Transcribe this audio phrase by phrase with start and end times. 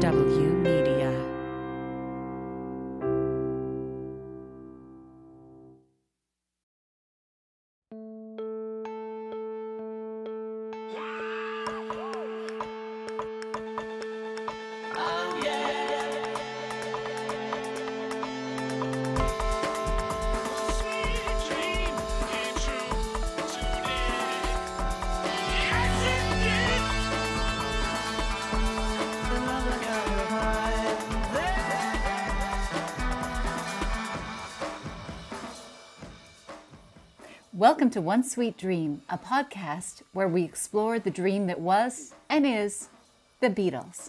[0.00, 0.85] HW Media.
[37.76, 42.46] Welcome to One Sweet Dream, a podcast where we explore the dream that was and
[42.46, 42.88] is
[43.40, 44.08] the Beatles.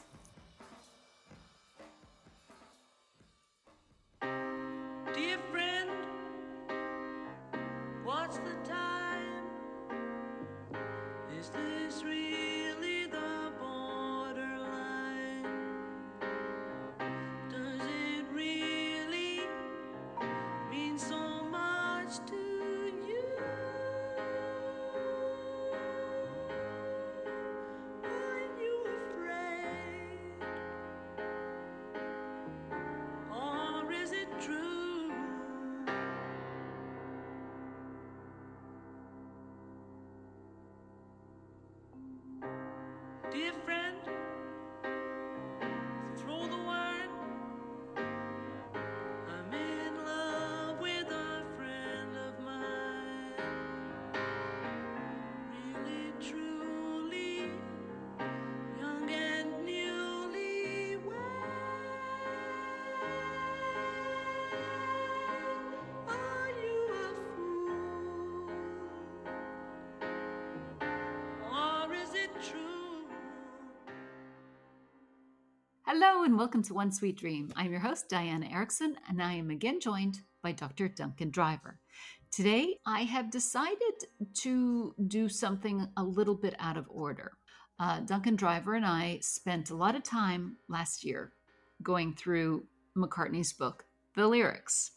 [76.38, 77.52] Welcome to One Sweet Dream.
[77.56, 80.88] I'm your host, Diana Erickson, and I am again joined by Dr.
[80.88, 81.80] Duncan Driver.
[82.32, 84.06] Today, I have decided
[84.44, 87.32] to do something a little bit out of order.
[87.80, 91.32] Uh, Duncan Driver and I spent a lot of time last year
[91.82, 92.66] going through
[92.96, 94.92] McCartney's book, The Lyrics.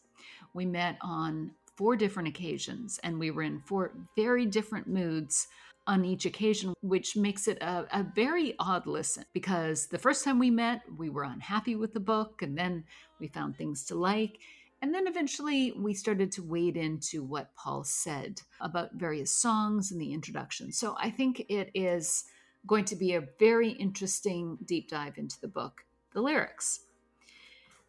[0.52, 5.48] We met on four different occasions and we were in four very different moods
[5.90, 10.38] on each occasion, which makes it a, a very odd listen because the first time
[10.38, 12.84] we met, we were unhappy with the book and then
[13.18, 14.38] we found things to like.
[14.82, 20.00] And then eventually we started to wade into what Paul said about various songs and
[20.00, 20.70] the introduction.
[20.70, 22.24] So I think it is
[22.68, 25.84] going to be a very interesting deep dive into the book,
[26.14, 26.82] the lyrics.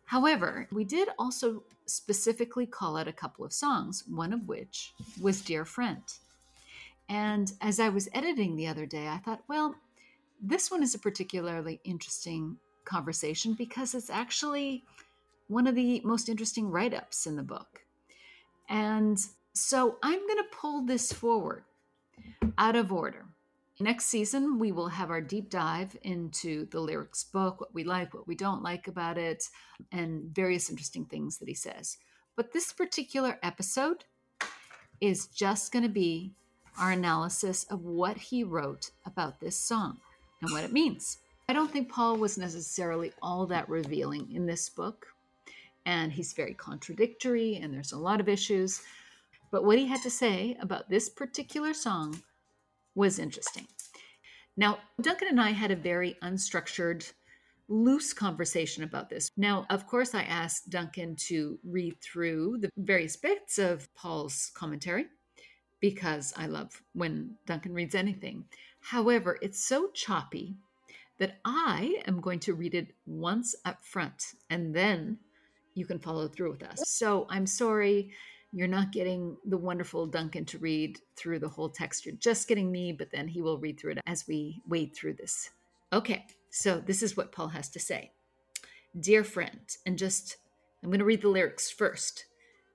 [0.06, 4.92] However, we did also specifically call out a couple of songs, one of which
[5.22, 6.02] was Dear Friend.
[7.12, 9.76] And as I was editing the other day, I thought, well,
[10.42, 12.56] this one is a particularly interesting
[12.86, 14.86] conversation because it's actually
[15.50, 17.82] one of the most interesting write ups in the book.
[18.70, 19.20] And
[19.52, 21.66] so I'm going to pull this forward
[22.58, 23.26] out of order.
[23.82, 28.14] Next season, we will have our deep dive into the lyrics book, what we like,
[28.14, 29.44] what we don't like about it,
[29.92, 31.98] and various interesting things that he says.
[32.38, 34.06] But this particular episode
[35.02, 36.36] is just going to be
[36.78, 40.00] our analysis of what he wrote about this song
[40.42, 41.18] and what it means.
[41.50, 45.08] I don't think Paul was necessarily all that revealing in this book,
[45.86, 48.82] and he's very contradictory, and there's a lot of issues.
[49.52, 52.22] But what he had to say about this particular song
[52.96, 53.68] was interesting.
[54.56, 57.12] Now, Duncan and I had a very unstructured,
[57.68, 59.30] loose conversation about this.
[59.38, 65.08] Now, of course, I asked Duncan to read through the various bits of Paul's commentary
[65.82, 68.46] because I love when Duncan reads anything.
[68.80, 70.56] However, it's so choppy
[71.20, 75.18] that I am going to read it once up front and then
[75.74, 76.82] you can follow through with us.
[76.88, 78.12] So I'm sorry
[78.54, 82.06] you're not getting the wonderful Duncan to read through the whole text.
[82.06, 85.14] You're just getting me, but then he will read through it as we wade through
[85.14, 85.52] this.
[85.94, 88.12] Okay, so this is what Paul has to say.
[89.00, 90.38] Dear friend, and just,
[90.84, 92.26] I'm going to read the lyrics first.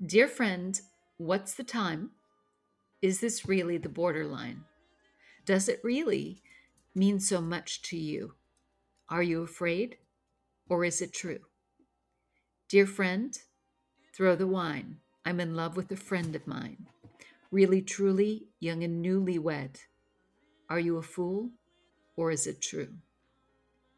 [0.04, 0.80] Dear friend,
[1.18, 2.12] what's the time?
[3.02, 4.64] Is this really the borderline?
[5.44, 6.42] Does it really
[6.94, 8.34] mean so much to you?
[9.08, 9.98] Are you afraid?
[10.68, 11.40] Or is it true?
[12.68, 13.38] Dear friend,
[14.12, 14.96] throw the wine.
[15.24, 16.88] I'm in love with a friend of mine.
[17.52, 19.80] Really, truly, young and newly wed.
[20.68, 21.50] Are you a fool?
[22.16, 22.94] Or is it true?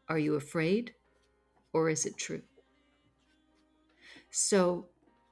[0.07, 0.93] Are you afraid?
[1.73, 2.43] Or is it true?
[4.29, 4.87] So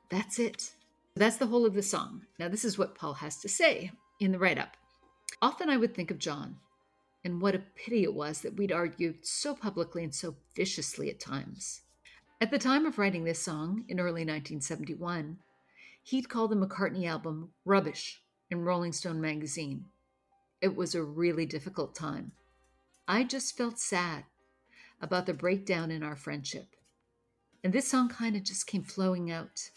[0.10, 0.72] that's it.
[1.18, 2.28] That's the whole of the song.
[2.40, 4.78] Now, this is what Paul has to say in the write up.
[5.42, 6.58] Often I would think of John
[7.24, 11.20] And what a pity it was that we'd argued so publicly and so viciously at
[11.20, 11.82] times.
[12.40, 15.38] At the time of writing this song in early 1971,
[16.04, 19.86] he'd called the McCartney album rubbish in Rolling Stone magazine.
[20.62, 22.32] It was a really difficult time.
[23.08, 24.24] I just felt sad
[25.02, 26.76] about the breakdown in our friendship.
[27.64, 29.70] And this song kind of just came flowing out.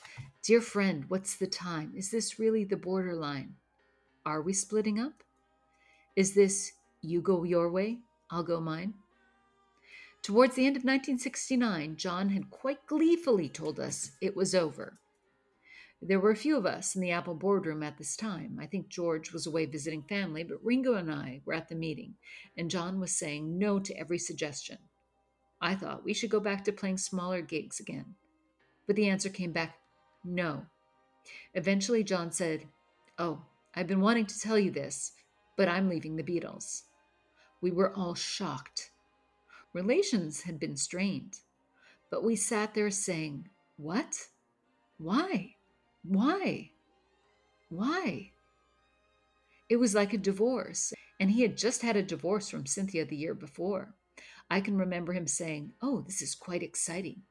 [0.42, 1.92] Dear friend, what's the time?
[1.94, 3.56] Is this really the borderline?
[4.24, 5.22] Are we splitting up?
[6.16, 6.72] Is this
[7.02, 7.98] you go your way,
[8.30, 8.94] I'll go mine?
[10.22, 14.98] Towards the end of 1969, John had quite gleefully told us it was over.
[16.00, 18.58] There were a few of us in the Apple boardroom at this time.
[18.58, 22.14] I think George was away visiting family, but Ringo and I were at the meeting,
[22.56, 24.78] and John was saying no to every suggestion.
[25.60, 28.14] I thought we should go back to playing smaller gigs again.
[28.86, 29.79] But the answer came back
[30.24, 30.66] no.
[31.54, 32.68] Eventually, John said,
[33.18, 33.42] Oh,
[33.74, 35.12] I've been wanting to tell you this,
[35.56, 36.82] but I'm leaving the Beatles.
[37.60, 38.90] We were all shocked.
[39.72, 41.40] Relations had been strained,
[42.10, 44.28] but we sat there saying, What?
[44.98, 45.54] Why?
[46.02, 46.70] Why?
[47.68, 48.32] Why?
[49.68, 53.16] It was like a divorce, and he had just had a divorce from Cynthia the
[53.16, 53.94] year before.
[54.50, 57.22] I can remember him saying, Oh, this is quite exciting.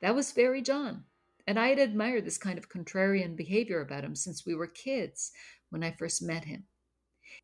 [0.00, 1.04] That was very John,
[1.46, 5.32] and I had admired this kind of contrarian behavior about him since we were kids
[5.70, 6.64] when I first met him.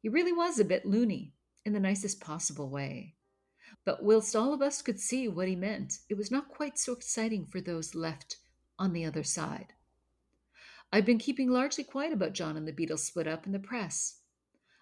[0.01, 1.33] He really was a bit loony,
[1.65, 3.15] in the nicest possible way.
[3.85, 6.93] But whilst all of us could see what he meant, it was not quite so
[6.93, 8.39] exciting for those left
[8.79, 9.75] on the other side.
[10.91, 14.21] I've been keeping largely quiet about John and the Beatles split up in the press.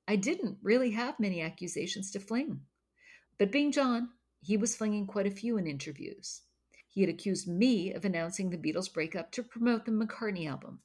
[0.06, 2.60] I didn't really have many accusations to fling.
[3.38, 4.10] But being John,
[4.40, 6.42] he was flinging quite a few in interviews.
[6.96, 10.80] He had accused me of announcing the Beatles' breakup to promote the McCartney album.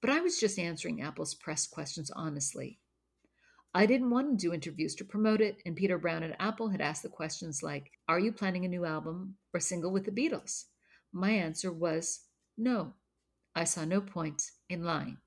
[0.00, 2.78] But I was just answering Apple's press questions honestly.
[3.74, 6.80] I didn't want to do interviews to promote it, and Peter Brown at Apple had
[6.80, 10.66] asked the questions like, Are you planning a new album or single with the Beatles?
[11.12, 12.26] My answer was
[12.56, 12.94] no.
[13.56, 15.18] I saw no point in lying.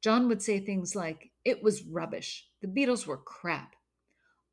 [0.00, 2.46] John would say things like, It was rubbish.
[2.62, 3.74] The Beatles were crap.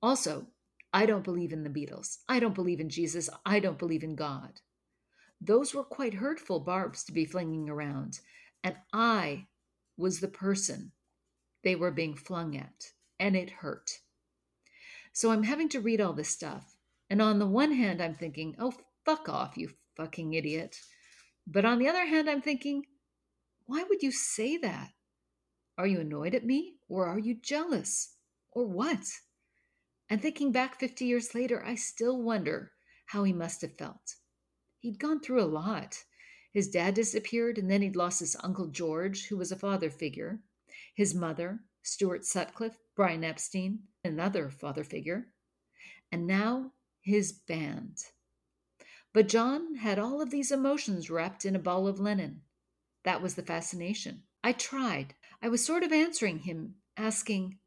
[0.02, 0.48] Also,
[0.96, 2.20] I don't believe in the Beatles.
[2.30, 3.30] I don't believe in Jesus.
[3.46, 4.62] I don't believe in God.
[5.42, 8.22] Those were quite hurtful barbs to be flinging around,
[8.64, 9.48] and I
[9.98, 10.94] was the person
[11.66, 14.00] they were being flung at, and it hurt.
[15.12, 16.78] So I'm having to read all this stuff,
[17.10, 20.78] and on the one hand, I'm thinking, oh, fuck off, you fucking idiot.
[21.46, 22.86] But on the other hand, I'm thinking,
[23.66, 24.92] why would you say that?
[25.78, 28.16] Are you annoyed at me, or are you jealous,
[28.50, 29.04] or what?
[30.10, 32.72] And thinking back 50 years later, I still wonder
[33.07, 34.16] how he must have felt.
[34.80, 36.04] He'd gone through a lot.
[36.54, 40.42] His dad disappeared, and then he'd lost his Uncle George, who was a father figure,
[40.94, 45.28] his mother, Stuart Sutcliffe, Brian Epstein, another father figure,
[46.12, 47.98] and now his band.
[49.13, 52.42] But John had all of these emotions wrapped in a ball of linen.
[53.04, 54.24] That was the fascination.
[54.44, 55.16] I tried.
[55.42, 57.60] I was sort of answering him, asking,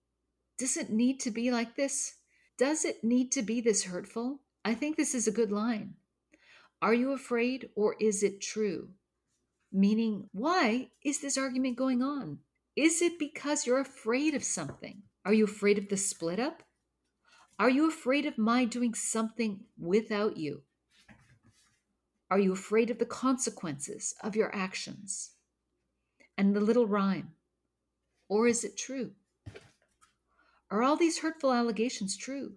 [0.58, 2.17] Does it need to be like this?
[2.58, 4.40] Does it need to be this hurtful?
[4.64, 5.94] I think this is a good line.
[6.82, 8.88] Are you afraid or is it true?
[9.72, 12.38] Meaning, why is this argument going on?
[12.74, 15.02] Is it because you're afraid of something?
[15.24, 16.64] Are you afraid of the split up?
[17.60, 20.62] Are you afraid of my doing something without you?
[22.30, 25.30] Are you afraid of the consequences of your actions?
[26.36, 27.32] And the little rhyme.
[28.28, 29.12] Or is it true?
[30.70, 32.52] Are all these hurtful allegations true?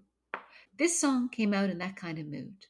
[0.77, 2.65] This song came out in that kind of mood.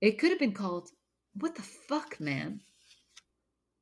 [0.00, 0.90] It could have been called,
[1.32, 2.60] What the Fuck, Man?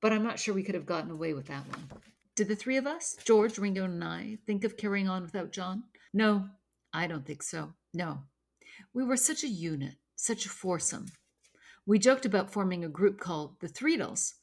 [0.00, 1.88] But I'm not sure we could have gotten away with that one.
[2.37, 5.85] Did the three of us, George, Ringo, and I, think of carrying on without John?
[6.12, 6.50] No,
[6.93, 7.73] I don't think so.
[7.93, 8.21] No.
[8.95, 11.07] We were such a unit, such a foursome.
[11.85, 14.35] We joked about forming a group called the Threedles,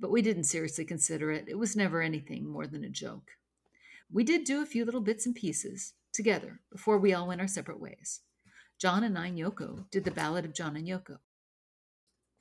[0.00, 1.44] but we didn't seriously consider it.
[1.46, 3.30] It was never anything more than a joke.
[4.12, 7.48] We did do a few little bits and pieces together before we all went our
[7.48, 8.20] separate ways.
[8.78, 11.18] John and I Yoko did the Ballad of John and Yoko.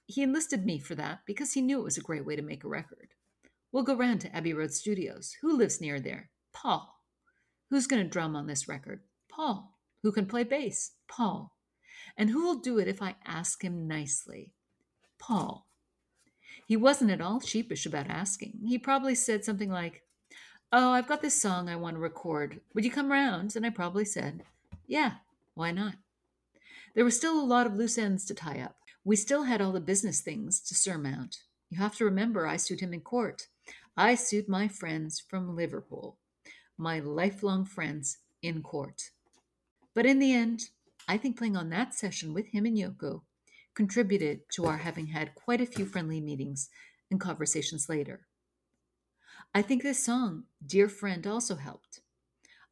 [0.06, 2.64] He enlisted me for that because he knew it was a great way to make
[2.64, 3.10] a record.
[3.72, 5.36] We'll go round to Abbey Road Studios.
[5.42, 6.30] Who lives near there?
[6.54, 7.02] Paul.
[7.70, 9.02] Who's going to drum on this record?
[9.30, 9.78] Paul.
[10.04, 10.92] Who can play bass?
[11.08, 11.58] Paul.
[12.16, 14.54] And who will do it if I ask him nicely?
[15.20, 15.68] Paul.
[16.68, 18.60] He wasn't at all sheepish about asking.
[18.66, 20.04] He probably said something like,
[20.78, 22.60] Oh, I've got this song I want to record.
[22.74, 23.56] Would you come round?
[23.56, 24.44] And I probably said,
[24.86, 25.14] Yeah,
[25.54, 25.96] why not?
[26.94, 28.76] There was still a lot of loose ends to tie up.
[29.06, 31.38] We still had all the business things to surmount.
[31.70, 33.48] You have to remember, I sued him in court.
[33.96, 36.18] I sued my friends from Liverpool,
[36.78, 39.12] my lifelong friends in court.
[39.94, 40.64] But in the end,
[41.08, 43.22] I think playing on that session with him and Yoko
[43.76, 46.70] contributed to our having had quite a few friendly meetings
[47.10, 48.28] and conversations later.
[49.56, 52.02] I think this song, Dear Friend, also helped.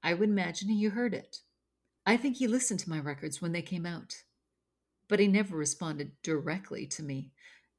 [0.04, 1.38] I would imagine he heard it.
[2.06, 4.14] I think he listened to my records when they came out.
[5.08, 7.32] But he never responded directly to me.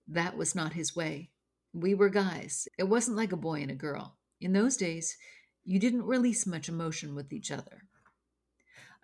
[0.08, 1.32] That was not his way.
[1.75, 2.66] We were guys.
[2.78, 4.16] It wasn't like a boy and a girl.
[4.40, 5.18] In those days,
[5.64, 7.82] you didn't release much emotion with each other.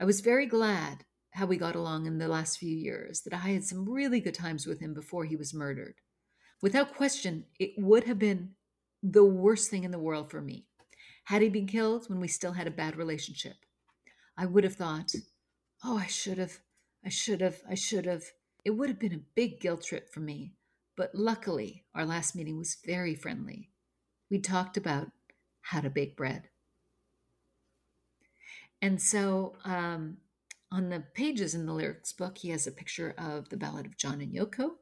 [0.00, 3.50] I was very glad how we got along in the last few years, that I
[3.50, 5.96] had some really good times with him before he was murdered.
[6.62, 8.52] Without question, it would have been
[9.02, 10.66] the worst thing in the world for me.
[11.24, 13.56] Had he been killed when we still had a bad relationship,
[14.36, 15.12] I would have thought,
[15.84, 16.58] oh, I should have,
[17.04, 18.24] I should have, I should have.
[18.64, 20.52] It would have been a big guilt trip for me.
[20.96, 23.70] But luckily, our last meeting was very friendly.
[24.30, 25.10] We talked about
[25.62, 26.48] how to bake bread.
[28.82, 30.18] And so um,
[30.72, 33.96] on the pages in the lyrics book, he has a picture of the Ballad of
[33.96, 34.72] John and Yoko.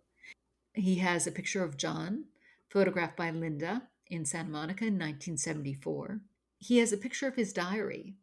[0.75, 2.25] He has a picture of John,
[2.69, 6.21] photographed by Linda in Santa Monica in 1974.
[6.59, 8.17] He has a picture of his diary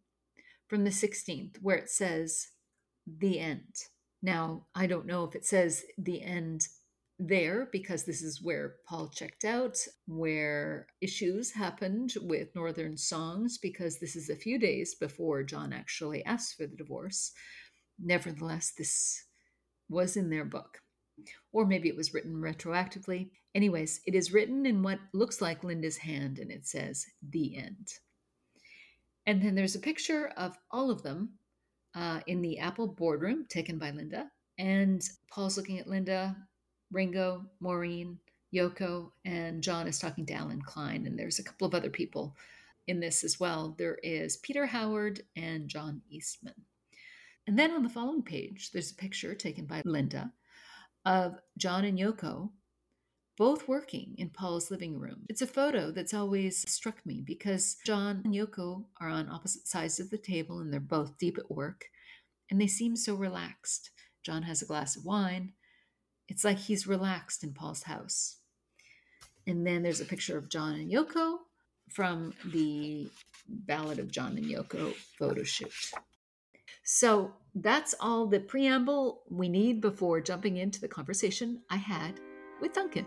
[0.68, 2.48] from the 16th where it says,
[3.06, 3.75] The End.
[4.25, 6.68] Now, I don't know if it says the end
[7.20, 9.77] there because this is where Paul checked out,
[10.08, 16.25] where issues happened with Northern Songs, because this is a few days before John actually
[16.25, 17.34] asked for the divorce.
[18.00, 19.24] Nevertheless, this
[19.89, 20.80] was in their book.
[21.54, 23.30] Or maybe it was written retroactively.
[23.56, 27.94] Anyways, it is written in what looks like Linda's hand and it says, The End.
[29.26, 31.30] And then there's a picture of all of them
[31.96, 34.30] uh, in the Apple boardroom taken by Linda.
[34.58, 36.36] And Paul's looking at Linda,
[36.92, 38.20] Ringo, Maureen,
[38.54, 41.08] Yoko, and John is talking to Allen Klein.
[41.08, 42.36] And there's a couple of other people
[42.88, 43.74] in this as well.
[43.78, 46.54] There is Peter Howard and John Eastman.
[47.48, 50.34] And then on the following page, there's a picture taken by Linda
[51.06, 52.50] of John and Yoko
[53.38, 55.25] both working in Paul's living room.
[55.27, 60.00] It's a photo that's always struck me because John and Yoko are on opposite sides
[60.00, 61.86] of the table and they're both deep at work
[62.50, 63.92] and they seem so relaxed.
[64.24, 65.54] John has a glass of wine.
[66.27, 68.38] It's like he's relaxed in Paul's house.
[69.48, 71.38] And then there's a picture of John and Yoko
[71.89, 73.10] from the
[73.48, 75.72] Ballad of John and Yoko photo shoot.
[76.84, 82.20] So that's all the preamble we need before jumping into the conversation I had
[82.62, 83.06] with Duncan.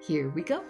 [0.00, 0.64] Here we go.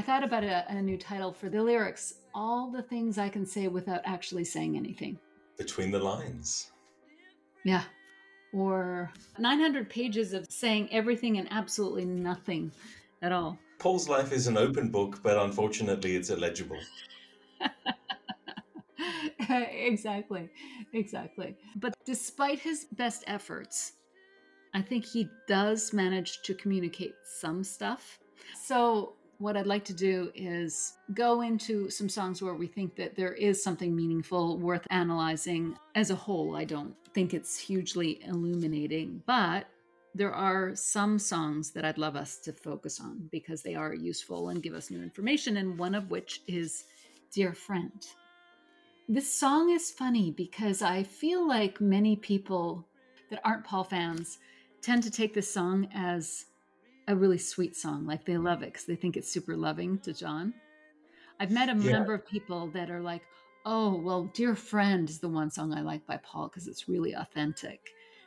[0.00, 3.44] I thought about a, a new title for the lyrics All the Things I Can
[3.44, 5.18] Say Without Actually Saying Anything.
[5.58, 6.72] Between the lines.
[7.66, 7.82] Yeah.
[8.54, 12.72] Or 900 pages of saying everything and absolutely nothing
[13.20, 13.58] at all.
[13.78, 16.80] Paul's life is an open book, but unfortunately it's illegible.
[19.50, 20.48] exactly.
[20.94, 21.56] Exactly.
[21.76, 23.92] But despite his best efforts,
[24.72, 28.18] I think he does manage to communicate some stuff.
[28.62, 33.16] So, what I'd like to do is go into some songs where we think that
[33.16, 35.74] there is something meaningful worth analyzing.
[35.94, 39.66] As a whole, I don't think it's hugely illuminating, but
[40.14, 44.50] there are some songs that I'd love us to focus on because they are useful
[44.50, 46.84] and give us new information, and one of which is
[47.32, 48.06] Dear Friend.
[49.08, 52.86] This song is funny because I feel like many people
[53.30, 54.36] that aren't Paul fans
[54.82, 56.44] tend to take this song as
[57.10, 58.06] a really sweet song.
[58.06, 60.54] Like they love it because they think it's super loving to John.
[61.38, 61.98] I've met a Yeah.
[61.98, 63.22] number of people that are like,
[63.66, 67.14] oh, well, Dear Friend is the one song I like by Paul because it's really
[67.14, 67.80] authentic.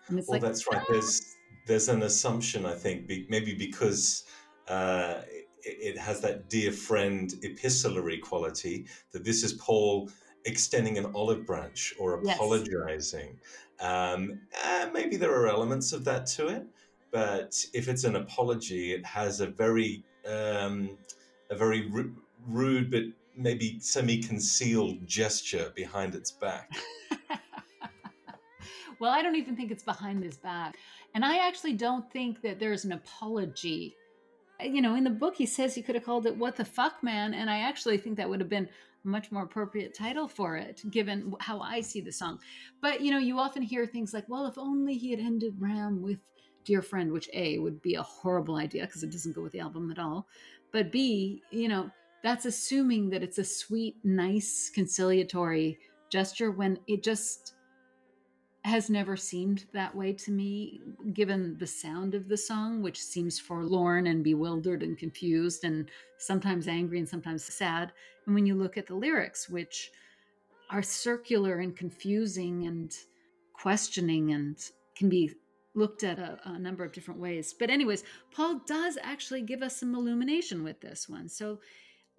[0.08, 0.82] And it's Well, like, that's right.
[0.90, 4.26] There's there's an assumption, I think, be, maybe because
[4.68, 5.22] uh,
[5.64, 10.10] it, it has that dear friend epistolary quality that this is Paul
[10.46, 12.38] extending an olive branch or Yes.
[12.38, 13.40] apologizing.
[13.80, 16.66] Um, uh, maybe there are elements of that to it,
[17.14, 20.98] but if it's an apology, it has a very um,
[21.50, 22.16] a very ru-
[22.48, 23.04] rude but
[23.36, 26.72] maybe semi-concealed gesture behind its back.
[29.00, 30.76] well, I don't even think it's behind his back.
[31.14, 33.96] And I actually don't think that there's an apology.
[34.62, 37.04] You know, in the book, he says he could have called it What the Fuck
[37.04, 37.34] Man.
[37.34, 38.70] And I actually think that would have been
[39.04, 42.40] a much more appropriate title for it, given how I see the song.
[42.82, 46.02] But, you know, you often hear things like, well, if only he had ended Ram
[46.02, 46.20] with
[46.66, 49.60] Dear Friend, which A would be a horrible idea because it doesn't go with the
[49.60, 50.28] album at all.
[50.72, 51.90] But B, you know,
[52.24, 55.78] that's assuming that it's a sweet, nice, conciliatory
[56.10, 57.56] gesture when it just
[58.64, 60.80] has never seemed that way to me,
[61.14, 66.70] given the sound of the song, which seems forlorn and bewildered and confused and sometimes
[66.70, 67.92] angry and sometimes sad.
[68.26, 69.92] And when you look at the lyrics, which
[70.70, 72.96] are circular and confusing and
[73.54, 74.58] questioning and
[74.96, 75.32] can be
[75.76, 77.54] looked at a, a number of different ways.
[77.58, 81.28] But, anyways, Paul does actually give us some illumination with this one.
[81.30, 81.60] So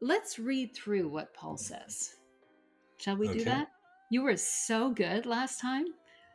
[0.00, 2.14] let's read through what Paul says.
[2.98, 3.68] Shall we do that?
[4.10, 5.86] You were so good last time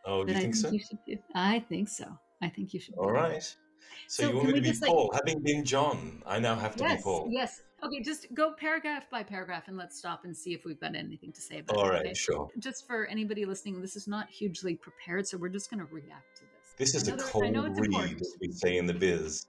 [0.06, 0.72] Oh, do you I think so?
[0.72, 1.18] you do.
[1.36, 2.06] I think so.
[2.42, 2.96] I think you should.
[2.96, 3.44] All right.
[3.44, 5.12] So, So you want me to be just, like- Paul?
[5.14, 6.98] Having been John, I now have to Yes.
[6.98, 7.28] be Paul.
[7.32, 7.62] Yes.
[7.84, 8.02] Okay.
[8.02, 11.42] Just go paragraph by paragraph, and let's stop and see if we've got anything to
[11.42, 11.90] say about All it.
[11.92, 12.14] right, okay?
[12.14, 12.50] sure.
[12.60, 16.39] Just for anybody listening, this is not hugely prepared, so we're just going to react
[16.80, 16.96] this.
[16.96, 19.46] Is a know that- I cold read, as we say in the biz.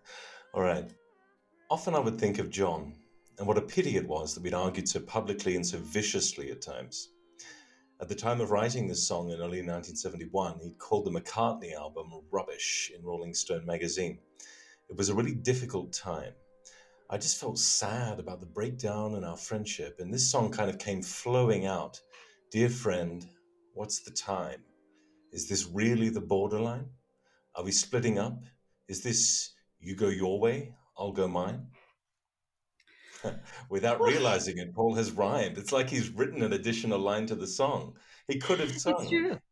[0.53, 0.93] All right.
[1.71, 2.95] Often I would think of John,
[3.39, 6.61] and what a pity it was that we'd argued so publicly and so viciously at
[6.61, 7.13] times.
[8.01, 12.11] At the time of writing this song in early 1971, he'd called the McCartney album
[12.31, 14.19] rubbish in Rolling Stone magazine.
[14.89, 16.33] It was a really difficult time.
[17.11, 20.79] I just felt sad about the breakdown in our friendship, and this song kind of
[20.79, 22.01] came flowing out.
[22.51, 23.27] Dear friend,
[23.75, 24.65] what's the time?
[25.33, 26.89] Is this really the borderline?
[27.55, 28.43] Are we splitting up?
[28.89, 31.67] Is this you go your way, I'll go mine?
[33.69, 35.59] Without realizing it, Paul has rhymed.
[35.59, 37.95] It's like he's written an additional line to the song.
[38.29, 39.07] He could have sung,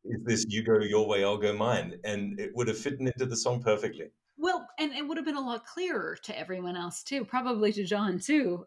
[0.05, 1.99] Is this you go your way, I'll go mine?
[2.05, 4.11] And it would have fitted into the song perfectly.
[4.37, 7.85] Well, and it would have been a lot clearer to everyone else too, probably to
[7.85, 8.65] John too.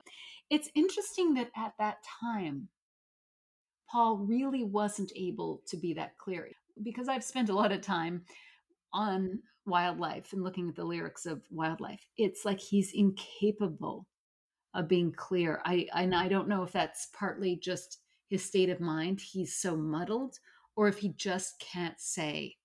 [0.49, 2.67] It's interesting that at that time,
[3.89, 6.49] Paul really wasn't able to be that clear
[6.83, 8.23] because I've spent a lot of time
[8.93, 12.05] on Wild Life and looking at the lyrics of Wild Life.
[12.17, 14.07] It's like he's incapable
[14.73, 15.61] of being clear.
[15.65, 19.19] I and I don't know if that's partly just his state of mind.
[19.21, 20.39] He's so muddled,
[20.75, 22.57] or if he just can't say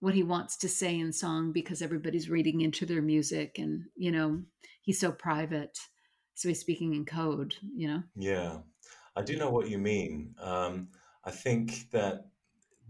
[0.00, 4.10] what he wants to say in song because everybody's reading into their music and you
[4.10, 4.42] know
[4.82, 5.78] he's so private
[6.34, 8.58] so he's speaking in code you know Yeah,
[9.16, 10.34] I do know what you mean.
[10.40, 10.88] Um,
[11.24, 12.26] I think that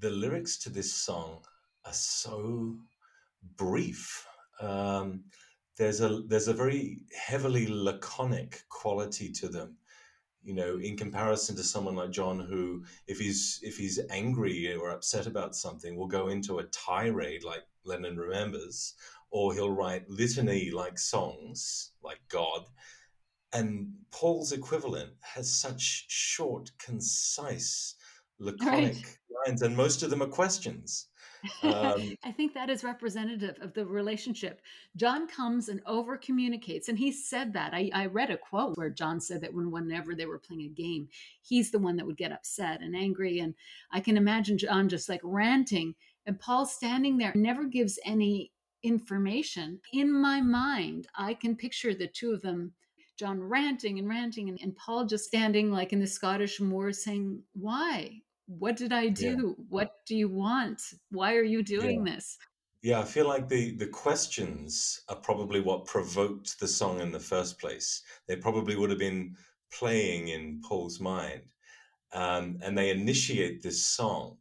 [0.01, 1.45] the lyrics to this song
[1.85, 2.77] are so
[3.57, 4.27] brief.
[4.61, 5.25] Um,
[5.77, 9.77] there's a there's a very heavily laconic quality to them.
[10.43, 14.91] You know, in comparison to someone like John, who if he's if he's angry or
[14.91, 18.95] upset about something, will go into a tirade like Lennon remembers,
[19.31, 22.67] or he'll write litany like songs like God.
[23.53, 27.95] And Paul's equivalent has such short, concise,
[28.39, 31.09] laconic lines, and most of them are questions.
[31.63, 34.61] Um, i think that is representative of the relationship.
[34.97, 37.75] John comes and over communicates and he said that.
[37.75, 40.69] I, I read a quote where john said that when whenever they were playing a
[40.69, 41.09] game
[41.43, 43.55] he's the one that would get upset and angry and
[43.91, 45.95] i can imagine john just like ranting
[46.27, 48.51] and paul standing there never gives any
[48.83, 49.81] information.
[49.93, 52.73] In my mind i can picture the two of them
[53.19, 57.43] john ranting and ranting and, and paul just standing like in the scottish moor saying
[57.55, 59.13] why what did i Yeah.
[59.13, 60.81] do what do you want
[61.11, 62.39] why are you doing this
[62.85, 67.19] yeah, I feel like the, the questions are probably what provoked the song in the
[67.19, 68.03] first place.
[68.29, 69.37] They probably would have been
[69.73, 71.45] playing in Paul's mind.
[72.13, 74.37] Um, and they initiate this song.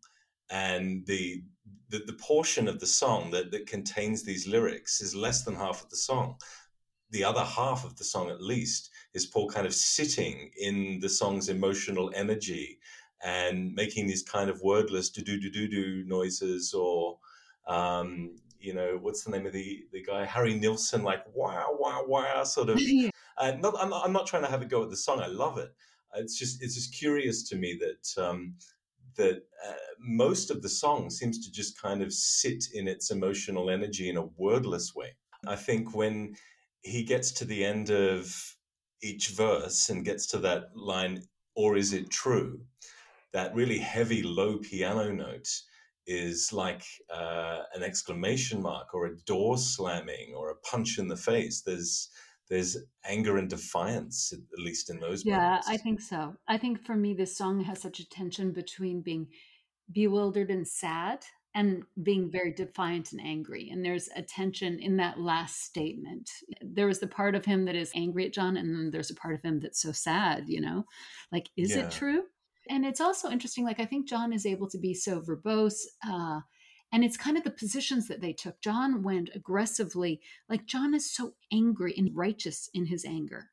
[0.50, 1.42] And the,
[1.88, 5.82] the, the portion of the song that, that contains these lyrics is less than half
[5.82, 6.36] of the song.
[7.12, 11.08] The other half of the song, at least, is Paul kind of sitting in the
[11.08, 12.78] song's emotional energy
[13.24, 17.18] and making these kind of wordless do do do do do noises or
[17.68, 22.04] um, you know what's the name of the the guy Harry Nilsson like wow wow
[22.08, 22.80] wow sort of
[23.38, 25.28] uh, not, I'm, not, I'm not trying to have a go at the song I
[25.28, 25.74] love it
[26.16, 28.56] it's just it's just curious to me that um,
[29.16, 33.70] that uh, most of the song seems to just kind of sit in its emotional
[33.70, 35.16] energy in a wordless way.
[35.48, 36.36] I think when
[36.82, 38.56] he gets to the end of
[39.02, 41.24] each verse and gets to that line,
[41.56, 42.62] or is it true?
[43.34, 45.50] That really heavy low piano note
[46.06, 51.17] is like uh, an exclamation mark or a door slamming or a punch in the
[51.17, 51.62] face.
[51.62, 52.10] There's
[52.50, 55.67] there's anger and defiance, at least in those Yeah, moments.
[55.67, 56.36] I think so.
[56.48, 59.28] I think for me, this song has such a tension between being
[59.91, 63.69] bewildered and sad and being very defiant and angry.
[63.69, 66.30] And there's a tension in that last statement.
[66.62, 69.15] There is the part of him that is angry at John, and then there's a
[69.15, 70.86] part of him that's so sad, you know?
[71.32, 71.78] Like, is Yeah.
[71.78, 72.24] it true?
[72.69, 75.82] And it's also interesting, like, I think John is able to be so verbose.
[76.08, 76.41] Uh,
[76.91, 78.62] and it's kind of the positions that they took.
[78.62, 83.49] John went aggressively, like, John is so angry and righteous in his anger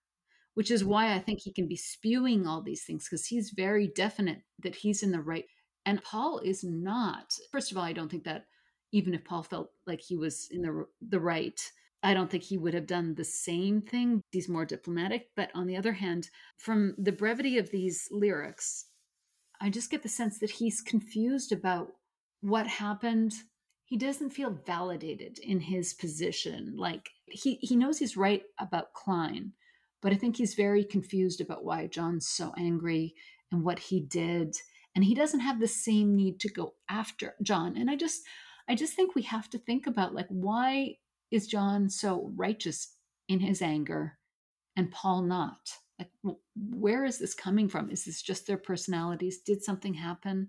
[0.54, 3.86] which is why I think he can be spewing all these things because he's very
[3.86, 5.44] definite that he's in the right.
[5.86, 7.32] And Paul is not.
[7.50, 8.44] First of all, I don't think that
[8.92, 11.58] even if Paul felt like he was in the the right,
[12.02, 14.20] I don't think he would have done the same thing.
[14.32, 15.28] He's more diplomatic.
[15.36, 18.86] But on the other hand, from the brevity of these lyrics,
[19.60, 21.92] I just get the sense that he's confused about
[22.40, 23.34] what happened.
[23.84, 26.74] He doesn't feel validated in his position.
[26.76, 29.52] Like he, he knows he's right about Klein,
[30.00, 33.14] but I think he's very confused about why John's so angry
[33.52, 34.56] and what he did.
[34.94, 37.76] And he doesn't have the same need to go after John.
[37.76, 38.22] And I just
[38.68, 40.96] I just think we have to think about like why
[41.30, 42.94] is John so righteous
[43.28, 44.18] in his anger
[44.76, 45.58] and Paul not?
[46.00, 47.90] Like where is this coming from?
[47.90, 49.38] Is this just their personalities?
[49.38, 50.48] Did something happen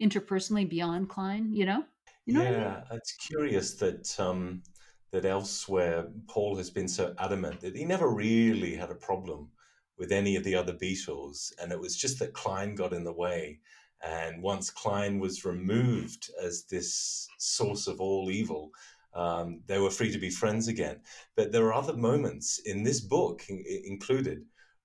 [0.00, 1.84] interpersonally beyond Klein, you know?
[2.26, 2.60] You know what I mean?
[2.60, 4.62] yeah, it's curious that um,
[5.10, 9.50] that elsewhere Paul has been so adamant that he never really had a problem
[9.98, 13.12] with any of the other Beatles, and it was just that Klein got in the
[13.12, 13.60] way.
[14.02, 18.70] And once Klein was removed as this source of all evil,
[19.14, 21.00] um, they were free to be friends again.
[21.36, 24.44] But there are other moments in this book in- included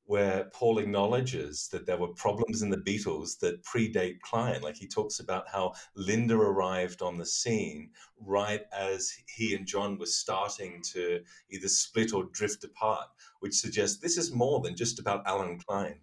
[0.09, 4.59] where Paul acknowledges that there were problems in the Beatles that predate Klein.
[4.63, 9.99] Like he talks about how Linda arrived on the scene right as he and John
[9.99, 11.19] were starting to
[11.51, 13.05] either split or drift apart,
[13.41, 15.99] which suggests this is more than just about Allen Klein.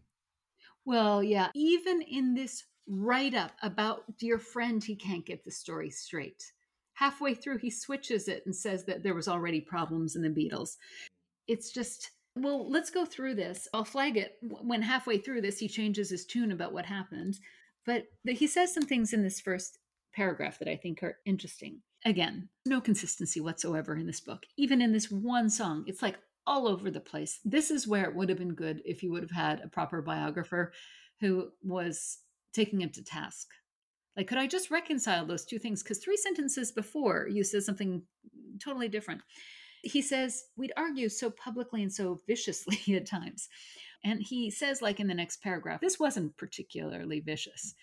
[0.84, 5.90] Well, yeah, even in this write up about dear friend, he can't get the story
[5.90, 6.52] straight.
[6.92, 10.76] Halfway through, he switches it and says that there was already problems in the Beatles.
[11.48, 13.66] It's just, well, let's go through this.
[13.72, 17.38] I'll flag it when halfway through this, he changes his tune about what happened.
[17.86, 19.78] But he says some things in this first
[20.14, 21.80] paragraph that I think are interesting.
[22.04, 24.44] Again, no consistency whatsoever in this book.
[24.56, 27.40] Even in this one song, it's like all over the place.
[27.44, 30.02] This is where it would have been good if you would have had a proper
[30.02, 30.72] biographer
[31.20, 32.18] who was
[32.52, 33.48] taking him to task.
[34.16, 35.82] Like, could I just reconcile those two things?
[35.82, 38.02] Because three sentences before, you said something
[38.62, 39.20] totally different.
[39.86, 43.48] He says, We'd argue so publicly and so viciously at times.
[44.04, 47.74] And he says, like in the next paragraph, this wasn't particularly vicious.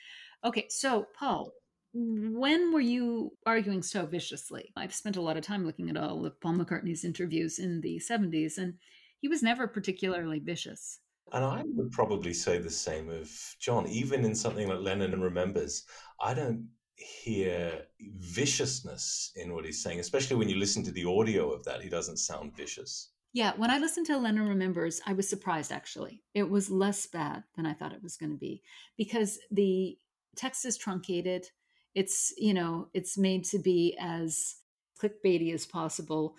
[0.45, 1.51] Okay, so Paul,
[1.93, 4.71] when were you arguing so viciously?
[4.75, 7.99] I've spent a lot of time looking at all of Paul McCartney's interviews in the
[8.09, 8.75] 70s, and
[9.19, 10.99] he was never particularly vicious.
[11.31, 13.87] And I would probably say the same of John.
[13.87, 15.83] Even in something like Lennon and Remembers,
[16.21, 16.67] I don't
[17.03, 17.85] hear
[18.19, 21.81] viciousness in what he's saying, especially when you listen to the audio of that.
[21.81, 23.09] He doesn't sound vicious.
[23.33, 26.21] Yeah, when I listened to Lennon Remembers, I was surprised actually.
[26.33, 28.61] It was less bad than I thought it was going to be
[28.97, 29.97] because the
[30.35, 31.47] text is truncated.
[31.95, 34.55] It's, you know, it's made to be as
[35.01, 36.35] clickbaity as possible.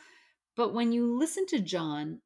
[0.57, 2.20] But when you listen to John,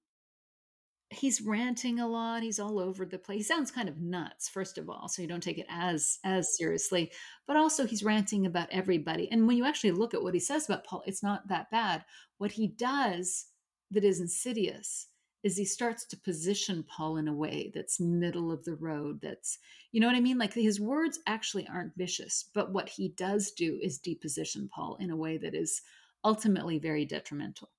[1.11, 4.77] he's ranting a lot he's all over the place he sounds kind of nuts first
[4.77, 7.11] of all so you don't take it as as seriously
[7.47, 10.67] but also he's ranting about everybody and when you actually look at what he says
[10.67, 12.05] about paul it's not that bad
[12.37, 13.47] what he does
[13.91, 15.07] that is insidious
[15.43, 19.59] is he starts to position paul in a way that's middle of the road that's
[19.93, 20.37] you know what i mean?
[20.37, 25.11] Like his words actually aren't vicious but what he does do is deposition paul in
[25.11, 25.81] a way that is
[26.23, 27.71] ultimately very detrimental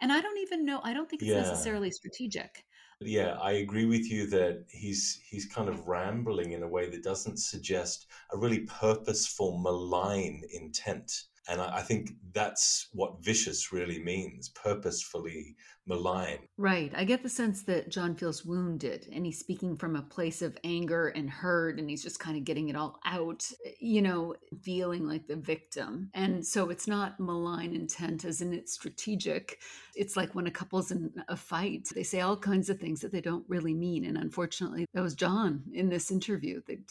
[0.00, 1.36] and I don't even know, I don't think it's Yeah.
[1.36, 2.64] necessarily strategic.
[3.00, 7.02] Yeah, I agree with you that he's he's kind of rambling in a way that
[7.04, 11.24] doesn't suggest a really purposeful malign intent.
[11.48, 16.38] And I, I think that's what vicious really means, purposefully malign.
[16.56, 16.92] Right.
[16.96, 20.56] I get the sense that John feels wounded and he's speaking from a place of
[20.64, 23.46] anger and hurt and he's just kind of getting it all out,
[23.78, 26.10] you know, feeling like the victim.
[26.14, 29.58] And so it's not malign intent as in it's strategic.
[29.94, 33.12] It's like when a couple's in a fight, they say all kinds of things that
[33.12, 34.06] they don't really mean.
[34.06, 36.90] And unfortunately, that was John in this interview that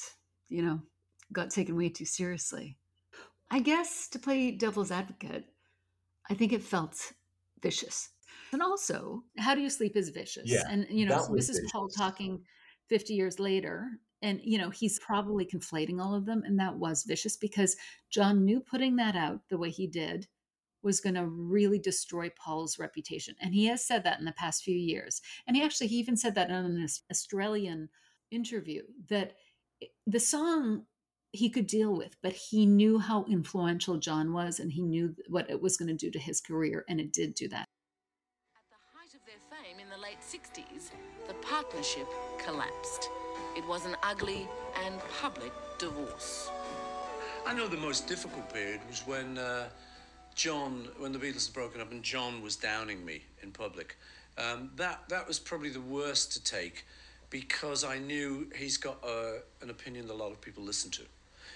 [0.53, 0.79] you know,
[1.31, 2.77] got taken way too seriously.
[3.53, 5.45] I guess to play devil's advocate,
[6.29, 7.13] I think it felt
[7.61, 8.09] vicious.
[8.51, 10.45] And also, how do you sleep is vicious.
[10.45, 12.41] Yeah, and you know, this is Paul talking
[12.89, 13.87] 50 years later
[14.21, 17.75] and you know he's probably conflating all of them and that was vicious because
[18.11, 20.27] john knew putting that out the way he did
[20.81, 24.63] was going to really destroy paul's reputation and he has said that in the past
[24.63, 27.89] few years and he actually he even said that in an australian
[28.31, 29.33] interview that
[30.07, 30.83] the song
[31.33, 35.49] he could deal with but he knew how influential john was and he knew what
[35.49, 37.67] it was going to do to his career and it did do that
[38.55, 40.91] At the height of their fame in the late 60s,
[41.27, 43.09] the partnership collapsed.
[43.57, 44.47] It was an ugly
[44.85, 46.49] and public divorce.
[47.45, 49.67] I know the most difficult period was when uh,
[50.35, 53.97] John, when the Beatles had broken up and John was downing me in public.
[54.37, 56.85] Um, that that was probably the worst to take
[57.29, 61.03] because I knew he's got uh, an opinion that a lot of people listen to.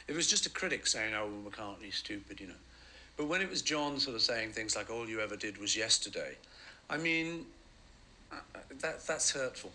[0.07, 2.53] If it was just a critic saying, "Oh, McCartney's stupid," you know,
[3.17, 5.75] but when it was John sort of saying things like, "All you ever did was
[5.75, 6.37] yesterday,"
[6.89, 7.45] I mean,
[8.31, 8.35] uh,
[8.79, 9.71] that that's hurtful.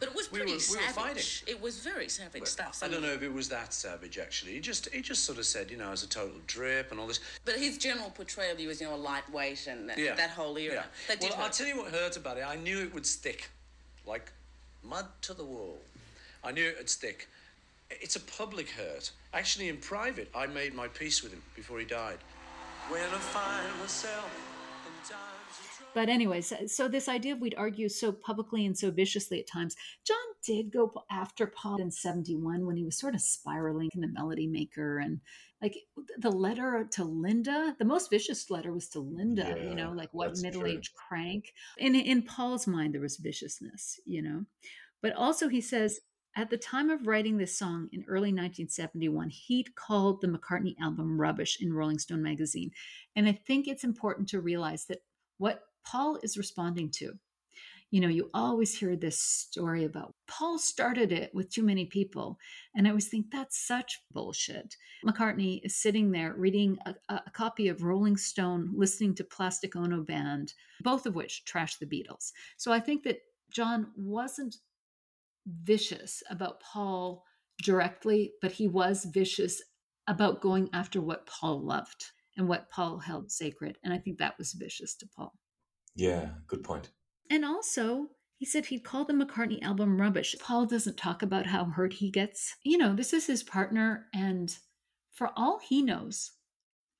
[0.00, 0.94] But it was We pretty we were savage.
[0.94, 1.24] fighting.
[1.46, 2.80] It was very savage stuff.
[2.82, 4.54] I don't know if it was that savage actually.
[4.54, 7.06] He just he just sort of said, you know, as a total drip and all
[7.06, 7.20] this.
[7.44, 10.14] But his general portrayal of you as, you know, a lightweight and that, Yeah.
[10.14, 10.86] that whole era.
[11.08, 11.16] Yeah.
[11.20, 12.44] Well, I'll tell you what hurt about it.
[12.44, 13.50] I knew it would stick,
[14.06, 14.32] like
[14.82, 15.80] mud to the wall.
[16.42, 17.28] I knew it would stick.
[17.90, 19.10] It's a public hurt.
[19.32, 22.18] Actually, in private, I made my peace with him before he died.
[22.88, 24.30] When I find myself
[24.86, 25.92] in times of trouble.
[25.94, 29.76] But anyways, so this idea of we'd argue so publicly and so viciously at times,
[30.06, 34.08] John did go after Paul in 71 when he was sort of spiraling in the
[34.08, 35.20] Melody Maker and
[35.62, 35.76] like
[36.16, 40.38] the letter to Linda, the most vicious letter was to Linda, you know, like what
[40.38, 41.52] middle-aged crank.
[41.76, 44.46] In in Paul's mind there was viciousness, you know.
[45.02, 46.00] But also he says
[46.36, 51.20] at the time of writing this song in early 1971, he'd called the McCartney album
[51.20, 52.70] rubbish in Rolling Stone magazine.
[53.16, 55.02] And I think it's important to realize that
[55.38, 57.14] what Paul is responding to.
[57.90, 62.38] You know, you always hear this story about Paul started it with too many people.
[62.76, 64.76] And I always think that's such bullshit.
[65.04, 70.02] McCartney is sitting there reading a, a copy of Rolling Stone, listening to Plastic Ono
[70.02, 72.30] Band, both of which trash the Beatles.
[72.56, 74.58] So I think that John wasn't
[75.46, 77.24] vicious about Paul
[77.62, 79.62] directly, but he was vicious
[80.06, 83.78] about going after what Paul loved and what Paul held sacred.
[83.84, 85.34] And I think that was vicious to Paul.
[85.94, 86.90] Yeah, good point.
[87.30, 90.34] And also, he said he'd call the McCartney album rubbish.
[90.40, 92.56] Paul doesn't talk about how hurt he gets.
[92.64, 94.56] You know, this is his partner, and
[95.12, 96.32] for all he knows,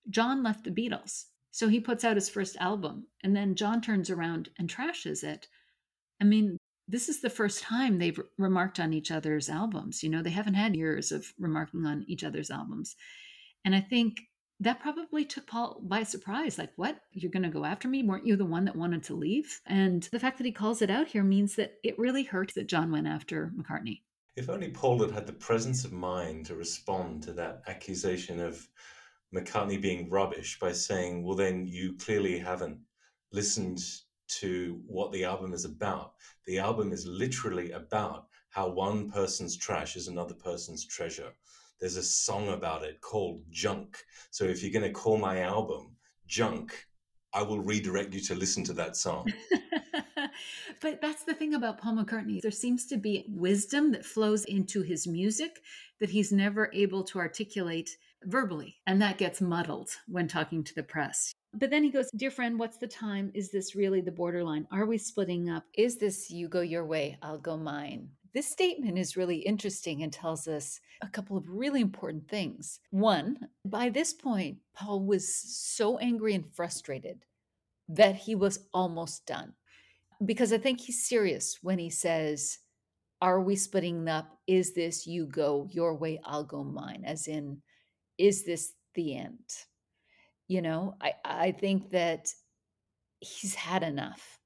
[0.09, 1.24] John left the Beatles.
[1.50, 5.48] So he puts out his first album, and then John turns around and trashes it.
[6.20, 6.59] I mean,
[6.90, 10.03] this is the first time they've re- remarked on each other's albums.
[10.03, 12.96] You know, they haven't had years of remarking on each other's albums.
[13.64, 14.20] And I think
[14.59, 16.59] that probably took Paul by surprise.
[16.59, 17.00] Like, what?
[17.12, 18.03] You're going to go after me?
[18.03, 19.61] Weren't you the one that wanted to leave?
[19.66, 22.66] And the fact that he calls it out here means that it really hurt that
[22.66, 24.00] John went after McCartney.
[24.37, 28.66] If only Paul had had the presence of mind to respond to that accusation of
[29.35, 32.79] McCartney being rubbish by saying, well, then you clearly haven't
[33.33, 33.81] listened
[34.38, 36.14] to what the album is about.
[36.47, 41.33] The album is literally about how one person's trash is another person's treasure.
[41.81, 44.05] There's a song about it called Junk.
[44.31, 46.87] So if you're going to call my album Junk,
[47.33, 49.33] I will redirect you to listen to that song.
[50.81, 52.43] but that's the thing about Paul McCartney.
[52.43, 55.61] There seems to be wisdom that flows into his music
[56.01, 58.76] that he's never able to articulate verbally.
[58.87, 61.33] And that gets muddled when talking to the press.
[61.52, 63.30] But then he goes, Dear friend, what's the time?
[63.35, 64.66] Is this really the borderline?
[64.70, 65.64] Are we splitting up?
[65.74, 68.11] Is this you go your way, I'll go mine?
[68.33, 72.78] This statement is really interesting and tells us a couple of really important things.
[72.90, 77.24] One, by this point, Paul was so angry and frustrated
[77.88, 79.54] that he was almost done.
[80.24, 82.59] Because I think he's serious when he says,
[83.20, 84.38] Are we splitting up?
[84.46, 87.02] Is this you go your way, I'll go mine?
[87.04, 87.61] As in,
[88.20, 89.48] is this the end?
[90.46, 92.28] You know, I, I think that
[93.20, 94.38] he's had enough.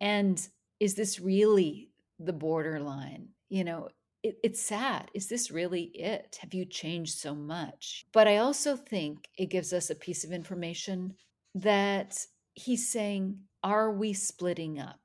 [0.00, 0.40] And
[0.78, 3.28] is this really the borderline?
[3.48, 3.88] You know,
[4.22, 5.10] it, it's sad.
[5.14, 6.38] Is this really it?
[6.40, 8.06] Have you changed so much?
[8.12, 11.14] But I also think it gives us a piece of information
[11.54, 12.16] that
[12.54, 15.00] he's saying, Are we splitting up?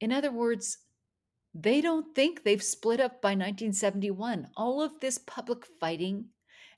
[0.00, 0.78] In other words,
[1.54, 4.48] they don't think they've split up by 1971.
[4.56, 6.26] All of this public fighting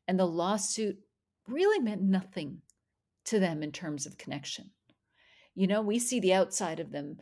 [0.09, 0.99] and the lawsuit
[1.47, 2.63] really meant nothing
[3.27, 4.71] to them in terms of connection.
[5.55, 7.19] You know, we see the outside of them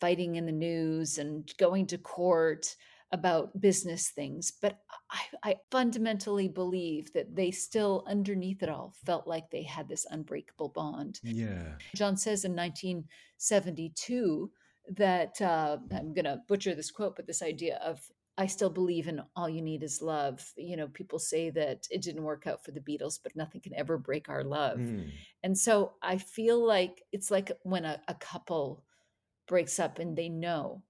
[0.00, 2.76] fighting in the news and going to court,
[3.12, 4.78] about business things, but
[5.10, 10.06] I, I fundamentally believe that they still, underneath it all, felt like they had this
[10.10, 11.20] unbreakable bond.
[11.22, 11.74] Yeah.
[11.94, 14.50] John says in 1972
[14.96, 18.00] that uh, I'm going to butcher this quote, but this idea of
[18.38, 20.52] I still believe in all you need is love.
[20.56, 23.74] You know, people say that it didn't work out for the Beatles, but nothing can
[23.74, 24.78] ever break our love.
[24.78, 25.10] Mm.
[25.42, 28.84] And so I feel like it's like when a, a couple
[29.48, 30.84] breaks up and they know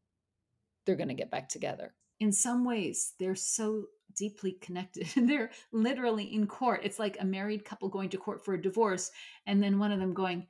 [0.84, 1.94] they're going to get back together.
[2.20, 3.84] In some ways, they're so
[4.14, 5.08] deeply connected.
[5.16, 6.80] they're literally in court.
[6.82, 9.10] It's like a married couple going to court for a divorce,
[9.46, 10.46] and then one of them going,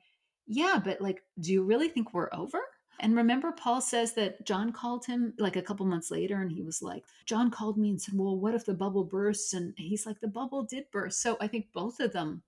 [0.47, 2.59] Yeah, but like, do you really think we're over?
[3.01, 6.61] And remember, Paul says that John called him like a couple months later, and he
[6.61, 9.53] was like, John called me and said, Well, what if the bubble bursts?
[9.53, 11.21] And he's like, The bubble did burst.
[11.21, 12.43] So I think both of them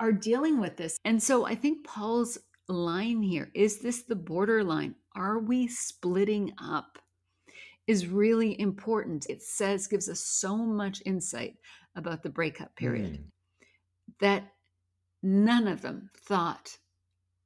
[0.00, 0.98] are dealing with this.
[1.04, 4.94] And so I think Paul's line here is this the borderline?
[5.14, 6.98] Are we splitting up?
[7.86, 9.26] Is really important.
[9.28, 11.56] It says, gives us so much insight
[11.94, 13.24] about the breakup period Mm.
[14.20, 14.54] that
[15.22, 16.78] none of them thought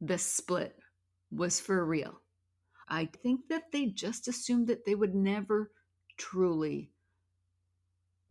[0.01, 0.79] the split
[1.31, 2.21] was for real.
[2.89, 5.71] I think that they just assumed that they would never
[6.17, 6.91] truly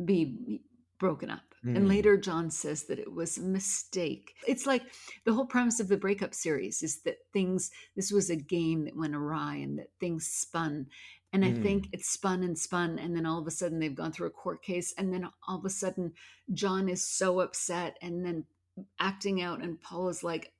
[0.03, 0.61] be
[0.99, 1.43] broken up.
[1.63, 1.89] And Mm.
[1.89, 4.35] later, John says that it was a mistake.
[4.47, 4.83] It's like
[5.25, 8.95] the whole premise of the breakup series is that things, this was a game that
[8.95, 10.87] went awry and that things spun.
[11.33, 12.97] And I think it spun and spun.
[12.97, 14.93] And then all of a sudden, they've gone through a court case.
[14.97, 16.13] And then all of a sudden,
[16.53, 18.45] John is so upset and then
[18.99, 19.61] acting out.
[19.61, 20.51] And Paul is like, "I-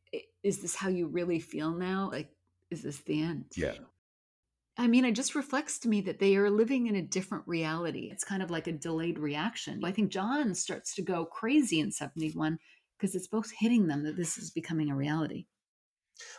[0.44, 2.10] Is this how you really feel now?
[2.12, 2.30] Like,
[2.70, 3.46] is this the end?
[3.56, 3.74] Yeah.
[4.80, 8.10] I mean, it just reflects to me that they are living in a different reality.
[8.12, 9.84] It's kind of like a delayed reaction.
[9.84, 12.60] I think John starts to go crazy in 71
[12.98, 15.46] because it's both hitting them that this is becoming a reality.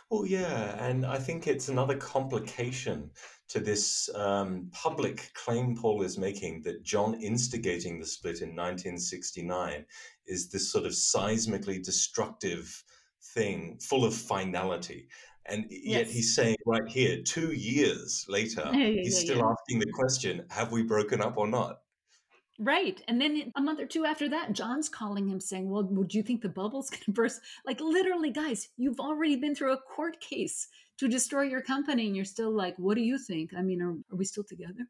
[0.09, 3.11] Well, yeah, and I think it's another complication
[3.49, 9.85] to this um, public claim Paul is making that John instigating the split in 1969
[10.27, 12.83] is this sort of seismically destructive
[13.21, 15.07] thing, full of finality.
[15.45, 16.11] And yet Yes.
[16.13, 19.51] he's saying right here, two years later, Yeah, yeah, he's still yeah.
[19.51, 21.81] asking the question, have we broken up or not?
[22.61, 23.01] Right.
[23.07, 26.21] And then a month or two after that, John's calling him saying, Well, would you
[26.21, 27.41] think the bubble's going to burst?
[27.65, 32.05] Like, literally, guys, you've already been through a court case to destroy your company.
[32.07, 33.51] And you're still like, What do you think?
[33.57, 34.85] I mean, are, are we still together?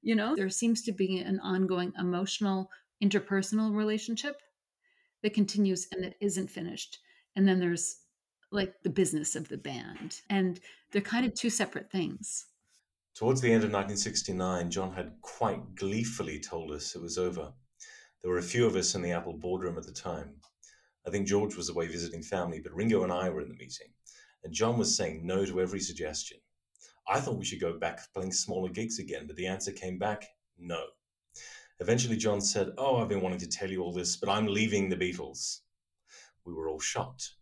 [0.00, 2.70] You know, there seems to be an ongoing emotional,
[3.02, 4.40] interpersonal relationship
[5.22, 6.98] that continues and that isn't finished.
[7.36, 7.96] And then there's
[8.50, 10.20] like the business of the band.
[10.30, 10.60] And
[10.92, 12.46] they're kind of two separate things.
[13.14, 17.52] Towards the end of 1969, John had quite gleefully told us it was over.
[18.22, 20.34] There were a few of us in the Apple boardroom at the time.
[21.06, 23.88] I think George was away visiting family, but Ringo and I were in the meeting,
[24.42, 26.38] and John was saying no to every suggestion.
[27.06, 30.26] I thought we should go back playing smaller gigs again, but the answer came back
[30.58, 30.84] no.
[31.80, 34.88] Eventually, John said, Oh, I've been wanting to tell you all this, but I'm leaving
[34.88, 35.60] the Beatles.
[36.44, 37.34] We were all shocked.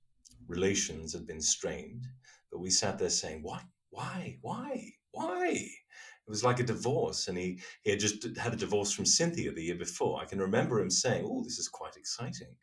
[0.46, 2.06] Relations had been strained,
[2.50, 3.62] but we sat there saying, What?
[3.90, 4.38] Why?
[4.40, 4.92] Why?
[5.10, 5.48] Why?
[5.50, 9.52] It was like a divorce, and he, he had just had a divorce from Cynthia
[9.52, 10.20] the year before.
[10.20, 12.54] I can remember him saying, Oh, this is quite exciting.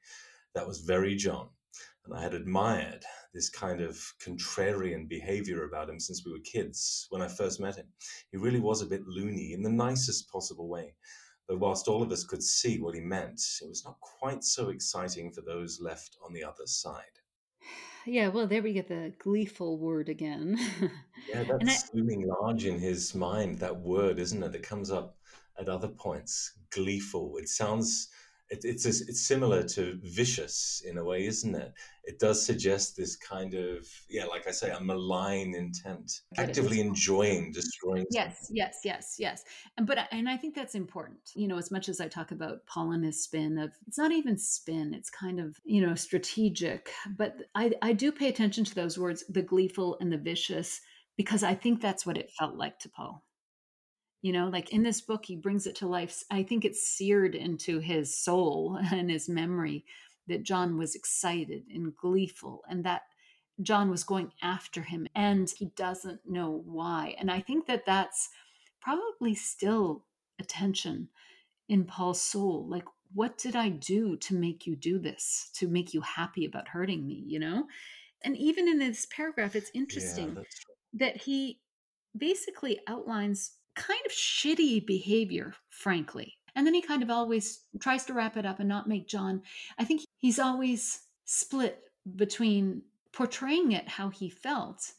[0.56, 1.50] That was very John.
[2.06, 7.06] And I had admired this kind of contrarian behavior about him since we were kids
[7.10, 7.88] when I first met him.
[8.32, 10.96] He really was a bit loony in the nicest possible way.
[11.50, 14.70] But whilst all of us could see what he meant, it was not quite so
[14.70, 17.04] exciting for those left on the other side.
[18.06, 20.58] Yeah, well, there we get the gleeful word again.
[21.28, 24.56] Yeah, And I- that's looming large in his mind, that word, isn't it?
[24.56, 25.18] It comes up
[25.60, 26.54] at other points.
[26.72, 27.38] Gleeful.
[27.38, 28.08] It sounds,
[28.50, 31.72] it, it's, it's similar to vicious in a way, isn't it?
[32.04, 37.52] It does suggest this kind of, yeah, like I say, a malign intent, actively enjoying,
[37.52, 38.06] destroying.
[38.10, 39.44] Yes, yes, yes, yes.
[39.78, 41.20] And but I- and I think that's important.
[41.36, 44.12] You know, as much as I talk about Paul and his spin of it's not
[44.12, 46.90] even spin, it's kind of, you know, strategic.
[47.18, 50.82] But I I do pay attention to those words, the gleeful and the vicious,
[51.18, 53.24] because I think that's what it felt like to Paul.
[54.22, 56.24] You know, like in this book, he brings it to life.
[56.30, 59.86] I think it's seared into his soul and his memory
[60.28, 63.04] that John was excited and gleeful and that
[63.62, 67.16] John was going after him and he doesn't know why.
[67.20, 68.30] And I think that that's
[68.82, 70.06] probably still
[70.40, 71.10] a tension
[71.68, 72.66] in Paul's soul.
[72.68, 76.68] Like, what did I do to make you do this, to make you happy about
[76.70, 77.66] hurting me, you know?
[78.24, 80.44] And even in this paragraph, it's interesting Yeah,
[80.94, 81.60] that he
[82.18, 86.36] basically outlines kind of shitty behavior, frankly.
[86.56, 89.42] And then he kind of always tries to wrap it up and not make John.
[89.78, 91.80] I think he's always split
[92.16, 94.94] between portraying it how he felt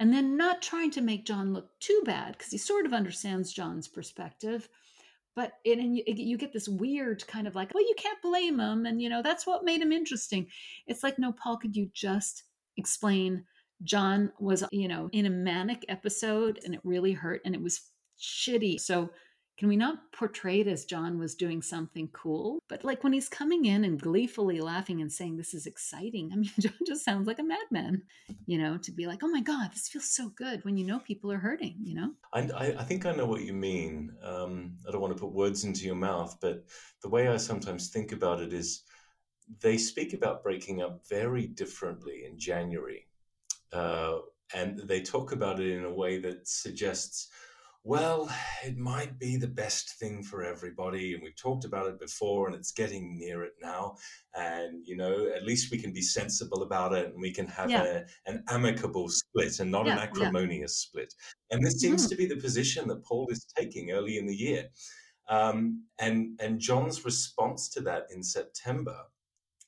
[0.00, 3.52] and then not trying to make John look too bad because he sort of understands
[3.52, 4.68] John's perspective.
[5.36, 8.60] But it, and you, you get this weird kind of like, well, you can't blame
[8.60, 8.86] him.
[8.86, 10.46] And, you know, that's what made him interesting.
[10.86, 12.44] It's like, no, Paul, could you just
[12.76, 13.44] explain
[13.82, 17.80] John was, you know, in a manic episode and it really hurt and it was
[18.18, 18.80] shitty.
[18.80, 19.10] So
[19.56, 22.58] can we not portray it as John was doing something cool?
[22.68, 26.36] But like when he's coming in and gleefully laughing and saying, This is exciting, I
[26.36, 28.02] mean, John just sounds like a madman,
[28.46, 30.98] you know, to be like, Oh my God, this feels so good when you know
[30.98, 32.12] people are hurting, you know?
[32.32, 34.12] I, I, think I know what you mean.
[34.24, 36.64] Um, I don't want to put words into your mouth, but
[37.02, 38.82] the way I sometimes think about it is
[39.60, 43.06] they speak about breaking up very differently in January.
[43.72, 44.18] Uh,
[44.52, 47.28] and they talk about it in a way that suggests
[47.86, 48.30] well,
[48.64, 51.12] it might be the best thing for everybody.
[51.12, 53.96] And we've talked about it before, and it's getting near it now.
[54.34, 57.70] And, you know, at least we can be sensible about it and we can have
[57.70, 57.84] Yeah.
[57.84, 60.02] a, an amicable split and not an Yeah, yeah.
[60.02, 61.14] acrimonious split.
[61.50, 62.08] And this seems Mm.
[62.08, 64.70] to be the position that Paul is taking early in the year.
[65.28, 68.96] Um, and, and John's response to that in September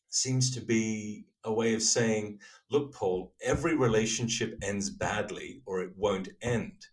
[0.09, 2.41] seems to be a way of saying,
[2.71, 6.87] look, Paul, every relationship ends badly or it won't end.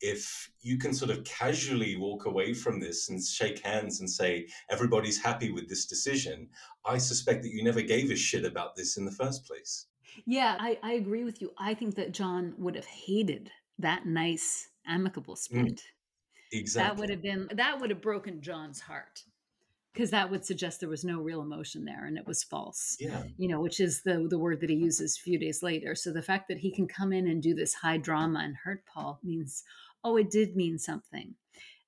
[0.00, 4.48] If you can sort of casually walk away from this and shake hands and say,
[4.70, 6.48] everybody's happy with this decision,
[6.84, 9.86] I suspect that you never gave a shit about this in the first place.
[10.26, 11.52] Yeah, I, I agree with you.
[11.58, 15.38] I think that John would have hated that nice, amicable mm.
[15.38, 15.82] split.
[16.52, 16.88] Exactly.
[16.88, 19.24] That would have been, that would have broken John's heart
[19.96, 22.98] because that would suggest there was no real emotion there and it was false.
[23.00, 23.22] Yeah.
[23.38, 25.94] you know, which is the the word that he uses a few days later.
[25.94, 28.84] So the fact that he can come in and do this high drama and hurt
[28.84, 29.64] Paul means,
[30.06, 31.34] oh, it did mean something.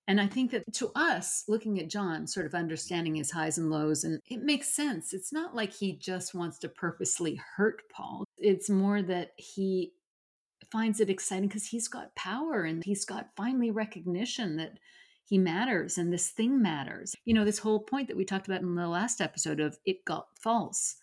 [0.08, 3.70] And I think that to us, looking at John, sort of understanding his highs and
[3.70, 5.12] lows, and it makes sense.
[5.12, 8.24] It's not like he just wants to purposely hurt Paul.
[8.38, 9.92] It's more that he
[10.72, 14.78] finds it exciting because he's got power and he's got finally recognition that
[15.24, 17.14] he matters and this thing matters.
[17.24, 20.04] You know, this whole point that we talked about in the last episode of it
[20.06, 20.96] got false.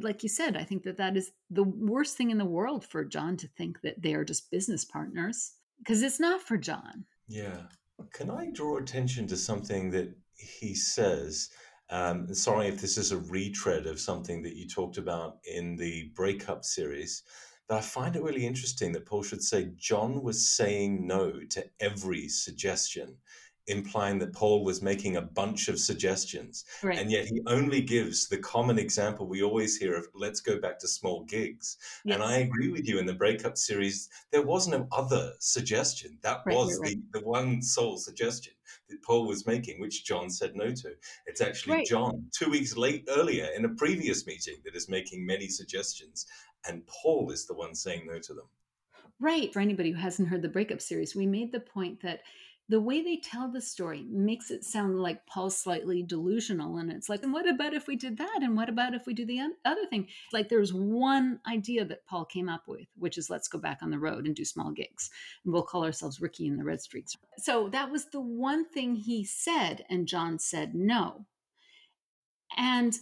[0.00, 3.04] Like you said, I think that that is the worst thing in the world for
[3.04, 7.04] John to think that they are just business partners because it's not for John.
[7.28, 7.62] Yeah.
[8.12, 11.50] Can I draw attention to something that he says?
[11.88, 16.10] Um, sorry if this is a retread of something that you talked about in the
[16.14, 17.22] breakup series,
[17.68, 21.64] but I find it really interesting that Paul should say John was saying no to
[21.80, 23.16] every suggestion,
[23.68, 26.64] implying that Paul was making a bunch of suggestions.
[26.82, 26.98] Right.
[26.98, 30.78] And yet he only gives the common example we always hear of let's go back
[30.80, 31.76] to small gigs.
[32.06, 36.18] And I agree with you in the breakup series, there was no other suggestion.
[36.22, 38.52] That Right, was right, the, the one sole suggestion
[38.88, 40.92] that Paul was making, which John said no to.
[41.26, 41.84] It's actually.
[41.84, 46.26] John, two weeks late earlier in a previous meeting, that is making many suggestions.
[46.68, 48.46] And Paul is the one saying no to them.
[49.20, 49.52] Right.
[49.52, 52.20] For anybody who hasn't heard the breakup series, we made the point that
[52.68, 56.78] the way they tell the story makes it sound like Paul's slightly delusional.
[56.78, 58.40] And it's like, and what about if we did that?
[58.42, 60.08] And what about if we do the other thing?
[60.32, 63.90] Like there's one idea that Paul came up with, which is let's go back on
[63.90, 65.10] the road and do small gigs.
[65.44, 67.16] And we'll call ourselves Ricky and the Red Streaks.
[67.38, 69.84] So that was the one thing he said.
[69.88, 71.26] And John said no.
[72.56, 72.96] And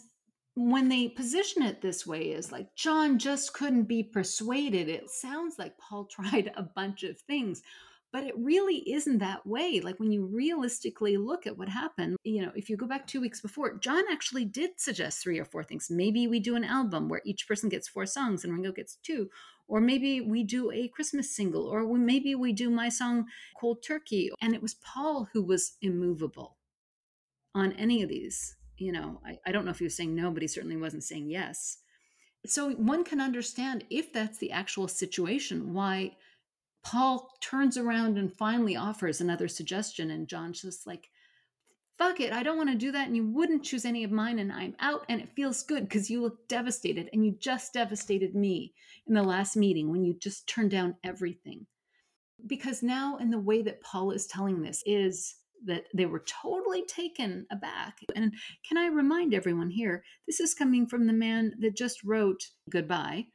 [0.56, 4.88] when they position it this way is like John just couldn't be persuaded.
[4.88, 7.62] It sounds like Paul tried a bunch of things,
[8.14, 9.80] but it really isn't that way.
[9.80, 13.20] Like when you realistically look at what happened, you know, if you go back two
[13.20, 15.90] weeks before, John actually did suggest three or four things.
[15.90, 19.30] Maybe we do an album where each person gets four songs and Ringo gets two.
[19.66, 23.26] Or maybe we do a Christmas single, or we, maybe we do my song
[23.60, 24.30] Cold Turkey.
[24.40, 26.56] And it was Paul who was immovable
[27.52, 28.54] on any of these.
[28.76, 31.02] You know, I, I don't know if he was saying no, but he certainly wasn't
[31.02, 31.78] saying yes.
[32.46, 36.12] So one can understand if that's the actual situation, why
[36.84, 41.08] Paul turns around and finally offers another suggestion, and John's just like,
[41.96, 44.38] fuck it, I don't want to do that, and you wouldn't choose any of mine,
[44.38, 48.34] and I'm out, and it feels good because you look devastated, and you just devastated
[48.34, 48.74] me
[49.06, 51.66] in the last meeting when you just turned down everything.
[52.46, 56.84] Because now, in the way that Paul is telling this, is that they were totally
[56.84, 58.00] taken aback.
[58.14, 58.34] And
[58.68, 63.28] can I remind everyone here, this is coming from the man that just wrote Goodbye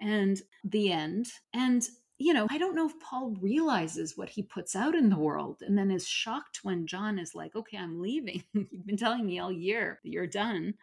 [0.00, 1.26] and The End.
[1.52, 1.86] And,
[2.18, 5.58] you know, I don't know if Paul realizes what he puts out in the world
[5.60, 8.42] and then is shocked when John is like, okay, I'm leaving.
[8.54, 10.74] You've been telling me all year that you're done.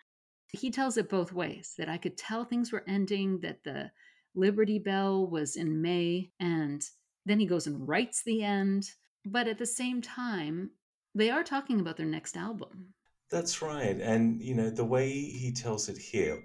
[0.52, 3.92] He tells it both ways that I could tell things were ending, that the
[4.36, 6.84] Liberty Bell was in May, and
[7.26, 8.90] then he goes and writes the end.
[9.26, 10.70] But at the same time,
[11.16, 12.94] they are talking about their next album.
[13.32, 14.00] That's right.
[14.00, 16.44] And, you know, the way he tells it here,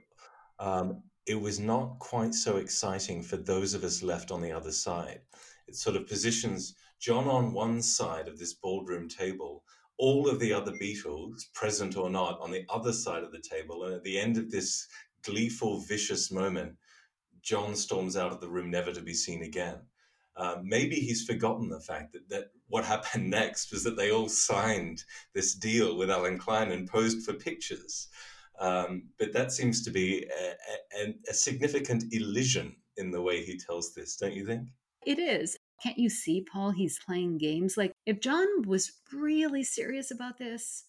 [0.58, 4.72] um, it was not quite so exciting for those of us left on the other
[4.72, 5.20] side.
[5.66, 9.62] It sort of positions John on one side of this ballroom table,
[9.98, 13.84] all of the other Beatles, present or not, on the other side of the table.
[13.84, 14.88] And at the end of this
[15.22, 16.76] gleeful, vicious moment,
[17.42, 19.80] John storms out of the room, never to be seen again.
[20.34, 24.28] Uh, maybe he's forgotten the fact that, that what happened next was that they all
[24.28, 25.04] signed
[25.34, 28.08] this deal with Allen Klein and posed for pictures.
[28.60, 33.56] Um, but that seems to be a, a, a significant elision in the way he
[33.56, 34.68] tells this, don't you think?
[35.06, 35.56] It is.
[35.82, 36.72] Can't you see, Paul?
[36.72, 37.76] He's playing games.
[37.76, 40.84] Like, if John was really serious about this,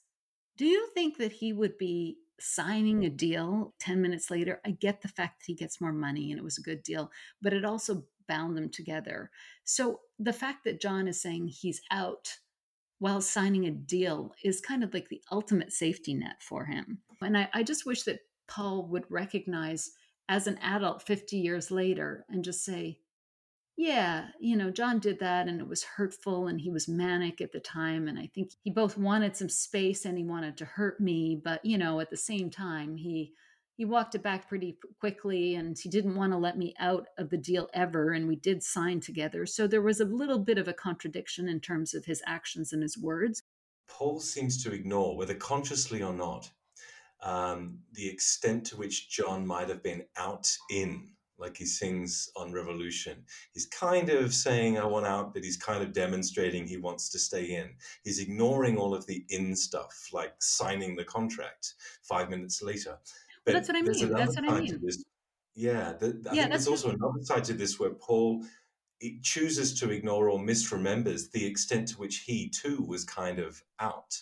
[0.57, 4.59] do you think that he would be signing a deal 10 minutes later?
[4.65, 7.11] I get the fact that he gets more money and it was a good deal,
[7.41, 9.29] but it also bound them together.
[9.63, 12.37] So the fact that John is saying he's out
[12.99, 16.99] while signing a deal is kind of like the ultimate safety net for him.
[17.21, 19.91] And I, I just wish that Paul would recognize
[20.27, 22.99] as an adult 50 years later and just say,
[23.77, 27.53] yeah, you know, John did that and it was hurtful and he was manic at
[27.53, 28.09] the time.
[28.09, 31.39] And I think he both wanted some space and he wanted to hurt me.
[31.41, 33.31] But, you know, at the same time, he
[33.79, 37.29] he walked it back pretty quickly and he didn't want to let me out of
[37.29, 40.67] the deal ever and we did sign together so there was a little bit of
[40.67, 43.41] a contradiction in terms of his actions and his words
[43.87, 46.51] paul seems to ignore whether consciously or not
[47.23, 51.07] um, the extent to which john might have been out in
[51.37, 53.23] like he sings on Revolution.
[53.53, 57.17] He's kind of saying, I want out, but he's kind of demonstrating he wants to
[57.17, 57.69] stay in.
[58.03, 62.97] He's ignoring all of the in stuff, like signing the contract five minutes later.
[63.53, 64.13] But that's what I mean.
[64.13, 64.79] That's what I mean.
[65.55, 68.45] Yeah, the, I yeah, think there's also another side to this where Paul
[69.23, 74.21] chooses to ignore or misremembers the extent to which he too was kind of out.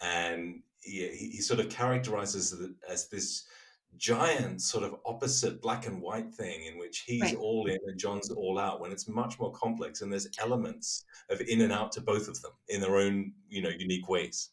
[0.00, 3.46] And he, he sort of characterizes it as this
[3.96, 7.36] giant sort of opposite black and white thing in which he's right.
[7.36, 11.40] all in and John's all out when it's much more complex and there's elements of
[11.40, 14.50] in and out to both of them in their own, you know, unique ways.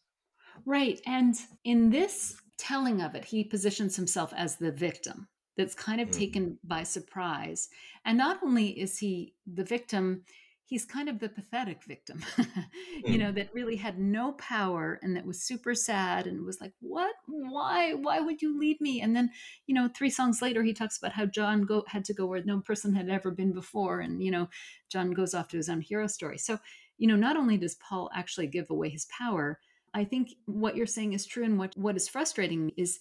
[0.64, 1.00] Right.
[1.06, 6.08] And in this telling of it, he positions himself as the victim that's kind of
[6.08, 6.18] mm.
[6.18, 7.68] taken by surprise.
[8.04, 10.22] And not only is he the victim,
[10.66, 12.24] he's kind of the pathetic victim,
[13.04, 13.34] you know, mm.
[13.34, 17.14] that really had no power and that was super sad and was like, what?
[17.26, 17.92] Why?
[17.92, 19.00] Why would you leave me?
[19.00, 19.30] And then,
[19.66, 22.42] you know, three songs later, he talks about how John go, had to go where
[22.42, 24.00] no person had ever been before.
[24.00, 24.48] And, you know,
[24.90, 26.38] John goes off to his own hero story.
[26.38, 26.58] So,
[26.96, 29.58] you know, not only does Paul actually give away his power,
[29.94, 31.44] I think what you're saying is true.
[31.44, 32.98] And what, what is frustrating is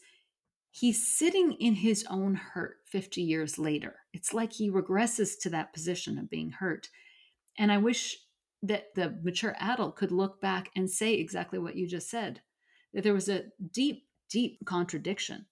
[0.72, 3.96] he's sitting in his own hurt 50 years later.
[4.14, 6.90] It's like he regresses to that position of being hurt
[7.58, 8.18] and I wish
[8.64, 12.42] that the mature adult could look back and say exactly what you just said
[12.94, 15.48] that there was a deep, deep contradiction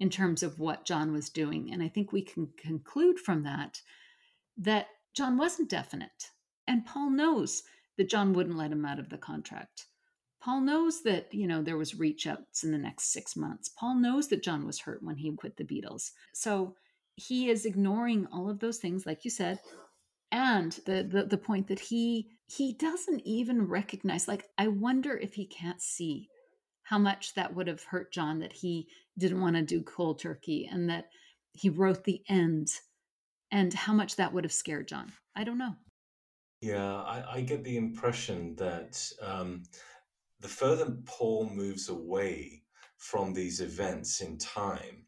[0.00, 1.72] in terms of what John was doing.
[1.72, 3.80] And I think we can conclude from that
[4.58, 6.30] that John wasn't definite.
[6.68, 7.62] And Paul knows
[7.96, 9.86] that John wouldn't let him out of the contract.
[10.44, 13.70] Paul knows that, you know, there was reach outs in the next six months.
[13.70, 16.10] Paul knows that John was hurt when he quit the Beatles.
[16.34, 16.74] So
[17.14, 19.58] he is ignoring all of those things, like you said,
[20.34, 25.32] and the, the the point that he he doesn't even recognize like i wonder if
[25.32, 26.28] he can't see
[26.82, 30.68] how much that would have hurt john that he didn't want to do cold turkey
[30.70, 31.06] and that
[31.52, 32.68] he wrote the end
[33.52, 35.74] and how much that would have scared john i don't know
[36.60, 39.62] yeah i, I get the impression that um,
[40.44, 42.62] the further paul moves away
[42.98, 45.06] from these events in time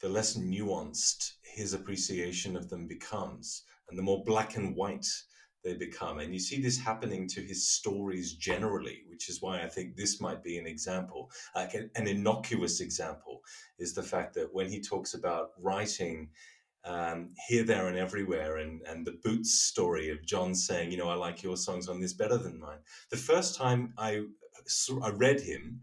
[0.00, 5.06] the less nuanced his appreciation of them becomes and the more black and white
[5.64, 6.18] they become.
[6.20, 10.20] And you see this happening to his stories generally, which is why I think this
[10.20, 13.40] might be an example, like an, an innocuous example,
[13.78, 16.30] is the fact that when he talks about writing
[16.84, 21.08] um, here, there, and everywhere, and, and the Boots story of John saying, you know,
[21.08, 22.78] I like your songs on this better than mine.
[23.10, 24.22] The first time I,
[25.02, 25.80] I read him,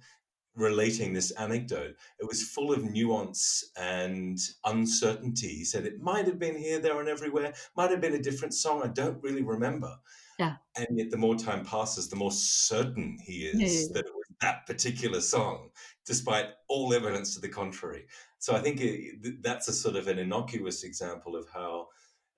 [0.56, 1.96] relating this anecdote.
[2.20, 5.50] It was full of nuance and uncertainty.
[5.50, 8.54] He said it might have been here, there, and everywhere, might have been a different
[8.54, 8.82] song.
[8.84, 9.96] I don't really remember.
[10.40, 10.56] Yeah.
[10.78, 13.94] And yet, the more time passes, the more certain he is yeah.
[13.94, 15.70] that it was that particular song,
[16.06, 18.06] despite all evidence to the contrary.
[18.40, 21.88] So I think it, that's a sort of an innocuous example of how.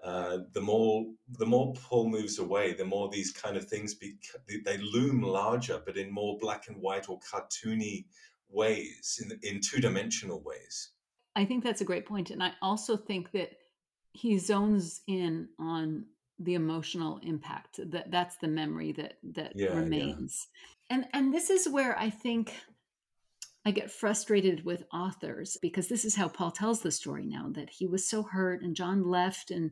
[0.03, 1.05] Uh, the more
[1.39, 4.15] the more Paul moves away, the more these kind of things be,
[4.63, 8.05] they loom larger, but in more black and white or cartoony
[8.49, 10.91] ways, in in two dimensional ways.
[11.35, 13.51] I think that's a great point, and I also think that
[14.13, 16.05] he zones in on
[16.39, 17.79] the emotional impact.
[17.91, 20.47] That that's the memory that that yeah, remains,
[20.89, 20.97] yeah.
[20.97, 22.53] and and this is where I think
[23.67, 27.69] I get frustrated with authors because this is how Paul tells the story now that
[27.69, 29.71] he was so hurt and John left, and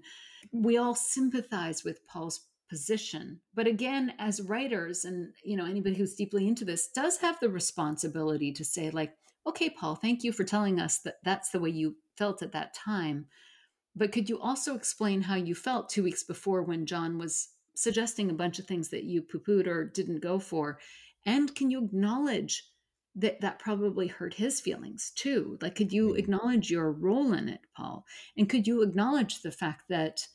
[0.51, 3.39] we all sympathize with Paul's position.
[3.53, 7.47] But again, as writers, and you know, anybody who's deeply into this does have the
[7.47, 9.13] responsibility to say, like,
[9.47, 12.73] okay, Paul, thank you for telling us that that's the way you felt at that
[12.73, 13.27] time.
[13.95, 18.29] But could you also explain how you felt two weeks before when John was suggesting
[18.29, 20.79] a bunch of things that you poo pooed or didn't go for?
[21.25, 22.65] And can you acknowledge
[23.16, 25.57] that that probably hurt his feelings too?
[25.61, 26.20] Like, could you Mm.
[26.20, 28.05] acknowledge your role in it, Paul?
[28.38, 30.28] And could you acknowledge the fact that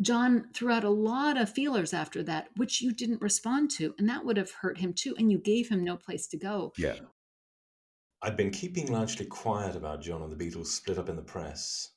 [0.00, 4.08] John threw out a lot of feelers after that, which you didn't respond to, and
[4.08, 6.72] that would have hurt him too, and you gave him no place to go.
[6.78, 6.98] Yeah.
[8.22, 11.92] I'd been keeping largely quiet about John and the Beatles split up in the press.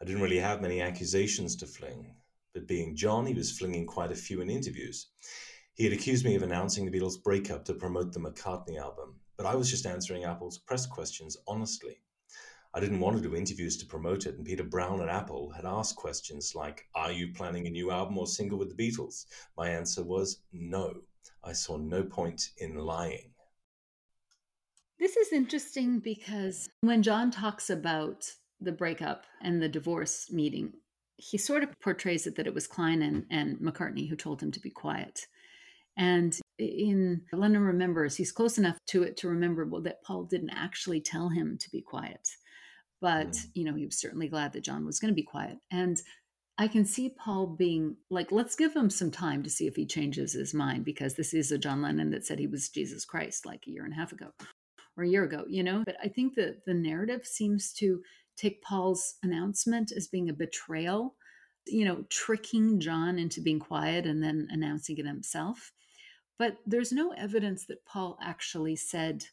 [0.00, 2.16] I didn't really have many accusations to fling,
[2.52, 5.08] but being John, he was flinging quite a few in interviews.
[5.74, 9.46] He had accused me of announcing the Beatles' breakup to promote the McCartney album, but
[9.46, 12.00] I was just answering Apple's press questions honestly.
[12.76, 15.64] I didn't want to do interviews to promote it, and Peter Brown at Apple had
[15.64, 19.26] asked questions like, Are you planning a new album or single with the Beatles?
[19.56, 20.94] My answer was no.
[21.44, 23.30] I saw no point in lying.
[24.98, 30.72] This is interesting because when John talks about the breakup and the divorce meeting,
[31.16, 34.50] he sort of portrays it that it was Klein and, and McCartney who told him
[34.50, 35.26] to be quiet.
[35.96, 41.00] And in Lennon Remembers, he's close enough to it to remember that Paul didn't actually
[41.00, 42.28] tell him to be quiet.
[43.00, 43.50] But, Mm.
[43.54, 45.58] you know, he was certainly glad that John was going to be quiet.
[45.70, 46.00] And
[46.56, 49.84] I can see Paul being like, let's give him some time to see if he
[49.86, 53.44] changes his mind because this is a John Lennon that said he was Jesus Christ
[53.44, 54.30] like a year and a half ago
[54.96, 55.82] or a year ago, you know?
[55.84, 58.00] But I think that the narrative seems to
[58.36, 61.16] take Paul's announcement as being a betrayal,
[61.66, 65.72] you know, tricking John into being quiet and then announcing it himself.
[66.38, 69.26] But there's no evidence that Paul actually said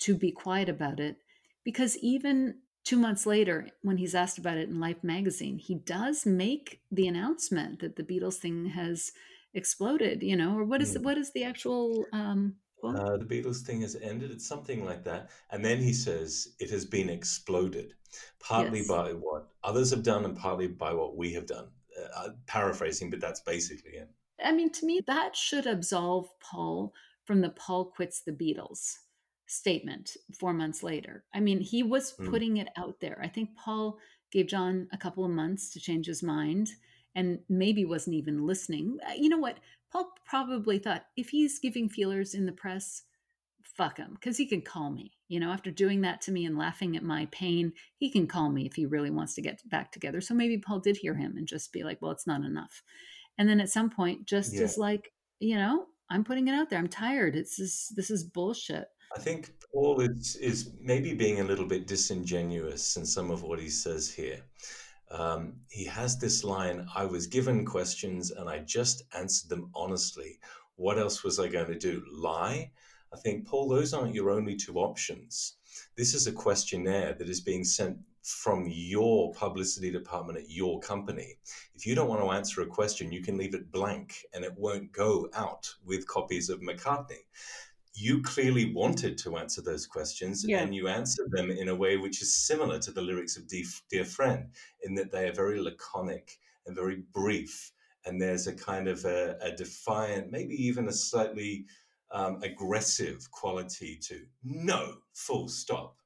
[0.00, 1.16] to be quiet about it
[1.64, 6.26] because even two months later, when he's asked about it in Life magazine, he does
[6.26, 9.12] make the announcement that the Beatles thing has
[9.54, 11.02] exploded, you know, or what is Mm.
[11.02, 12.56] what is the actual um?
[12.84, 14.30] Uh, the Beatles thing has ended.
[14.30, 15.30] It's something like that.
[15.50, 17.94] And then he says it has been exploded,
[18.38, 18.88] partly Yes.
[18.88, 21.68] by what others have done and partly by what we have done.
[22.14, 24.10] Uh, paraphrasing, but that's basically it.
[24.42, 28.98] I mean, to me, that should absolve Paul from the Paul quits the Beatles
[29.46, 31.24] statement four months later.
[31.32, 32.30] I mean, he was Mm.
[32.30, 33.18] putting it out there.
[33.22, 33.98] I think Paul
[34.30, 36.70] gave John a couple of months to change his mind
[37.14, 38.98] and maybe wasn't even listening.
[39.08, 39.60] Uh, You know what?
[39.90, 43.04] Paul probably thought if he's giving feelers in the press,
[43.62, 45.12] fuck him, because he can call me.
[45.28, 48.50] You know, after doing that to me and laughing at my pain, he can call
[48.50, 50.20] me if he really wants to get back together.
[50.20, 52.82] So maybe Paul did hear him and just be like, well, it's not enough.
[53.38, 54.62] And then at some point, just Yeah.
[54.62, 56.78] as like, you know, I'm putting it out there.
[56.78, 57.36] I'm tired.
[57.36, 58.88] It's just, this is bullshit.
[59.14, 63.58] I think Paul is, is maybe being a little bit disingenuous in some of what
[63.60, 64.40] he says here.
[65.10, 70.38] Um, he has this line I was given questions and I just answered them honestly.
[70.76, 72.04] What else was I going to do?
[72.12, 72.70] Lie?
[73.14, 75.54] I think, Paul, those aren't your only two options.
[75.96, 77.96] This is a questionnaire that is being sent
[78.26, 81.38] from your publicity department at your company.
[81.74, 84.52] If you don't want to answer a question, you can leave it blank and it
[84.56, 87.22] won't go out with copies of McCartney
[87.98, 90.60] you clearly wanted to answer those questions Yeah.
[90.60, 94.04] and you answered them in a way which is similar to the lyrics of Dear,
[94.04, 94.50] Friend,
[94.82, 97.72] in that they are very laconic and very brief.
[98.04, 101.64] And there's a kind of a, a defiant, maybe even a slightly
[102.10, 105.96] um, aggressive quality to no, full stop.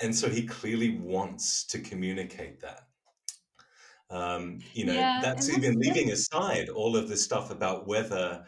[0.00, 2.82] And so he clearly wants to communicate that.
[4.10, 8.44] Um, you know, Yeah, that's even that's- leaving aside all of the stuff about whether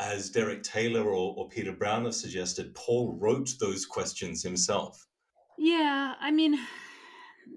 [0.00, 5.06] as Derek Taylor or, or Peter Brown have suggested, Paul wrote those questions himself.
[5.56, 6.58] Yeah, I mean,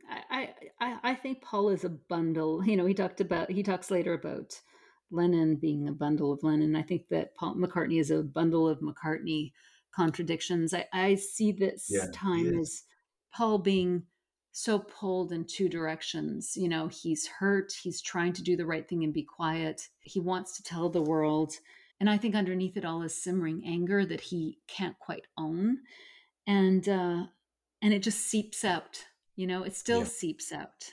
[0.10, 2.66] I, I I think Paul is a bundle.
[2.66, 4.60] You know, he talked about he talks later about
[5.12, 6.76] Lennon being a bundle of Lennon.
[6.76, 9.52] I think that Paul McCartney is a bundle of McCartney
[9.94, 10.74] contradictions.
[10.74, 12.84] I, I see this Yeah, time as
[13.34, 14.04] Paul being
[14.52, 16.54] so pulled in two directions.
[16.58, 17.72] You know, he's hurt.
[17.82, 19.88] He's trying to do the right thing and be quiet.
[20.02, 21.54] He wants to tell the world.
[22.00, 25.78] And I think underneath it all is simmering anger that he can't quite own.
[26.48, 27.26] And uh,
[27.82, 29.04] and it just seeps out.
[29.36, 30.06] You know, it still Yeah.
[30.06, 30.92] seeps out.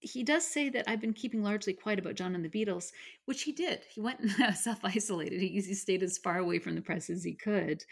[0.00, 2.92] He does say that I've been keeping largely quiet about John and the Beatles,
[3.24, 3.80] which he did.
[3.92, 4.20] He went
[4.54, 5.40] self isolated.
[5.40, 7.82] He, he stayed as far away from the press as he could.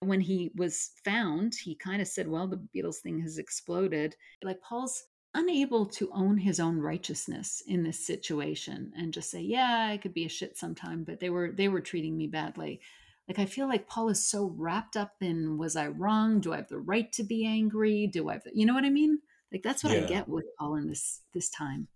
[0.00, 4.14] When he was found, he kind of said, Well, the Beatles thing has exploded.
[4.42, 9.88] Like Paul's unable to own his own righteousness in this situation and just say, Yeah,
[9.90, 12.80] I could be a shit sometime, but they were they were treating me badly.
[13.28, 16.40] Like I feel like Paul is so wrapped up in was I wrong?
[16.40, 18.06] Do I have the right to be angry?
[18.06, 19.18] Do I have the, you know what I mean?
[19.52, 21.88] Like that's what I get with Paul in this this time.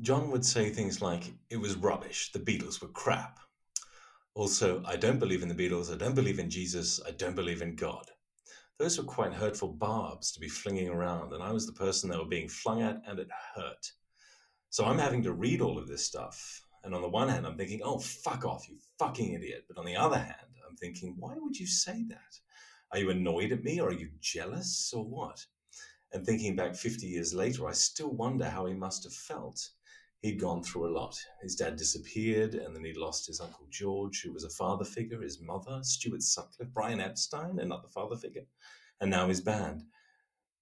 [0.00, 3.38] John would say things like, it was rubbish, the Beatles were crap.
[4.36, 7.62] Also, I don't believe in the Beatles, I don't believe in Jesus, I don't believe
[7.62, 8.04] in God.
[8.78, 12.18] Those were quite hurtful barbs to be flinging around, and I was the person they
[12.18, 13.90] were being flung at, and it hurt.
[14.68, 16.60] So I'm having to read all of this stuff.
[16.84, 19.64] And on the one hand, I'm thinking, oh, fuck off, you fucking idiot.
[19.68, 22.38] But on the other hand, I'm thinking, why would you say that?
[22.92, 25.42] Are you annoyed at me or are you jealous or what?
[26.12, 29.66] And thinking back 50 years later, I still wonder how he must have felt.
[30.22, 31.16] He'd gone through a lot.
[31.42, 35.20] His dad disappeared, and then he lost his Uncle George, who was a father figure,
[35.20, 38.46] his mother, Stuart Sutcliffe, Brian Epstein, another father figure,
[39.00, 39.82] and now his band.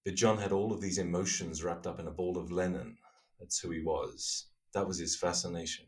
[0.03, 2.97] But John had all of these emotions wrapped up in a ball of Lennon.
[3.39, 4.47] That's who he was.
[4.73, 5.85] That was his fascination.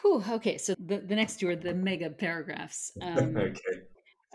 [0.00, 2.92] Whew, okay, so the, the next two are the mega paragraphs.
[3.02, 3.82] Um, okay.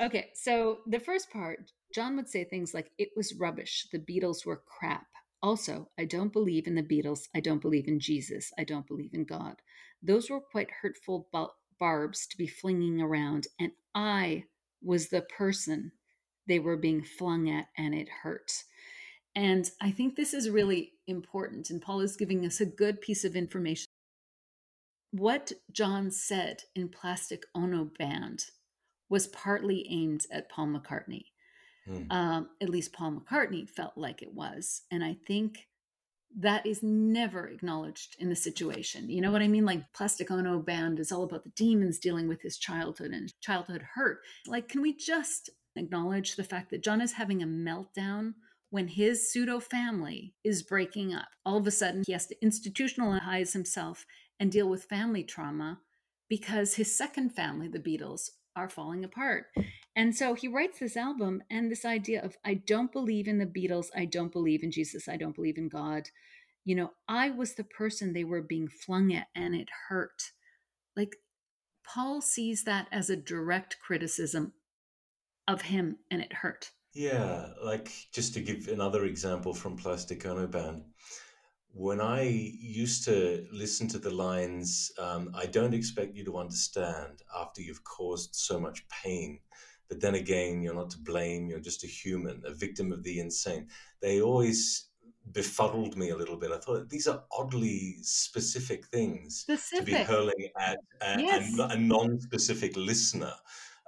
[0.02, 1.60] Okay, so the first part,
[1.94, 3.88] John would say things like, It was rubbish.
[3.92, 5.08] The Beatles were crap.
[5.44, 7.28] Also, I don't believe in the Beatles.
[7.36, 8.52] I don't believe in Jesus.
[8.60, 9.56] I don't believe in God.
[10.02, 11.28] Those were quite hurtful
[11.80, 14.46] barbs to be flinging around, and I
[14.84, 15.92] was the person
[16.48, 18.52] they were being flung at, and it hurt.
[19.36, 23.24] And I think this is really important, and Paul is giving us a good piece
[23.24, 23.88] of information.
[25.12, 28.46] What John said in Plastic Ono Band
[29.10, 31.26] was partly aimed at Paul McCartney.
[31.86, 32.12] Hmm.
[32.12, 34.84] Um, at least Paul McCartney felt like it was.
[34.92, 35.68] And I think
[36.40, 39.10] that is never acknowledged in the situation.
[39.10, 39.66] You know what I mean?
[39.66, 43.86] Like Plastic Ono Band is all about the demons dealing with his childhood and childhood
[43.96, 44.20] hurt.
[44.48, 48.36] Like, can we just acknowledge the fact that John is having a meltdown
[48.70, 51.28] when his pseudo family is breaking up?
[51.46, 54.06] All of a sudden, he has to institutionalize himself
[54.40, 55.80] and deal with family trauma
[56.30, 59.46] because his second family, the Beatles, are falling apart.
[59.96, 63.46] And so he writes this album and this idea of I don't believe in the
[63.46, 66.10] Beatles, I don't believe in Jesus, I don't believe in God.
[66.64, 70.32] You know, I was the person they were being flung at and it hurt.
[70.96, 71.16] Like
[71.84, 74.54] Paul sees that as a direct criticism
[75.48, 76.72] of him and it hurt.
[76.94, 80.84] Yeah, like just to give another example from Plastic Ono Band,
[81.74, 87.22] when I used to listen to the lines, um, I don't expect you to understand
[87.38, 89.40] after you've caused so much pain.
[89.90, 93.20] But then again, you're not to blame, you're just a human, a victim of the
[93.20, 93.68] insane.
[94.02, 94.88] They always
[95.32, 96.52] befuddled me a little bit.
[96.52, 101.58] I thought these are oddly specific things to be hurling at a, a- Yes.
[101.60, 103.34] a non-specific listener,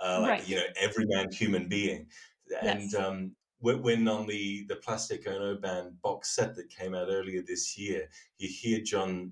[0.04, 0.48] uh, like Right.
[0.48, 2.08] you know, every man human being.
[2.62, 2.96] And Yes.
[2.96, 7.78] um, when, on the the Plastic Ono Band box set that came out earlier this
[7.78, 9.32] year, you hear John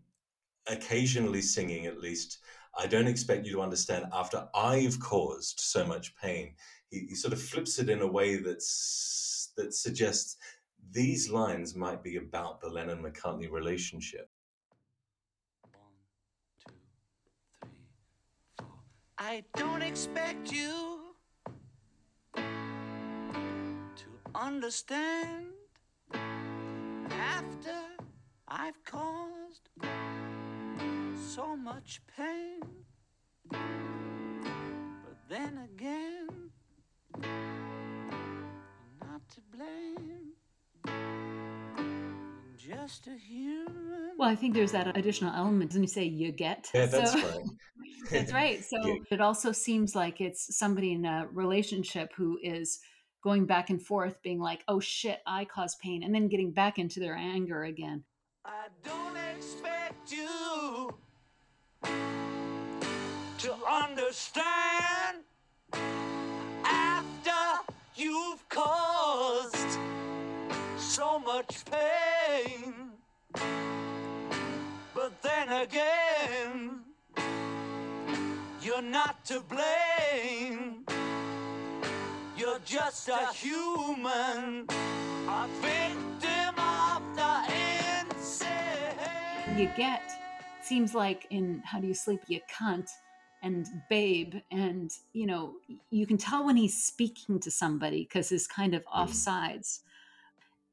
[0.68, 2.40] occasionally singing, at least.
[2.78, 6.54] I don't expect you to understand after I've caused so much pain.
[6.90, 10.38] He, he sort of flips it in a way that's that suggests
[10.92, 14.30] these lines might be about the Lennon McCartney relationship.
[15.74, 15.82] One,
[16.64, 16.72] two,
[17.12, 17.68] three,
[18.58, 18.68] four.
[19.18, 21.11] I don't expect you
[24.42, 25.46] understand
[26.14, 27.76] after
[28.48, 29.70] I've caused
[31.36, 32.60] so much pain.
[33.50, 33.60] But
[35.30, 36.28] then again,
[37.22, 37.30] you're
[39.08, 40.34] not to blame.
[42.58, 44.12] You're just a human.
[44.18, 45.70] Well, I think there's that additional element.
[45.70, 46.68] Doesn't he say you get?
[46.74, 47.46] Yeah, that's So- right.
[48.10, 48.64] That's right.
[48.66, 48.96] So Yeah.
[49.12, 52.80] it also seems like it's somebody in a relationship who is
[53.22, 56.80] going back and forth, being like, oh shit, I caused pain, and then getting back
[56.80, 58.04] into their anger again.
[58.44, 60.94] I don't expect you
[63.38, 65.24] to understand
[66.64, 69.78] after you've caused
[70.78, 72.92] so much pain.
[74.94, 76.82] But then again,
[78.62, 79.91] you're not to blame.
[82.68, 87.54] You're just a human, a victim of the
[88.02, 89.58] insane.
[89.58, 90.02] You get
[90.62, 92.90] seems like in How Do You Sleep, You Cunt
[93.42, 95.54] and Babe, and you know,
[95.90, 99.80] you can tell when he's speaking to somebody because he's kind of offsides.
[99.80, 99.82] Mm.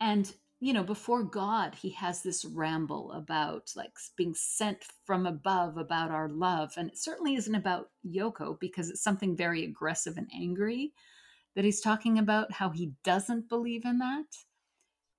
[0.01, 5.78] And you know, before God, he has this ramble about like being sent from above
[5.78, 6.72] about our love.
[6.76, 10.93] And it certainly isn't about Yoko because it's something very aggressive and angry
[11.59, 14.27] that he's talking about how he doesn't believe in that.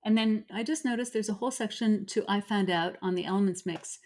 [0.02, 3.26] And then I just noticed there's a whole section to I found out on the
[3.26, 3.98] Elements mix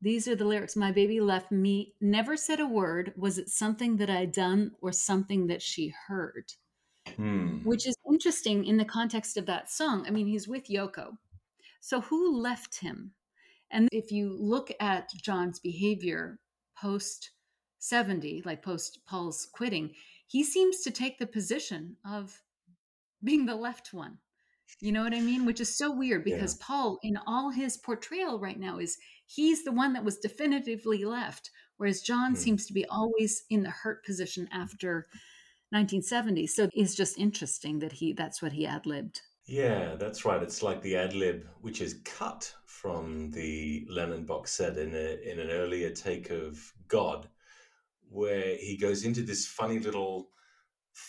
[0.00, 0.76] These are the lyrics.
[0.76, 3.12] My baby left me, never said a word.
[3.16, 6.52] Was it something that I'd done or something that she heard?
[7.16, 7.56] Hmm.
[7.64, 10.04] Which is interesting in the context of that song.
[10.06, 11.16] I mean, he's with Yoko.
[11.80, 13.14] So who left him?
[13.72, 16.38] And if you look at John's behavior
[16.80, 17.32] post
[17.80, 19.90] 70, like post Paul's quitting,
[20.30, 22.40] he seems to take the position of
[23.24, 24.18] being the left one.
[24.80, 25.44] You know what I mean?
[25.44, 29.72] Which is so weird because Paul, in all his portrayal right now, is he's the
[29.72, 32.36] one that was definitively left, whereas John Hmm.
[32.36, 35.08] seems to be always in the hurt position after
[35.72, 36.46] 1970.
[36.46, 39.20] So it's just interesting that he that's what he ad libbed.
[39.46, 40.40] Yeah, that's right.
[40.40, 45.18] It's like the ad lib, which is cut from the Lennon box set in a
[45.28, 47.28] in an earlier take of God,
[48.10, 50.30] where he goes into this funny little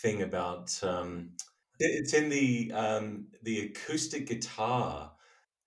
[0.00, 0.78] thing about.
[0.82, 1.30] Um,
[1.78, 5.12] it's in the um, the acoustic guitar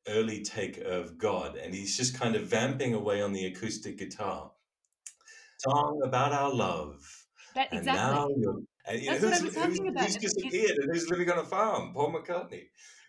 [0.07, 4.51] early take of God, and he's just kind of vamping away on the acoustic guitar.
[5.59, 7.25] Song about our love.
[7.55, 8.15] That And exactly.
[8.15, 8.61] now you're.
[8.88, 10.05] And, you know, That's what I was talking who's, about.
[10.05, 11.91] who's disappeared and who's living on a farm?
[11.91, 12.65] Paul McCartney.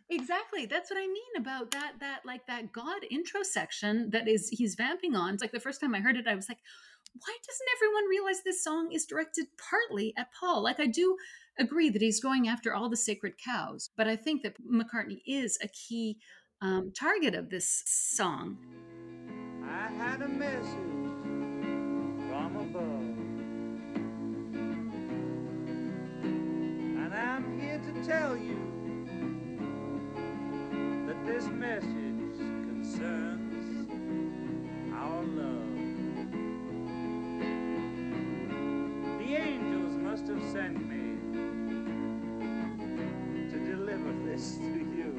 [0.09, 0.66] Exactly.
[0.66, 4.77] That's what I mean about that that like that God intro section that is he's
[4.77, 5.35] vamping on.
[5.35, 6.61] It's like the first time I heard it, I was like,
[7.21, 10.62] why doesn't everyone realize this song is directed partly at Paul?
[10.62, 11.17] Like I do
[11.59, 15.59] agree that he's going after all the sacred cows, but I think that McCartney is
[15.62, 16.19] a key
[16.61, 18.59] um, target of this song.
[19.64, 20.67] I had a message
[22.29, 23.17] from above.
[27.03, 28.59] And I'm here to tell you
[31.07, 33.89] that this message concerns
[34.93, 35.76] our love.
[40.17, 41.19] Must have sent me
[43.51, 45.12] to deliver this to you.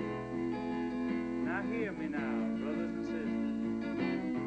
[1.46, 4.38] Now hear me now, brothers and sisters.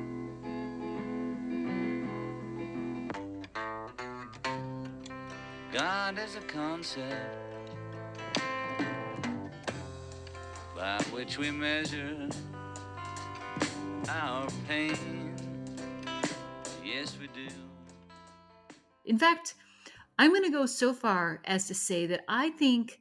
[5.72, 7.14] God is a concept
[10.74, 12.28] by which we measure
[14.08, 15.32] our pain.
[16.84, 17.46] Yes, we do.
[19.04, 19.54] In fact,
[20.20, 23.00] I'm going to go so far as to say that I think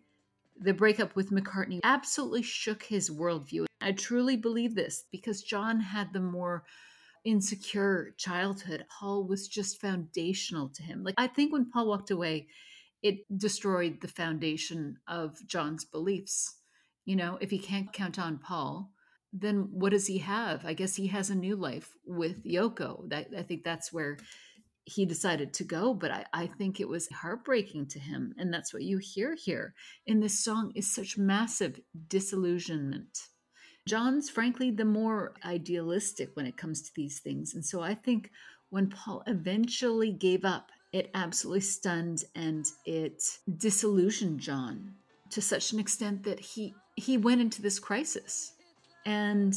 [0.58, 3.66] the breakup with McCartney absolutely shook his worldview.
[3.82, 6.64] I truly believe this because John had the more
[7.26, 8.86] insecure childhood.
[8.90, 11.04] Paul was just foundational to him.
[11.04, 12.48] Like, I think when Paul walked away,
[13.04, 16.56] it destroyed the foundation of John's beliefs.
[17.04, 18.92] You know, if he can't count on Paul,
[19.34, 20.66] then what does he have?
[20.66, 23.10] I guess he has a new life with Yoko.
[23.10, 24.20] That I think that's where
[24.90, 28.34] he decided to go, but I, I think it was heartbreaking to him.
[28.38, 29.76] And that's what you hear here
[30.08, 33.20] in this song is such massive disillusionment.
[33.88, 37.54] John's frankly the more idealistic when it comes to these things.
[37.54, 38.32] And so I think
[38.72, 43.22] when Paul eventually gave up, it absolutely stunned and it
[43.58, 44.96] disillusioned John
[45.30, 48.54] to such an extent that he he went into this crisis.
[49.06, 49.56] And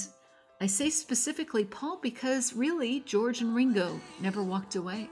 [0.62, 5.10] I say specifically Paul because really George and Ringo never walked away.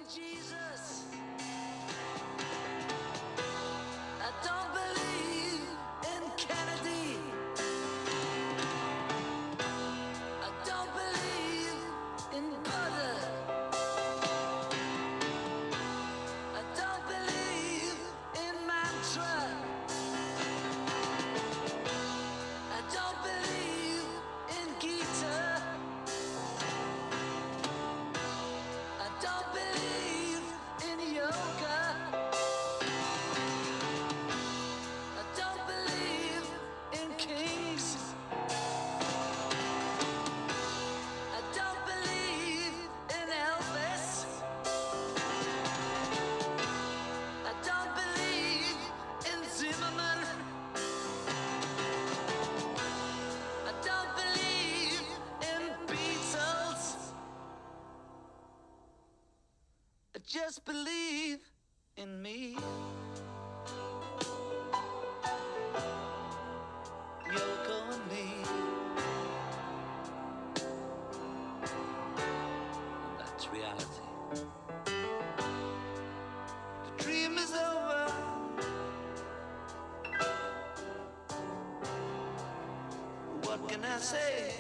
[83.83, 84.60] I say?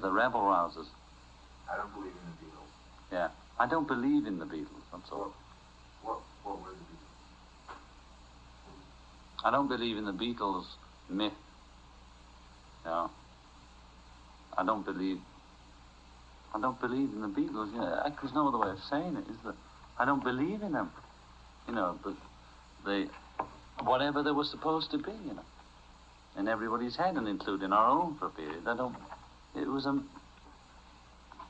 [0.00, 0.86] The rebel rousers.
[1.70, 2.72] I don't believe in the Beatles.
[3.12, 3.28] Yeah.
[3.58, 4.84] I don't believe in the Beatles.
[4.92, 5.32] That's all.
[6.02, 7.76] What what were the Beatles?
[9.44, 10.64] I don't believe in the Beatles
[11.08, 11.32] myth.
[12.84, 13.10] No.
[14.56, 15.18] I don't believe.
[16.54, 17.72] I don't believe in the Beatles.
[17.74, 19.54] Yeah, there's no other way of saying it, is there?
[19.98, 20.90] I don't believe in them.
[21.68, 22.14] You know, but
[22.84, 23.06] they,
[23.84, 25.44] whatever they were supposed to be, you know,
[26.36, 28.66] in everybody's head, and including our own for a period.
[28.66, 28.96] I don't.
[29.70, 30.02] It was a.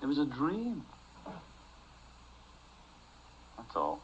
[0.03, 0.85] It was a dream.
[3.57, 4.03] That's all.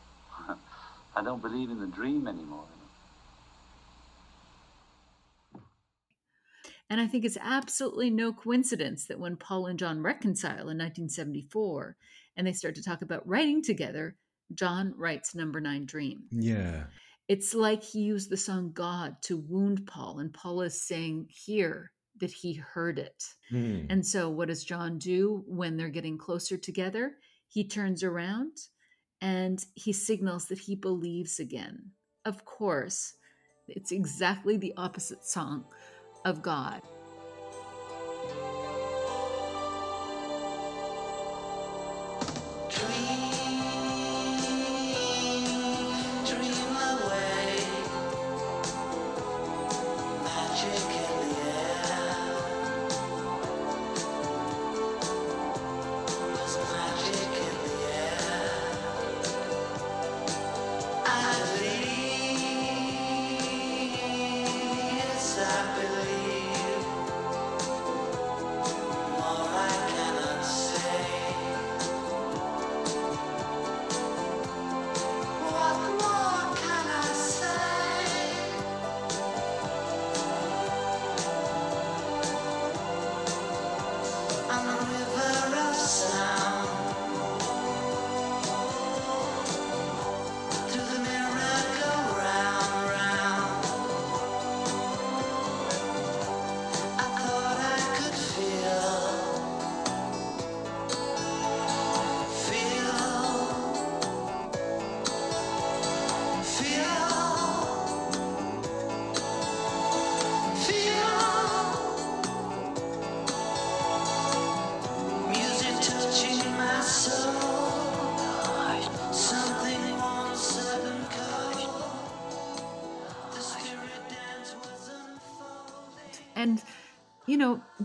[1.16, 2.64] I don't believe in the dream anymore.
[6.88, 11.96] And I think it's absolutely no coincidence that when Paul and John reconcile in 1974
[12.38, 14.16] and they start to talk about writing together,
[14.54, 16.22] John writes Number Nine Dream.
[16.30, 16.84] Yeah.
[17.28, 21.90] It's like he used the song God to wound Paul, and Paul is saying here
[22.20, 23.24] that he heard it.
[23.50, 23.86] Hmm.
[23.90, 27.16] And so, what does John do when they're getting closer together?
[27.48, 28.52] He turns around
[29.20, 31.90] and he signals that he believes again.
[32.24, 33.14] Of course,
[33.68, 35.64] it's exactly the opposite song
[36.24, 36.82] of God.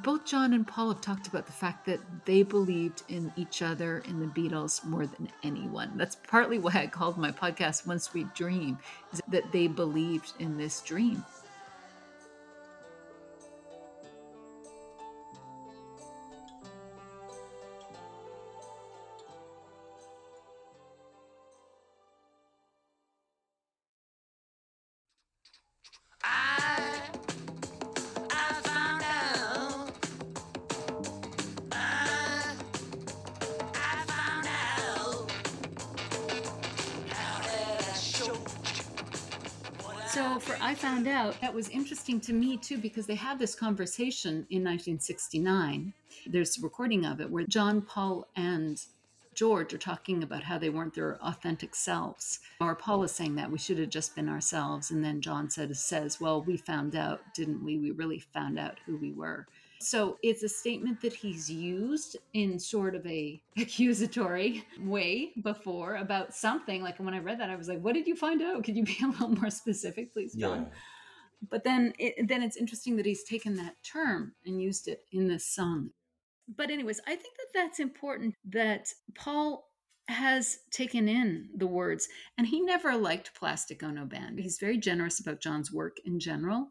[0.03, 3.99] Both John and Paul have talked about the fact that they believed in each other,
[4.07, 5.91] in the Beatles, more than anyone.
[5.95, 8.77] That's partly why I called my podcast One Sweet Dream,
[9.13, 11.23] is that they believed in this dream.
[41.61, 45.93] Was interesting to me too because they had this conversation in 1969.
[46.25, 48.83] There's a recording of it where John, Paul, and
[49.35, 52.39] George are talking about how they weren't their authentic selves.
[52.59, 55.77] Or Paul is saying that we should have just been ourselves, and then John said,
[55.77, 57.77] says, "Well, we found out, didn't we?
[57.77, 59.45] We really found out who we were."
[59.77, 66.33] So it's a statement that he's used in sort of a accusatory way before about
[66.33, 66.81] something.
[66.81, 68.63] Like when I read that, I was like, "What did you find out?
[68.63, 70.77] Could you be a little more specific, please, John?" Yeah.
[71.49, 75.27] But then, it, then it's interesting that he's taken that term and used it in
[75.27, 75.89] this song.
[76.55, 78.35] But anyways, I think that that's important.
[78.49, 79.67] That Paul
[80.07, 84.39] has taken in the words, and he never liked Plastic Ono Band.
[84.39, 86.69] He's very generous about John's work in general,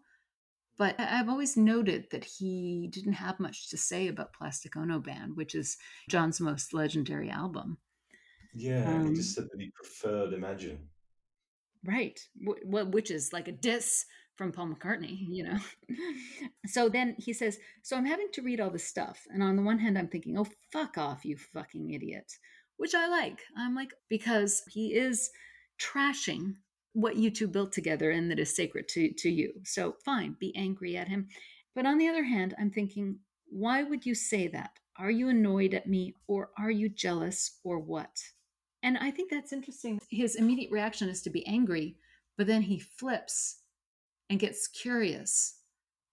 [0.78, 5.36] But I've always noted that he didn't have much to say about Plastic Ono Band,
[5.36, 5.76] which is
[6.08, 7.78] John's most legendary album.
[8.54, 10.88] Yeah, Um, he just said that he preferred Imagine.
[11.84, 12.18] Right.
[12.44, 14.04] Wh- which is like a diss
[14.41, 15.59] from Paul McCartney, you know.
[16.66, 19.26] so then he says, So I'm having to read all this stuff.
[19.28, 22.32] And on the one hand, I'm thinking, Oh, fuck off, you fucking idiot,
[22.78, 23.41] which I like.
[23.55, 25.28] I'm like, because he is
[25.78, 26.55] trashing
[26.95, 29.53] what you two built together and that is sacred to, to you.
[29.64, 31.28] So fine, be angry at him.
[31.74, 33.18] But on the other hand, I'm thinking,
[33.51, 34.70] why would you say that?
[34.99, 38.16] Are you annoyed at me or are you jealous or what?
[38.82, 40.01] And I think that's interesting.
[40.11, 41.97] His immediate reaction is to be angry,
[42.38, 43.59] but then he flips
[44.31, 45.57] and gets curious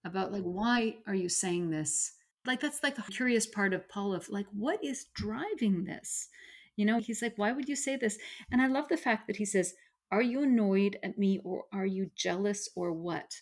[0.04, 2.14] about like why are you saying this?
[2.46, 6.28] Like that's like the curious part of Paul of like what is driving this?
[6.76, 8.18] You know, he's like why would you say this?
[8.52, 9.76] And I love the fact that he says,
[10.12, 13.36] "Are you annoyed at me or are you jealous or what?"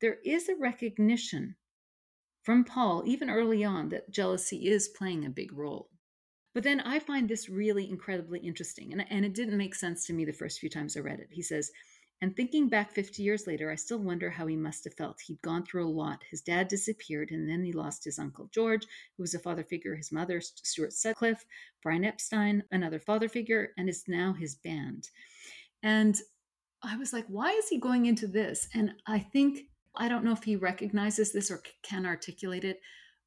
[0.00, 1.56] There is a recognition
[2.42, 5.90] from Paul even early on that jealousy is playing a big role.
[6.54, 10.12] But then I find this really incredibly interesting, and, and it didn't make sense to
[10.12, 11.28] me the first few times I read it.
[11.30, 11.70] He says,
[12.22, 15.20] and thinking back 50 years later, I still wonder how he must have felt.
[15.20, 16.22] He'd gone through a lot.
[16.30, 19.96] His dad disappeared, and then he lost his uncle George, who was a father figure,
[19.96, 21.44] his mother, Stuart Sutcliffe,
[21.82, 25.10] Brian Epstein, another father figure, and is now his band.
[25.82, 26.16] And
[26.84, 28.68] I was like, why is he going into this?
[28.72, 29.62] And I think,
[29.96, 32.80] I don't know if he recognizes this or can articulate it,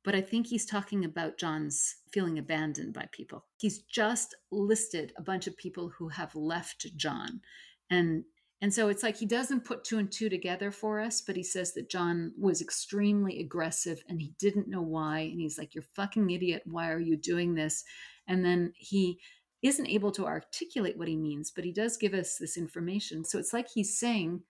[0.05, 3.43] but I think he's talking about John's feeling abandoned by people.
[3.57, 7.41] He's just listed a bunch of people who have left John.
[7.89, 8.23] And
[8.61, 11.43] and so it's like he doesn't put two and two together for us, but he
[11.43, 15.19] says that John was extremely aggressive and he didn't know why.
[15.19, 16.63] And he's like, You're fucking idiot.
[16.65, 17.83] Why are you doing this?
[18.27, 19.19] And then he
[19.61, 23.25] isn't able to articulate what he means, but he does give us this information.
[23.25, 24.43] So it's like he's saying,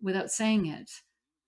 [0.00, 0.90] without saying it,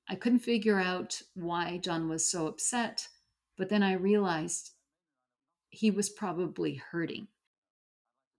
[0.09, 3.09] I couldn't figure out why John was so upset.
[3.57, 4.73] But then I realized
[5.71, 7.29] he was probably hurting.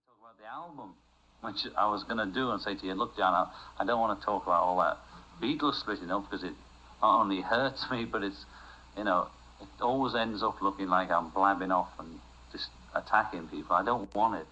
[0.06, 0.94] talk about the album,
[1.40, 4.18] which I was going to do and say to you, look, John, I, don't want
[4.18, 4.98] to talk about all that
[5.40, 6.54] Beatles splitting up because it
[7.00, 8.44] not only hurts me, but it's,
[8.96, 9.28] you know,
[9.60, 12.20] it always ends up looking like I'm blabbing off and
[12.52, 13.76] just attacking people.
[13.76, 14.46] I don't want it.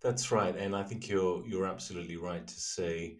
[0.00, 3.16] That's right, and I think you're you're absolutely right to say,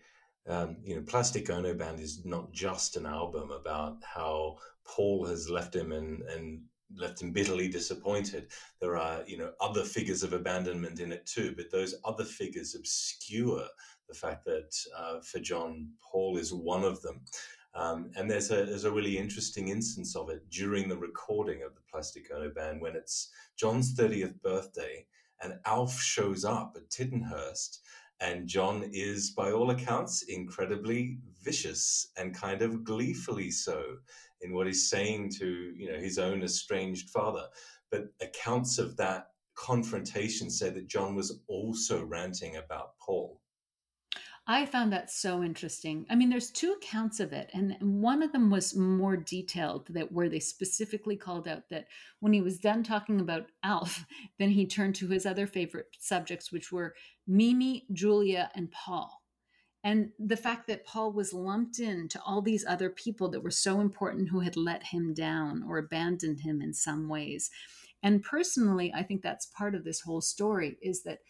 [0.47, 5.51] um, you know, Plastic Ono Band is not just an album about how Paul has
[5.51, 6.63] left him and and
[6.97, 8.49] left him bitterly disappointed.
[8.81, 12.75] There are you know other figures of abandonment in it too, but those other figures
[12.75, 13.65] obscure
[14.09, 17.21] the fact that uh, for John, Paul is one of them.
[17.75, 21.75] Um, and there's a there's a really interesting instance of it during the recording of
[21.75, 25.05] the Plastic Ono Band when it's John's 30th birthday
[25.43, 27.81] and Alf shows up at Tittenhurst,
[28.21, 33.99] and John is, by all accounts, incredibly vicious and kind of gleefully so
[34.41, 37.47] in what he's saying to you know his own estranged father.
[37.91, 43.41] But accounts of that confrontation say that John was also ranting about Paul.
[44.51, 46.07] I found that so interesting.
[46.09, 50.11] I mean, there's two accounts of it, and one of them was more detailed, that
[50.11, 51.89] where they specifically called out that
[52.21, 54.07] when he was done talking about Alf,
[54.39, 56.95] then he turned to his other favorite subjects, which were
[57.27, 59.18] Mimi, Julia, and Paul.
[59.85, 63.81] And the fact that Paul was lumped into all these other people that were so
[63.81, 67.51] important who had let him down or abandoned him in some ways.
[68.03, 71.21] And personally, I think that's part of this whole story is that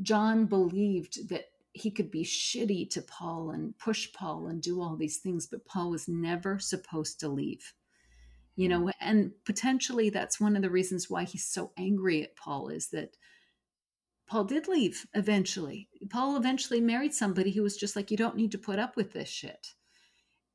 [0.00, 4.96] John believed that he could be shitty to Paul and push Paul and do all
[4.96, 7.72] these things, but Paul was never supposed to leave.
[8.56, 8.84] You hmm.
[8.84, 12.88] know, and potentially that's one of the reasons why he's so angry at Paul is
[12.88, 13.16] that
[14.32, 15.90] Paul did leave eventually.
[16.08, 19.12] Paul eventually married somebody who was just like, you don't need to put up with
[19.12, 19.74] this shit.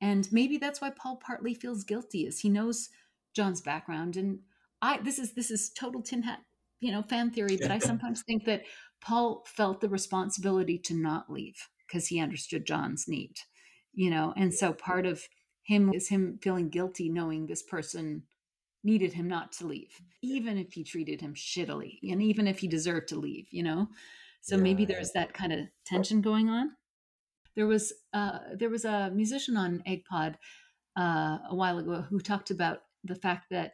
[0.02, 2.90] And maybe that's why Paul partly feels guilty, is he knows
[3.36, 4.18] John's background.
[4.18, 4.40] And
[4.82, 6.40] I this is this is total tin hat,
[6.80, 8.64] you know, fan theory, but I sometimes think that
[9.00, 13.36] Paul felt the responsibility to not leave because he understood John's need,
[13.94, 15.22] you know, and so part of
[15.62, 18.24] him is him feeling guilty knowing this person
[18.88, 22.68] needed him not to leave, even if he treated him shittily and even if he
[22.68, 23.82] deserved to leave, you know.
[24.42, 24.96] So maybe Yeah.
[24.96, 26.72] there's that kind of tension going on.
[27.56, 30.36] There was uh, there was a musician on EggPod
[30.98, 33.74] uh, a while ago who talked about the fact that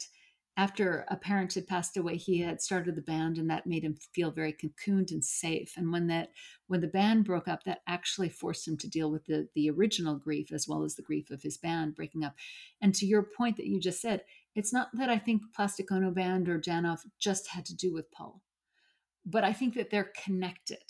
[0.55, 3.95] after a parent had passed away, he had started the band, and that made him
[4.13, 5.73] feel very cocooned and safe.
[5.77, 6.29] And when that
[6.67, 10.15] when the band broke up, that actually forced him to deal with the the original
[10.15, 12.35] grief as well as the grief of his band breaking up.
[12.81, 14.23] And to your point that you just said,
[14.55, 18.11] it's not that I think Plastic Ono Band or Janov just had to do with
[18.11, 18.41] Paul,
[19.25, 20.83] but I think that they're connected.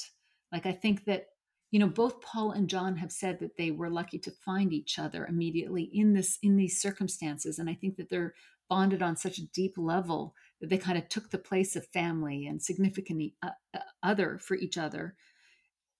[0.51, 1.27] Like I think that
[1.73, 4.99] you know both paul and john have said that they were lucky to find each
[4.99, 8.35] other immediately in this in these circumstances and i think that they're
[8.69, 12.45] bonded on such a deep level that they kind of took the place of family
[12.45, 15.15] and significant uh, uh, other for each other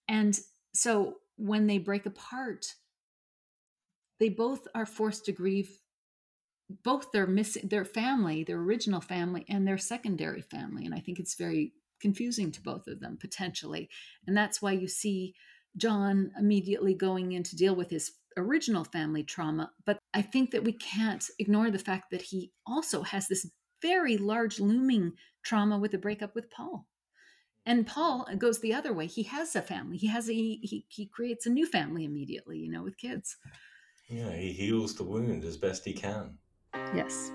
[0.08, 0.40] and
[0.74, 2.76] so when they break apart
[4.20, 5.80] they both are forced to grieve
[6.84, 11.20] both their missing their family their original family and their secondary family and i think
[11.20, 13.90] it's very confusing to both of them potentially
[14.28, 15.34] and that's why you see
[15.78, 20.64] john immediately going in to deal with his original family trauma but i think that
[20.64, 23.46] we can't ignore the fact that he also has this
[23.84, 25.12] very large looming
[25.44, 26.88] trauma with the breakup with paul.
[27.66, 29.06] And paul goes the other way.
[29.06, 29.98] He has a family.
[29.98, 33.38] He has a he, he creates a new family immediately you know with kids.
[34.10, 36.38] Yeah, he heals the wound as best he can.
[36.94, 37.32] Yes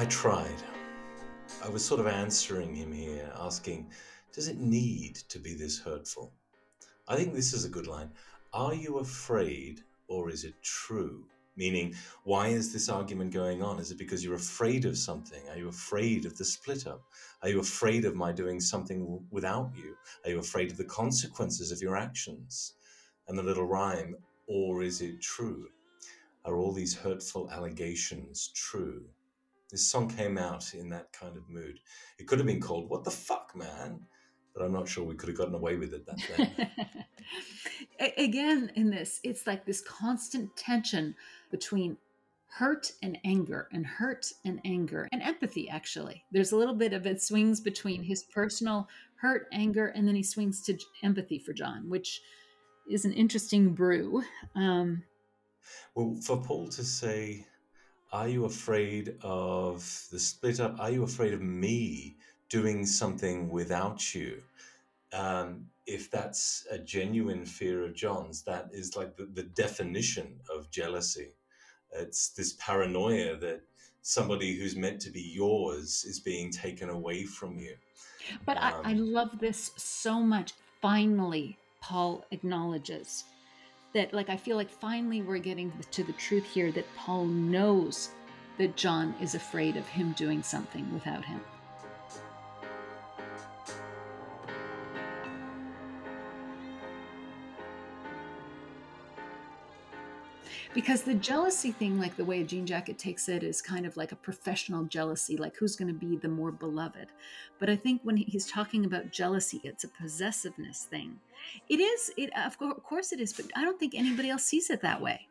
[0.00, 0.62] I tried.
[1.62, 3.90] I was sort of answering him here, asking,
[4.32, 6.32] does it need to be this hurtful?
[7.06, 8.08] I think this is a good line.
[8.54, 11.26] Are you afraid or is it true?
[11.54, 11.94] Meaning,
[12.24, 13.78] why is this argument going on?
[13.78, 15.46] Is it because you're afraid of something?
[15.50, 17.02] Are you afraid of the split up?
[17.42, 19.96] Are you afraid of my doing something without you?
[20.24, 22.72] Are you afraid of the consequences of your actions?
[23.28, 24.16] And the little rhyme,
[24.46, 25.68] or is it true?
[26.46, 29.04] Are all these hurtful allegations true?
[29.70, 31.78] This song came out in that kind of mood.
[32.18, 34.00] It could have been called "What the Fuck, Man,"
[34.54, 37.04] but I'm not sure we could have gotten away with it that then.
[38.16, 41.14] Again, in this, it's like this constant tension
[41.50, 41.96] between
[42.46, 46.24] hurt and anger, and hurt and anger, and empathy, actually.
[46.32, 48.88] There's a little bit of it swings between his personal
[49.20, 52.22] hurt, anger, and then he swings to empathy for John, which
[52.88, 54.24] is an interesting brew.
[54.56, 55.04] Um,
[55.94, 57.46] well, for Paul to say,
[58.12, 60.78] "Are you afraid of the split up?
[60.80, 62.16] Are you afraid of me
[62.48, 64.42] doing something without you?"
[65.12, 70.70] Um, if that's a genuine fear of John's, that is like the, the definition of
[70.70, 71.32] jealousy.
[71.92, 73.62] It's this paranoia that
[74.02, 77.76] somebody who's meant to be yours is being taken away from you.
[78.46, 80.52] But I, I Um, love this so much.
[80.80, 83.24] Finally, Paul acknowledges
[83.92, 88.10] that, like, I feel like finally we're getting to the truth here that Paul knows
[88.58, 91.40] that John is afraid of him doing something without him.
[100.72, 103.96] Because the jealousy thing, like the way a Jean Jacket takes it, is kind of
[103.96, 107.08] like a professional jealousy, like who's going to be the more beloved.
[107.58, 111.18] But I think when he's talking about jealousy, it's a possessiveness thing.
[111.68, 114.70] It is, it of of course it is, but I don't think anybody else sees
[114.70, 115.26] it that way.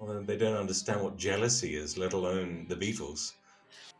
[0.00, 3.32] well, they don't understand what jealousy is, let alone the Beatles.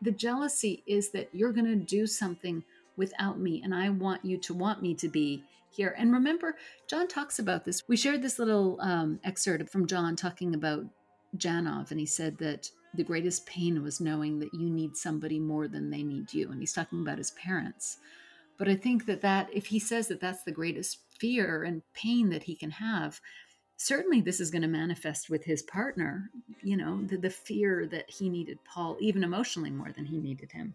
[0.03, 2.63] The jealousy is that you're going to do something
[2.95, 5.43] without me, and I want you to want me to be
[5.75, 5.95] here.
[5.97, 6.55] And remember,
[6.87, 7.83] John talks about this.
[7.87, 10.85] We shared this little um, excerpt from John talking about
[11.37, 15.67] Janov, and he said that the greatest pain was knowing that you need somebody more
[15.67, 16.49] than they need you.
[16.49, 17.97] And he's talking about his parents.
[18.57, 22.29] But I think that that if he says that that's the greatest fear and pain
[22.29, 23.19] that he can have,
[23.77, 26.29] certainly this is going to manifest with his partner.
[26.63, 30.51] You know, the, the fear that he needed Paul even emotionally more than he needed
[30.51, 30.73] him.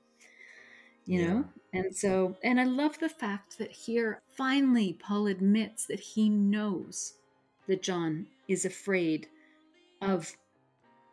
[1.10, 5.98] You know, and so, and I love the fact that here finally Paul admits that
[5.98, 7.14] he knows
[7.66, 9.26] that John is afraid
[10.00, 10.36] of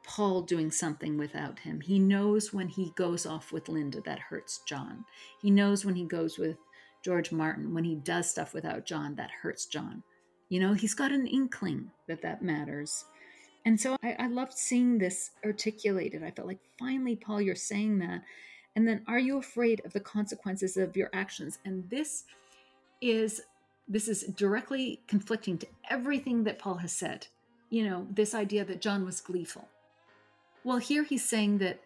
[0.04, 1.82] Paul doing something without him.
[1.82, 5.04] He knows when he goes off with Linda that hurts John.
[5.42, 6.58] He knows when he goes with
[7.04, 10.04] George Martin when he does stuff without John that hurts John.
[10.50, 13.06] You know, he's got an inkling that that matters.
[13.66, 16.24] And so I, I loved seeing this articulated.
[16.24, 18.22] I felt like, finally, Paul, you're saying that.
[18.78, 21.58] And then, are you afraid of the consequences of your actions?
[21.66, 22.26] And this
[23.02, 23.42] is
[23.88, 27.26] this is directly conflicting to everything that Paul has said.
[27.72, 29.68] You know, this idea that John was gleeful.
[30.64, 31.80] Well, here he's saying that,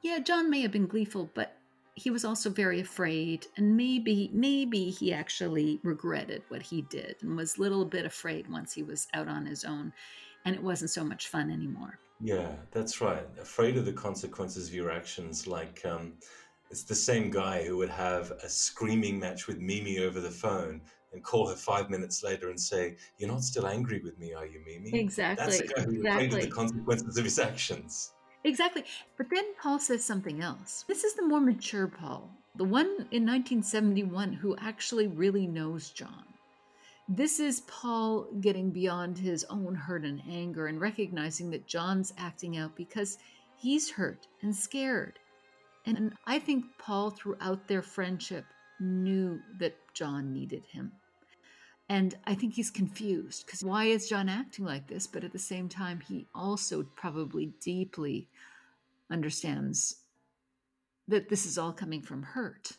[0.00, 1.54] yeah, John may have been gleeful, but
[1.96, 7.36] he was also very afraid, and maybe, maybe he actually regretted what he did and
[7.36, 9.92] was a little bit afraid once he was out on his own,
[10.44, 11.98] and it wasn't so much fun anymore.
[12.20, 13.26] Yeah, that's right.
[13.40, 15.46] Afraid of the consequences of your actions.
[15.46, 16.14] Like, um,
[16.70, 20.80] it's the same guy who would have a screaming match with Mimi over the phone
[21.12, 24.46] and call her five minutes later and say, You're not still angry with me, are
[24.46, 24.98] you, Mimi?
[24.98, 25.44] Exactly.
[25.44, 26.26] That's the guy who's exactly.
[26.26, 28.12] afraid of the consequences of his actions.
[28.44, 28.84] Exactly.
[29.16, 30.84] But then Paul says something else.
[30.88, 36.24] This is the more mature Paul, the one in 1971 who actually really knows John.
[37.08, 42.56] This is Paul getting beyond his own hurt and anger and recognizing that John's acting
[42.56, 43.18] out because
[43.56, 45.18] he's hurt and scared.
[45.84, 48.44] And I think Paul, throughout their friendship,
[48.78, 50.92] knew that John needed him.
[51.88, 55.06] And I think he's confused because why is John acting like this?
[55.06, 58.28] But at the same time, he also probably deeply
[59.10, 59.96] understands
[61.08, 62.72] that this is all coming from hurt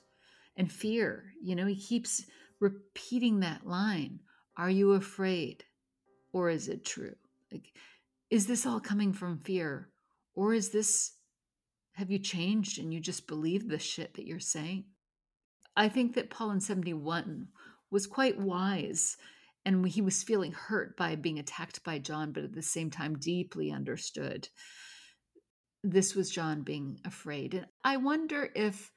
[0.56, 1.26] and fear.
[1.42, 2.26] You know, he keeps
[2.64, 4.20] repeating that line
[4.58, 5.66] Are you afraid?
[6.32, 7.16] Or is it true?
[7.52, 7.74] Like,
[8.30, 9.90] is this all coming from fear?
[10.36, 11.14] Or is this,
[11.94, 14.86] have you changed and you just believe the shit that you're saying?
[15.76, 17.48] I think that Paul in 71
[17.92, 19.18] was quite wise
[19.66, 23.18] and he was feeling hurt by being attacked by John, but at the same time,
[23.18, 24.50] deeply understood
[25.84, 27.54] this was John being afraid.
[27.54, 28.92] And I wonder if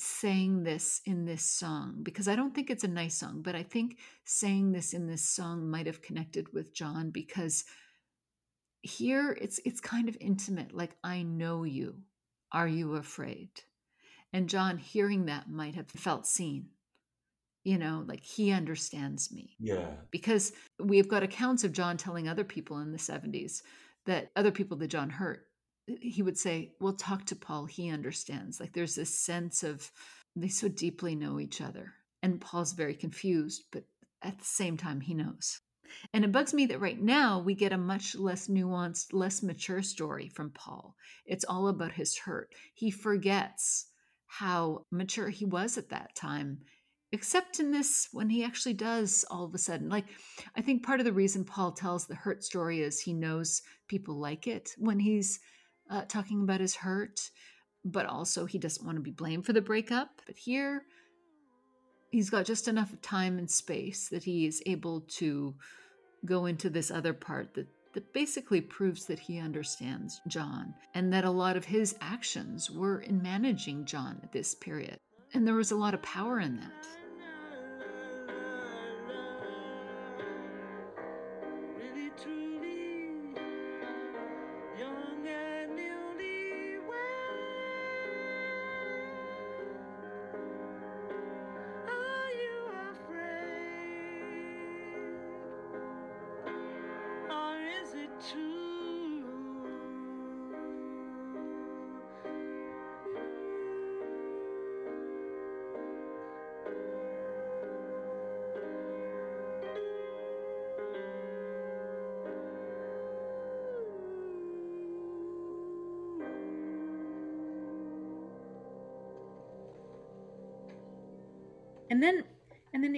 [0.00, 3.62] saying this in this song, because I don't think it's a nice song, but I
[3.62, 7.64] think saying this in this song might have connected with John because
[8.82, 12.02] here it's it's kind of intimate like I know you.
[12.52, 13.50] Are you afraid?
[14.32, 16.70] And John hearing that might have felt seen.
[17.62, 19.54] You know, like he understands me.
[19.60, 19.90] Yeah.
[20.10, 20.52] Because
[20.82, 23.60] we've got accounts of John telling other people in the 70s
[24.06, 25.49] that other people that John hurt
[26.00, 27.66] he would say, Well, talk to Paul.
[27.66, 28.60] He understands.
[28.60, 29.90] Like there's this sense of
[30.36, 31.94] they so deeply know each other.
[32.22, 33.84] And Paul's very confused, but
[34.22, 35.60] at the same time, he knows.
[36.12, 39.82] And it bugs me that right now we get a much less nuanced, less mature
[39.82, 40.94] story from Paul.
[41.24, 42.54] It's all about his hurt.
[42.74, 43.86] He forgets
[44.26, 46.60] how mature he was at that time,
[47.10, 49.88] except in this when he actually does all of a sudden.
[49.88, 50.06] Like,
[50.54, 54.14] I think part of the reason Paul tells the hurt story is he knows people
[54.14, 55.40] like it when he's
[55.90, 57.30] uh, talking about his hurt,
[57.84, 60.22] but also he doesn't want to be blamed for the breakup.
[60.26, 60.84] But here,
[62.10, 65.54] he's got just enough time and space that he is able to
[66.24, 71.24] go into this other part that that basically proves that he understands John and that
[71.24, 74.96] a lot of his actions were in managing John at this period.
[75.34, 76.99] And there was a lot of power in that.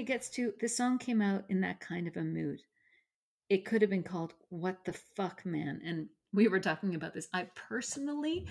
[0.02, 2.60] It gets to the song came out in that kind of a mood.
[3.48, 5.80] It could have been called What the Fuck Man.
[5.86, 7.28] And we were talking about this.
[7.32, 8.48] I personally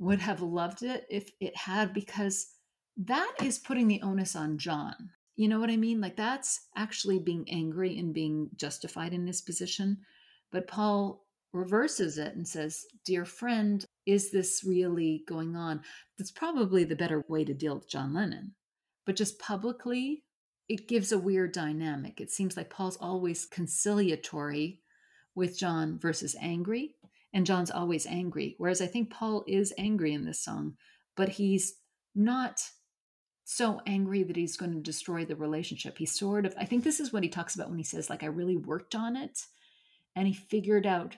[0.00, 2.54] would have loved it if it had because
[2.96, 5.10] that is putting the onus on John.
[5.36, 6.00] You know what I mean?
[6.00, 9.96] Like that's actually being angry and being justified in his position.
[10.50, 15.82] But Paul reverses it and says, Dear friend, is this really going on?
[16.18, 18.56] That's probably the better way to deal with John Lennon.
[19.06, 20.24] But just publicly,
[20.70, 22.20] it gives a weird dynamic.
[22.20, 24.78] It seems like Paul's always conciliatory
[25.34, 26.94] with John versus angry,
[27.32, 28.54] and John's always angry.
[28.56, 30.76] Whereas I think Paul is angry in this song,
[31.16, 31.74] but he's
[32.14, 32.62] not
[33.42, 35.98] so angry that he's going to destroy the relationship.
[35.98, 38.22] He sort of, I think this is what he talks about when he says, like,
[38.22, 39.40] I really worked on it
[40.14, 41.16] and he figured out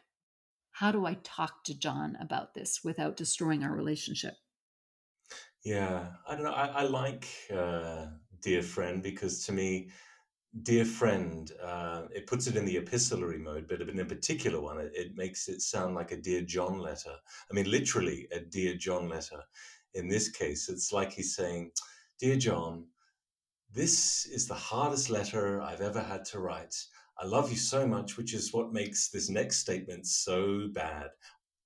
[0.70, 4.32] how do I talk to John about this without destroying our relationship?
[5.62, 6.52] Yeah, I don't know.
[6.52, 8.06] I, I like uh,
[8.42, 9.88] dear friend because to me,
[10.62, 14.78] dear friend, uh, it puts it in the epistolary mode, but in a particular one,
[14.78, 17.14] it, it makes it sound like a dear John letter.
[17.50, 19.40] I mean, literally a dear John letter.
[19.94, 21.72] In this case, it's like he's saying,
[22.18, 22.86] Dear John,
[23.74, 26.74] this is the hardest letter I've ever had to write.
[27.18, 31.08] I love you so much, which is what makes this next statement so bad.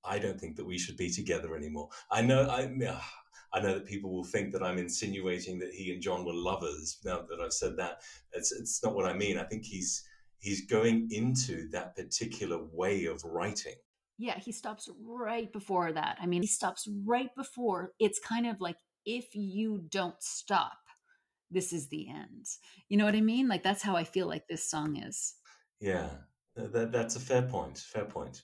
[0.05, 1.89] I don't think that we should be together anymore.
[2.11, 2.69] I know I
[3.56, 6.98] I know that people will think that I'm insinuating that he and John were lovers.
[7.06, 8.02] Now that I've said that,
[8.32, 9.38] it's it's not what I mean.
[9.38, 10.04] I think he's
[10.38, 13.76] he's going into that particular way of writing.
[14.18, 16.18] Yeah, he stops right before that.
[16.20, 18.76] I mean, he stops right before it's kind of like
[19.06, 20.76] if you don't stop,
[21.50, 22.44] this is the end.
[22.90, 23.48] You know what I mean?
[23.48, 25.34] Like that's how I feel like this song is.
[25.80, 26.08] Yeah,
[26.56, 27.78] that, that's a fair point.
[27.78, 28.42] Fair point.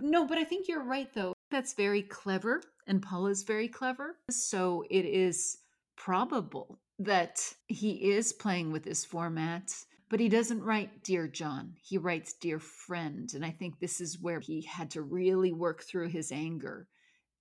[0.00, 1.32] No, but I think you're right, though.
[1.50, 4.16] That's very clever, and Paul is very clever.
[4.30, 5.58] So it is
[5.96, 9.72] probable that he is playing with this format,
[10.08, 11.74] but he doesn't write Dear John.
[11.82, 13.28] He writes Dear Friend.
[13.34, 16.88] And I think this is where he had to really work through his anger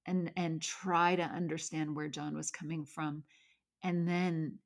[0.06, 3.24] and, and try to understand where John was coming from,
[3.84, 4.58] and then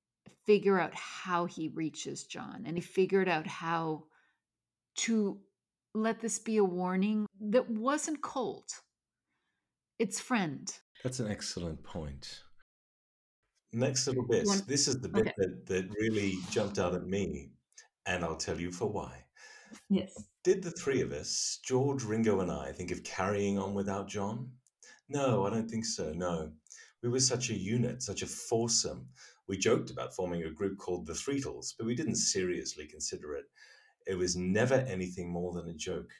[0.45, 2.63] figure out how he reaches John.
[2.65, 4.05] And he figured out how
[4.95, 5.39] to
[5.93, 8.65] let this be a warning that wasn't cold.
[9.99, 10.71] It's friend.
[11.03, 12.43] That's an excellent point.
[13.71, 14.45] Next little bit.
[14.45, 15.33] want- This is the bit Okay.
[15.37, 17.51] that, that really jumped out at me,
[18.05, 19.25] and I'll tell you for why.
[19.89, 20.13] Yes.
[20.43, 24.51] Did the three of us, George, Ringo, and I, think of carrying on without John?
[25.09, 26.13] No, I don't think so.
[26.13, 26.51] No.
[27.01, 29.07] We were such a unit, such a foursome.
[29.47, 33.45] We joked about forming a group called the Threetles, but we didn't seriously consider it.
[34.05, 36.11] It was never anything more than a joke.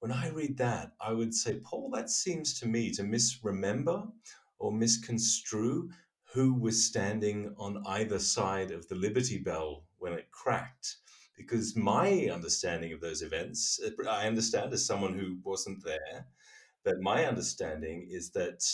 [0.00, 4.04] When I read that, I would say, Paul, that seems to me to misremember
[4.58, 5.90] or misconstrue
[6.32, 10.96] who was standing on either side of the Liberty Bell when it cracked.
[11.36, 16.26] Because my understanding of those events, uh, I understand as someone who wasn't there,
[16.84, 18.64] but my understanding is that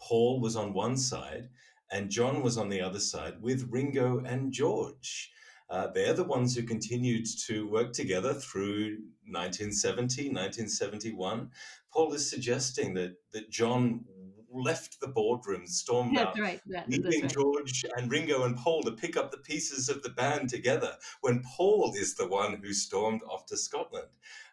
[0.00, 1.48] Paul was on one side
[1.90, 5.30] and John was on the other side with Ringo and George.
[5.70, 11.50] Uh, they're the ones who continued to work together through 1970, 1971.
[11.92, 14.04] Paul is suggesting that, that John
[14.50, 16.60] left the boardroom, stormed out, right.
[16.66, 17.30] That, leaving right.
[17.30, 21.42] George and Ringo and Paul to pick up the pieces of the band together when
[21.42, 24.08] Paul is the one who stormed off to Scotland.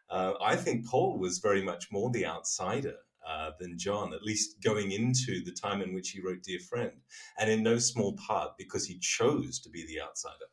[0.09, 2.95] Uh, I think Paul was very much more the outsider
[3.27, 6.91] uh, than John, at least going into the time in which he wrote Dear Friend,
[7.39, 10.45] and in no small part because he chose to be the outsider.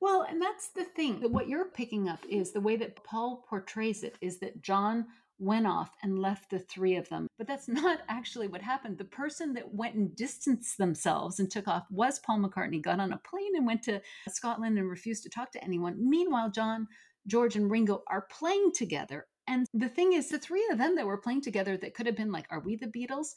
[0.00, 3.44] Well, and that's the thing that what you're picking up is the way that Paul
[3.48, 5.06] portrays it is that John
[5.40, 7.28] went off and left the three of them.
[7.36, 8.98] But that's not actually what happened.
[8.98, 13.12] The person that went and distanced themselves and took off was Paul McCartney, got on
[13.12, 15.96] a plane and went to Scotland and refused to talk to anyone.
[15.98, 16.88] Meanwhile, John,
[17.26, 19.26] George, and Ringo are playing together.
[19.46, 22.16] And the thing is, the three of them that were playing together that could have
[22.16, 23.28] been like, are we the Beatles?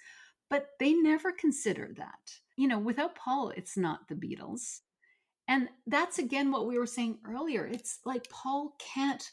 [0.49, 2.33] But they never consider that.
[2.57, 4.81] You know, without Paul, it's not the Beatles.
[5.51, 7.65] And that's again what we were saying earlier.
[7.65, 9.29] It's like Paul can't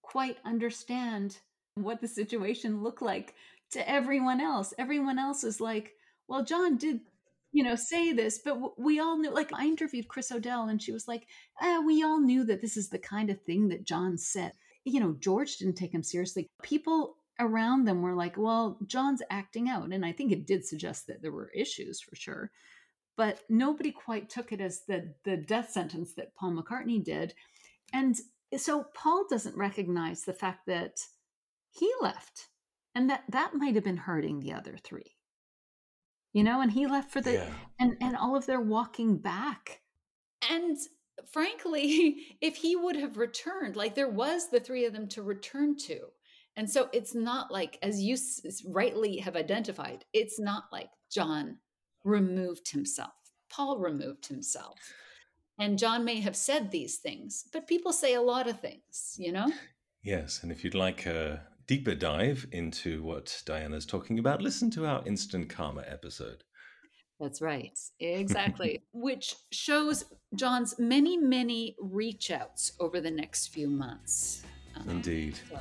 [0.00, 1.36] quite understand
[1.74, 3.34] what the situation looked like
[3.72, 4.72] to everyone else.
[4.78, 5.92] Everyone else is like,
[6.26, 7.00] well, John did,
[7.52, 9.30] you know, say this, but we all knew.
[9.30, 11.26] Like, I interviewed Chris O'Dell and she was like,
[11.60, 14.52] ah, we all knew that this is the kind of thing that John said.
[14.86, 16.46] You know, George didn't take him seriously.
[16.62, 19.92] People around them were like, well, John's acting out.
[19.92, 22.50] And I think it did suggest that there were issues for sure
[23.18, 27.34] but nobody quite took it as the the death sentence that Paul McCartney did.
[27.92, 28.16] And
[28.56, 31.00] so Paul doesn't recognize the fact that
[31.70, 32.48] he left
[32.94, 35.16] and that that might have been hurting the other three.
[36.32, 37.50] You know, and he left for the Yeah.
[37.80, 39.80] and and all of their walking back.
[40.50, 40.76] And
[41.32, 45.76] frankly, if he would have returned, like there was the three of them to return
[45.88, 45.98] to.
[46.56, 51.58] And so it's not like, as you s- rightly have identified, it's not like John
[52.08, 53.12] removed himself.
[53.50, 54.78] Paul removed himself.
[55.58, 59.32] And John may have said these things, but people say a lot of things, you
[59.32, 59.52] know?
[60.02, 64.86] Yes, and if you'd like a deeper dive into what Diana's talking about, listen to
[64.86, 66.44] our Instant Karma episode.
[67.20, 67.76] That's right.
[68.00, 68.82] Exactly.
[68.92, 70.04] Which shows
[70.36, 74.42] John's many, many reach outs over the next few months.
[74.76, 75.38] Um, Indeed.
[75.50, 75.58] so-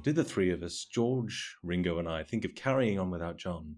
[0.00, 3.76] Did the three of us, George, Ringo, and I, think of carrying on without John?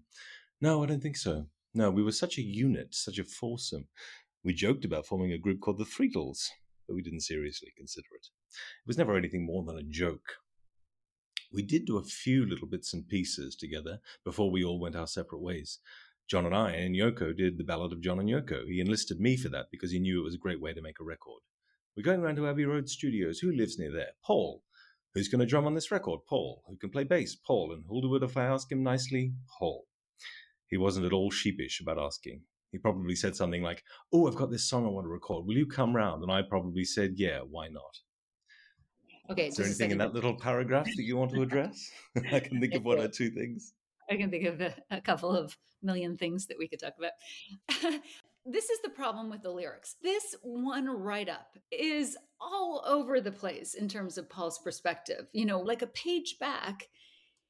[0.61, 1.47] No, I don't think so.
[1.73, 3.87] No, we were such a unit, such a foursome.
[4.43, 6.51] We joked about forming a group called the Threetles,
[6.87, 8.27] but we didn't seriously consider it.
[8.51, 10.35] It was never anything more than a joke.
[11.51, 15.07] We did do a few little bits and pieces together before we all went our
[15.07, 15.79] separate ways.
[16.27, 18.67] John and I and Yoko did the Ballad of John and Yoko.
[18.67, 20.99] He enlisted me for that because he knew it was a great way to make
[20.99, 21.41] a record.
[21.97, 23.39] We're going round to Abbey Road Studios.
[23.39, 24.11] Who lives near there?
[24.23, 24.63] Paul.
[25.13, 26.21] Who's going to drum on this record?
[26.27, 26.63] Paul.
[26.67, 27.35] Who can play bass?
[27.35, 27.73] Paul.
[27.73, 29.33] And who'll if I ask him nicely?
[29.59, 29.85] Paul.
[30.67, 32.41] He wasn't at all sheepish about asking.
[32.71, 33.83] He probably said something like,
[34.13, 35.45] Oh, I've got this song I want to record.
[35.45, 36.23] Will you come round?
[36.23, 37.99] And I probably said, Yeah, why not?
[39.29, 39.47] Okay.
[39.47, 41.91] Is there anything in that little paragraph that you want to address?
[42.31, 43.73] I can think of one or two things.
[44.09, 47.93] I can think of a, a couple of million things that we could talk about.
[48.45, 49.95] this is the problem with the lyrics.
[50.01, 55.27] This one write up is all over the place in terms of Paul's perspective.
[55.33, 56.87] You know, like a page back,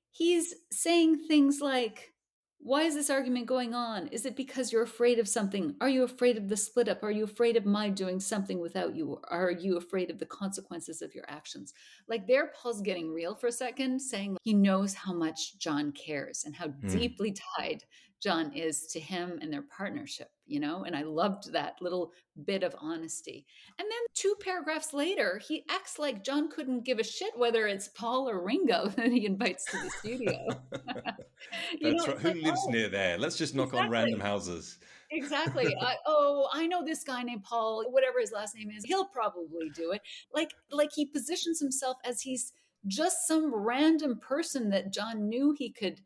[0.09, 2.13] he's saying things like,
[2.63, 4.07] why is this argument going on?
[4.09, 5.73] Is it because you're afraid of something?
[5.81, 7.03] Are you afraid of the split up?
[7.03, 9.19] Are you afraid of my doing something without you?
[9.29, 11.73] Are you afraid of the consequences of your actions?
[12.07, 16.43] Like there, Paul's getting real for a second, saying he knows how much John cares
[16.45, 16.91] and how Mm.
[16.91, 17.83] deeply tied
[18.21, 20.83] John is to him and their partnership, you know?
[20.83, 22.11] And I loved that little
[22.45, 23.45] bit of honesty.
[23.79, 27.87] And then two paragraphs later, he acts like John couldn't give a shit whether it's
[27.87, 30.47] Paul or Ringo that he invites to the studio.
[31.79, 32.21] You That's know, right.
[32.21, 33.17] Who like, lives oh, near there?
[33.17, 34.77] Let's just knock on random houses.
[35.09, 39.05] exactly I, oh i know this guy named paul whatever his last name is he'll
[39.05, 40.01] probably do it
[40.33, 42.53] like like he positions himself as he's
[42.87, 45.99] just some random person that john knew he could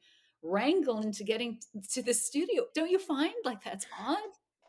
[0.45, 1.59] wrangle into getting
[1.91, 4.19] to the studio don't you find like that's odd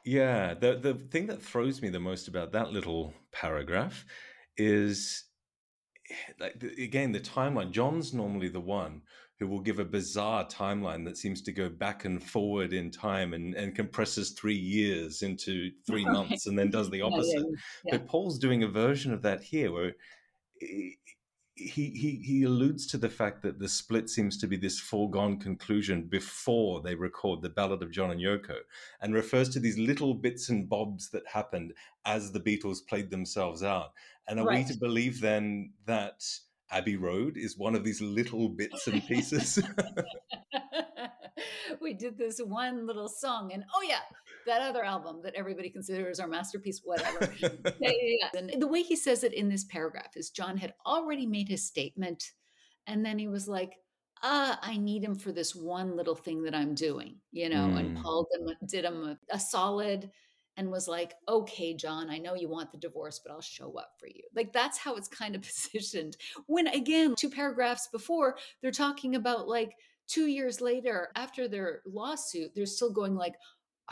[0.05, 4.05] Yeah, the the thing that throws me the most about that little paragraph
[4.57, 5.25] is
[6.41, 7.73] like again the timeline.
[7.73, 9.03] John's normally the one
[9.39, 13.35] who will give a bizarre timeline that seems to go back and forward in time
[13.35, 17.47] and, and compresses three years into three months and then does the Yeah, yeah, opposite.
[17.85, 17.99] yeah.
[17.99, 19.93] But Paul's doing a version of that here where
[21.57, 25.39] he, he he alludes to the fact that the split seems to be this foregone
[25.39, 28.59] conclusion before they record the Ballad of John and Yoko,
[29.01, 31.73] and refers to these little bits and bobs that happened
[32.05, 33.93] as the Beatles played themselves out.
[34.29, 36.23] And are we to believe then that
[36.71, 39.59] Abbey Road is one of these little bits and pieces?
[41.81, 44.01] we did this one little song and oh yeah
[44.47, 47.49] that other album that everybody considers our masterpiece whatever yeah,
[47.81, 48.39] yeah, yeah.
[48.39, 51.67] And the way he says it in this paragraph is John had already made his
[51.67, 52.33] statement,
[52.87, 53.73] and then he was like,
[54.23, 57.65] "Ah, I need him for this one little thing that I'm doing," you know.
[57.75, 58.03] And Mm.
[58.03, 60.11] Paul did, him- did him a, a solid
[60.57, 63.95] and was like, "Okay, John, I know you want the divorce, but I'll show up
[63.99, 65.43] for you." Like that's how it's kind of
[65.73, 66.17] positioned.
[66.47, 69.75] When again, two paragraphs before, they're talking about like
[70.07, 73.35] two years later after their lawsuit, they're still going like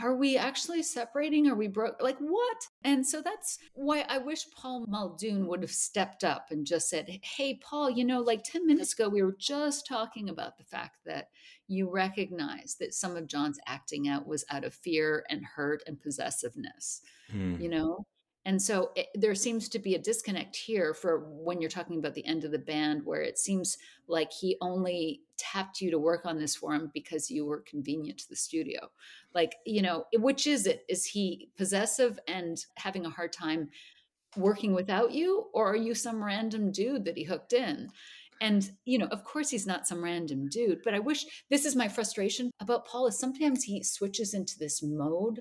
[0.01, 1.47] are we actually separating?
[1.47, 2.03] Are we broke?
[2.03, 2.57] Like what?
[2.83, 7.21] And so that's why I wish Paul Muldoon would have stepped up and just said,
[7.23, 10.97] Hey, Paul, you know, like 10 minutes ago, we were just talking about the fact
[11.07, 11.29] that
[11.69, 16.01] you recognize that some of John's acting out was out of fear and hurt and
[16.01, 17.01] possessiveness,
[17.31, 17.61] Hmm.
[17.61, 18.05] you know?
[18.47, 22.15] And so it, there seems to be a disconnect here for when you're talking about
[22.15, 26.27] the end of the band, where it seems like he only tapped you to work
[26.27, 28.91] on this for him because you were convenient to the studio.
[29.35, 30.85] Like you know which is it?
[30.89, 33.71] Is he possessive and having a hard time
[34.37, 35.47] working without you?
[35.55, 37.89] Or are you some random dude that he hooked in?
[38.41, 41.77] And you know of course he's not some random dude but i wish this is
[41.77, 45.41] my frustration about paul is sometimes he switches into this mode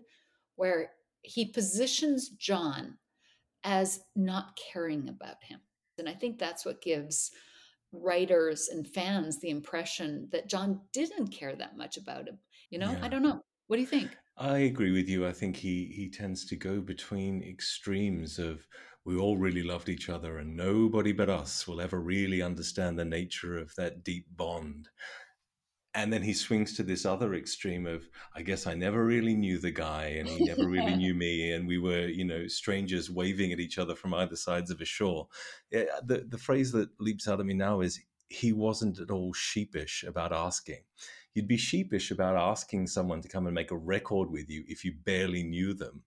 [0.56, 0.92] where
[1.24, 2.98] he positions john
[3.64, 5.60] as not caring about him
[5.98, 7.32] and i think that's what gives
[7.92, 12.38] writers and fans the impression that john didn't care that much about him
[12.70, 13.00] you know Yeah.
[13.06, 15.28] i don't know what do you think I agree with you.
[15.28, 18.66] I think he he tends to go between extremes of
[19.06, 23.06] we all really loved each other and nobody but us will ever really understand the
[23.06, 24.90] nature of that deep bond.
[25.96, 29.60] And then he swings to this other extreme of I guess I never really knew
[29.60, 33.52] the guy and he never really knew me and we were, you know, strangers waving
[33.52, 35.28] at each other from either sides of a shore.
[35.72, 39.34] Yeah, the the phrase that leaps out at me now is he wasn't at all
[39.34, 40.82] sheepish about asking
[41.34, 44.84] you'd be sheepish about asking someone to come and make a record with you if
[44.84, 46.02] you barely knew them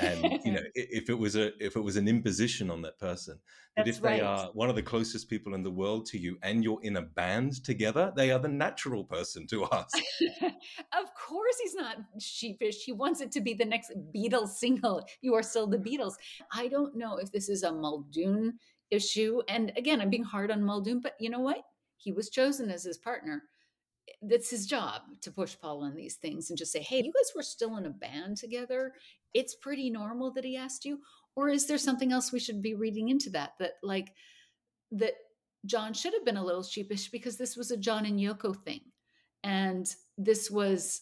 [0.00, 3.38] and you know if it was a if it was an imposition on that person
[3.76, 6.38] but That's if they are one of the closest people in the world to you
[6.42, 9.96] and you're in a band together they are the natural person to ask
[10.42, 12.84] of course he's not sheepish.
[12.84, 15.04] He wants it to be the next Beatles single.
[15.20, 16.14] You are still the Beatles.
[16.52, 18.58] I don't know if this is a Muldoon
[18.90, 19.40] issue.
[19.48, 21.64] And again, I'm being hard on Muldoon, but you know what?
[22.04, 23.42] he was chosen as his partner.
[24.22, 27.32] That's his job to push Paul on these things and just say, hey, you guys
[27.34, 28.92] were still in a band together.
[29.32, 31.00] It's pretty normal that he asked you.
[31.36, 33.52] Or is there something else we should be reading into that?
[33.58, 34.12] That, like,
[34.92, 35.14] that
[35.66, 38.80] John should have been a little sheepish because this was a John and Yoko thing.
[39.42, 39.86] And
[40.16, 41.00] this was,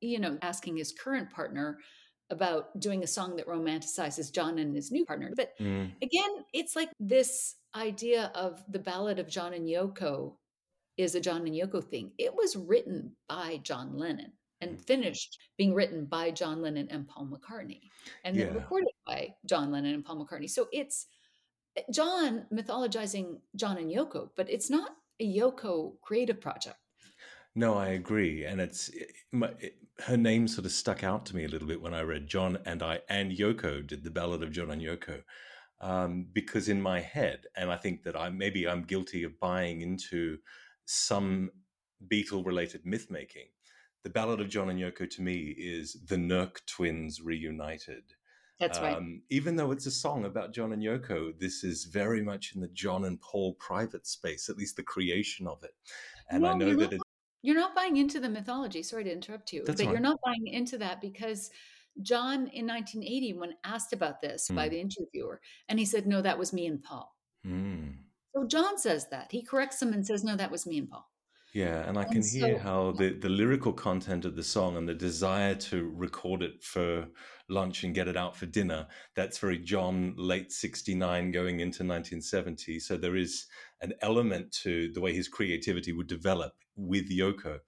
[0.00, 1.78] you know, asking his current partner
[2.30, 5.32] about doing a song that romanticizes John and his new partner.
[5.36, 5.92] But Mm.
[6.02, 10.36] again, it's like this idea of the ballad of John and Yoko
[10.96, 12.12] is a John and Yoko thing.
[12.18, 14.84] It was written by John Lennon and Mm.
[14.86, 17.90] finished being written by John Lennon and Paul McCartney
[18.24, 18.54] and then Yeah.
[18.54, 20.50] recorded by John Lennon and Paul McCartney.
[20.50, 21.06] So it's
[21.76, 26.78] eh, John mythologizing John and Yoko, but it's not a Yoko creative project.
[27.54, 31.36] No, I agree, and it's it, my, it, her name sort of stuck out to
[31.36, 34.42] me a little bit when I read John and I and Yoko did the Ballad
[34.42, 35.22] of John and Yoko,
[35.80, 39.80] um, because in my head, and I think that I maybe I'm guilty of buying
[39.80, 40.38] into
[40.90, 41.50] some
[42.08, 43.46] Beatle-related myth making.
[44.02, 48.02] The Ballad of John and Yoko to me is the Nerk twins reunited.
[48.58, 48.96] That's right.
[48.96, 52.60] Um, even though it's a song about John and Yoko, this is very much in
[52.60, 55.74] the John and Paul private space, at least the creation of it.
[56.30, 57.00] And I know you're that not, it,
[57.42, 58.82] you're not buying into the mythology.
[58.82, 61.50] Sorry to interrupt you, but you're not buying into that because
[62.02, 64.70] John in 1980, when asked about this by Mm.
[64.70, 67.14] the interviewer, and he said, No, that was me and Paul.
[67.46, 67.94] Mm.
[68.34, 69.28] So John says that.
[69.30, 71.06] He corrects him and says, No, that was me and Paul.
[71.52, 74.76] Yeah, and I And can hear so- how the, the lyrical content of the song
[74.76, 77.08] and the desire to record it for
[77.48, 78.86] lunch and get it out for dinner,
[79.16, 82.78] that's very John late 69 going into 1970.
[82.78, 83.46] So there is
[83.80, 87.58] an element to the way his creativity would develop with Yoko.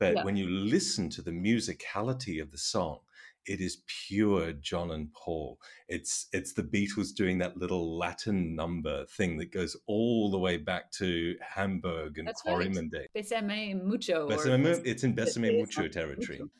[0.00, 0.24] But Yeah.
[0.24, 3.00] when you listen to the musicality of the song,
[3.46, 5.58] it is pure John and Paul.
[5.88, 10.56] It's it's the Beatles doing that little Latin number thing that goes all the way
[10.56, 12.70] back to Hamburg and That's right.
[13.16, 14.28] Besame mucho.
[14.28, 16.38] Besame mu- it's in Besame Besame Mucho territory.
[16.38, 16.50] mucho,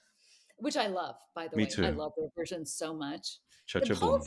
[0.59, 1.87] Which I love, by the Me way.
[1.87, 3.39] I love their version so much.
[3.67, 4.23] Cha And cha boom.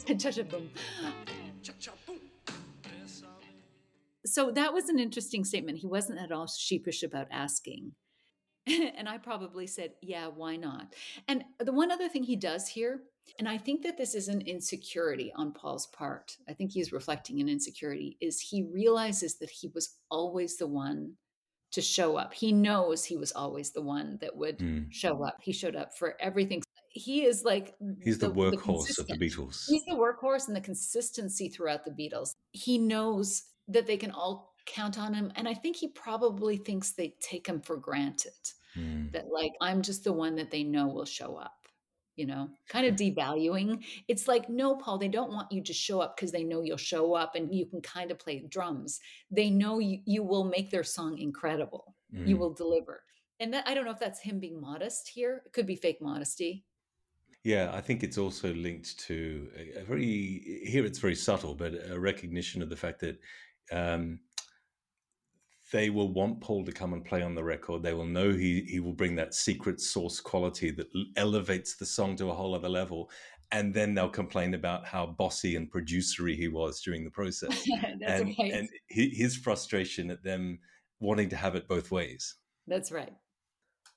[1.64, 2.20] Cha-cha-boom.
[4.26, 5.80] So that was an interesting statement.
[5.80, 7.94] He wasn't at all sheepish about asking.
[8.98, 10.94] and I probably said, yeah, why not?
[11.28, 13.02] And the one other thing he does here,
[13.38, 17.40] and I think that this is an insecurity on Paul's part, I think he's reflecting
[17.40, 21.14] an insecurity, is he realizes that he was always the one
[21.72, 22.34] to show up.
[22.34, 24.92] He knows he was always the one that would Mm.
[24.92, 25.38] show up.
[25.42, 26.64] He showed up for everything.
[26.90, 29.66] He is like He's the, workhorse of the Beatles.
[29.68, 32.34] He's the workhorse and the consistency throughout the Beatles.
[32.52, 35.32] He knows that they can all count on him.
[35.36, 38.34] And I think he probably thinks they take him for granted
[38.78, 39.12] Mm.
[39.12, 41.68] that, like, I'm just the one that they know will show up,
[42.16, 43.84] you know, kind of devaluing.
[44.08, 46.78] It's like, no, Paul, they don't want you to show up because they know you'll
[46.78, 49.00] show up and you can kind of play drums.
[49.32, 52.40] They know you, you will make their song incredible, you Mm.
[52.40, 53.04] will deliver.
[53.40, 55.44] And that, I don't know if that's him being modest here.
[55.46, 56.66] It could be fake modesty.
[57.44, 60.86] Yeah, I think it's also linked to a, a very here.
[60.86, 63.18] It's very subtle, but a recognition of the fact that
[63.72, 64.20] um,
[65.72, 67.84] they will want Paul to come and play on the record.
[67.84, 72.16] They will know he he will bring that secret source quality that elevates the song
[72.18, 73.10] to a whole other level,
[73.52, 77.68] and then they'll complain about how bossy and producery he was during the process,
[78.00, 78.52] that's and right.
[78.52, 80.60] and his frustration at them
[81.00, 82.36] wanting to have it both ways.
[82.68, 83.14] that's right.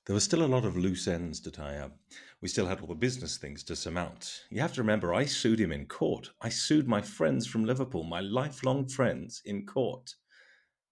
[0.05, 1.97] There was still a lot of loose ends to tie up.
[2.41, 4.43] We still had all the business things to surmount.
[4.49, 6.29] You have to remember, I sued him in court.
[6.41, 10.13] I sued my friends from Liverpool, my lifelong friends, in court.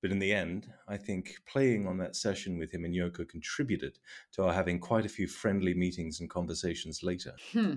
[0.01, 3.99] But in the end, I think playing on that session with him and Yoko contributed
[4.33, 7.33] to our having quite a few friendly meetings and conversations later.
[7.51, 7.75] Hmm.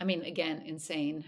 [0.00, 1.24] I mean, again, insane.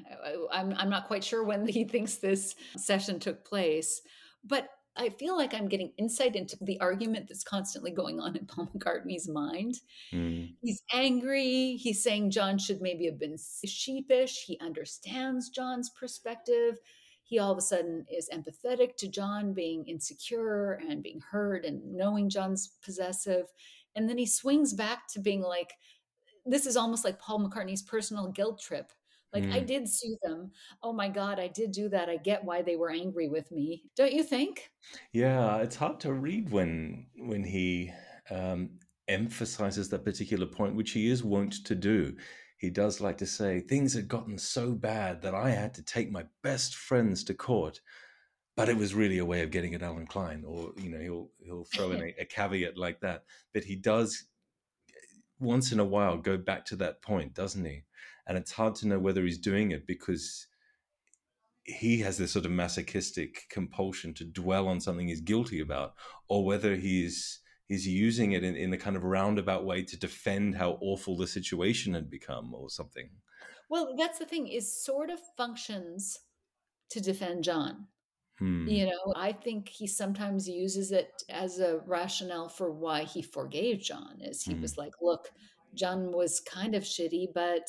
[0.53, 4.03] I'm, I'm not quite sure when he thinks this session took place,
[4.45, 8.47] but I feel like I'm getting insight into the argument that's constantly going on in
[8.49, 9.77] Paul McCartney's mind.
[10.13, 11.77] Mm, He's angry.
[11.77, 14.45] He's saying John should maybe have been sheepish.
[14.47, 16.79] He understands John's perspective.
[17.29, 21.95] He all of a sudden is empathetic to John being insecure and being hurt and
[21.95, 23.45] knowing John's possessive.
[23.95, 25.75] And then he swings back to being like,
[26.47, 28.91] this is almost like Paul McCartney's personal guilt trip.
[29.35, 29.67] Like, I Mm.
[29.67, 30.53] did sue them.
[30.83, 32.09] Oh my God, I did do that.
[32.09, 33.85] I get why they were angry with me.
[33.95, 34.73] Don't you think?
[35.13, 37.93] Yeah, it's hard to read when when he
[38.31, 42.17] um, emphasizes that particular point, which he is wont to do.
[42.59, 46.11] He does like to say things had gotten so bad that I had to take
[46.11, 47.81] my best friends to court,
[48.57, 51.31] but it was really a way of getting at Allen Klein, or you know, he'll
[51.39, 53.25] he'll throw in a, a caveat like that.
[53.55, 54.25] But he does
[55.39, 57.85] once in a while go back to that point, doesn't he?
[58.27, 60.49] And it's hard to know whether he's doing it because
[61.63, 65.95] he has this sort of masochistic compulsion to dwell on something he's guilty about,
[66.29, 67.39] or whether he's
[67.69, 71.27] he's using it in, in a kind of roundabout way to defend how awful the
[71.27, 73.11] situation had become or something.
[73.69, 76.19] Well, that's the thing, is sort of functions
[76.91, 77.89] to defend John.
[78.39, 78.69] Hmm.
[78.69, 83.81] You know, I think he sometimes uses it as a rationale for why he forgave
[83.81, 84.63] John, is he Hmm.
[84.63, 85.31] was like, look,
[85.75, 87.69] John was kind of shitty, but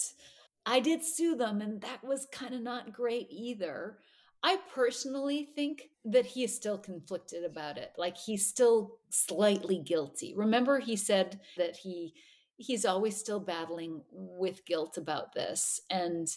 [0.66, 4.00] I did sue them, and that was kind of not great either.
[4.42, 7.92] I personally think that he is still conflicted about it.
[7.98, 10.34] Like he's still slightly guilty.
[10.36, 12.14] Remember, he said that he
[12.56, 15.82] he's always still battling with guilt about this.
[15.90, 16.28] And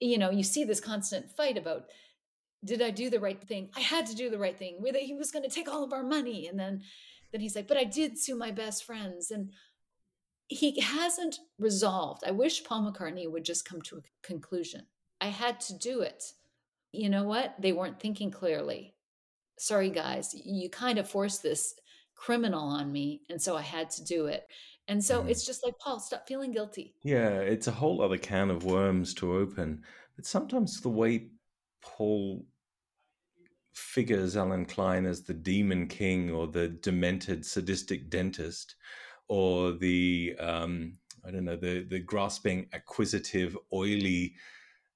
[0.00, 1.84] you know, you see this constant fight about
[2.64, 3.70] did I do the right thing?
[3.74, 4.76] I had to do the right thing.
[4.80, 6.82] Whether he was going to take all of our money, and then
[7.32, 9.52] then he's like, but I did sue my best friends, and
[10.48, 12.22] he hasn't resolved.
[12.26, 14.86] I wish Paul McCartney would just come to a conclusion.
[15.20, 16.24] I had to do it.
[16.92, 17.54] You know what?
[17.58, 18.94] They weren't thinking clearly.
[19.58, 20.34] Sorry, guys.
[20.34, 21.74] You kind of forced this
[22.14, 24.46] criminal on me, and so I had to do it.
[24.88, 25.30] And so Mhm.
[25.30, 26.94] it's just like, Paul, stop feeling guilty.
[27.02, 29.84] Yeah, it's a whole other can of worms to open.
[30.16, 31.30] But sometimes the way
[31.80, 32.44] Paul
[33.72, 38.74] figures Allen Klein as the demon king or the demented sadistic dentist
[39.28, 44.34] or the um, I don't know the the grasping acquisitive oily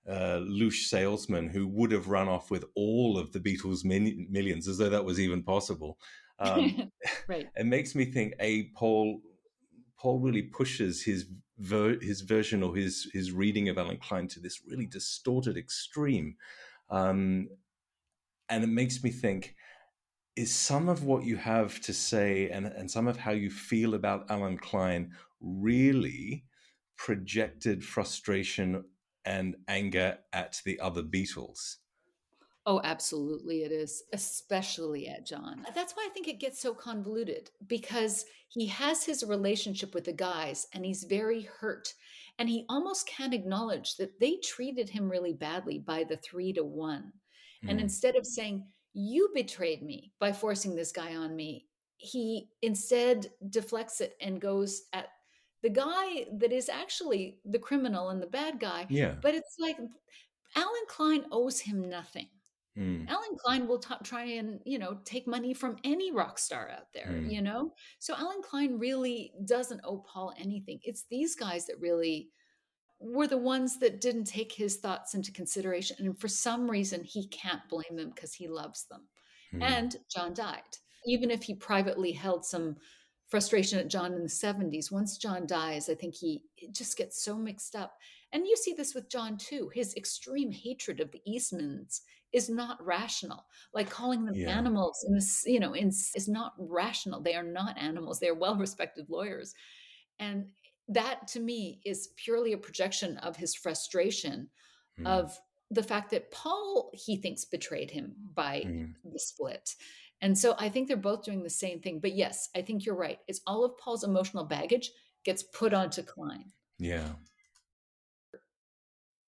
[0.08, 4.68] uh, louche salesman who would have run off with all of the Beatles' min- millions
[4.68, 5.98] as though that was even possible.
[6.38, 6.90] Um,
[7.28, 7.48] right.
[7.56, 9.20] it makes me think a Paul
[9.98, 11.26] Paul really pushes his
[11.58, 16.36] ver- his version or his his reading of Allen Klein to this really distorted extreme,
[16.90, 17.48] um,
[18.48, 19.54] and it makes me think:
[20.36, 23.94] is some of what you have to say and and some of how you feel
[23.94, 26.44] about Allen Klein really
[26.96, 28.84] projected frustration
[29.24, 31.76] and anger at the other Beatles?
[32.66, 35.66] Oh, absolutely, it is, especially at John.
[35.74, 40.14] That's why I think it gets so convoluted because he has his relationship with the
[40.14, 41.92] guys and he's very hurt.
[42.38, 46.64] And he almost can't acknowledge that they treated him really badly by the three to
[46.64, 47.12] one.
[47.66, 47.82] And Mm.
[47.82, 50.12] instead of saying, You betrayed me
[55.64, 58.86] the guy that is actually the criminal and the bad guy.
[58.90, 59.14] Yeah.
[59.22, 59.78] But it's like
[60.56, 62.28] Allen Klein owes him nothing.
[62.78, 63.08] Mm.
[63.08, 66.92] Allen Klein will t- try and you know take money from any rock star out
[66.92, 67.32] there, Mm.
[67.32, 67.72] you know.
[67.98, 70.80] So Allen Klein really doesn't owe Paul anything.
[70.82, 72.28] It's these guys that really
[73.00, 77.26] were the ones that didn't take his thoughts into consideration, and for some reason he
[77.28, 79.08] can't blame them because he loves them.
[79.54, 79.62] Mm.
[79.62, 80.76] And John died,
[81.06, 82.76] even if he privately held some
[83.28, 84.92] frustration at John in the 70s.
[84.92, 86.42] Once John dies, I think he
[86.72, 87.98] just gets so mixed up.
[88.32, 89.70] And you see this with John too.
[89.74, 92.00] His extreme hatred of the Eastmans
[92.32, 93.46] is not rational.
[93.72, 94.56] Like calling them Yeah.
[94.58, 97.20] animals in this, you know, in, is not rational.
[97.20, 98.18] They are not animals.
[98.20, 99.54] They are well-respected lawyers.
[100.18, 100.50] And
[100.88, 104.50] that to me is purely a projection of his frustration
[104.98, 105.06] Mm.
[105.08, 105.40] of
[105.70, 108.94] the fact that Paul he thinks betrayed him by Mm.
[109.04, 109.74] the split.
[110.24, 112.00] And so I think they're both doing the same thing.
[112.00, 113.18] But yes, I think you're right.
[113.28, 114.90] It's all of Paul's emotional baggage
[115.22, 116.46] gets put onto Klein.
[116.78, 117.10] Yeah.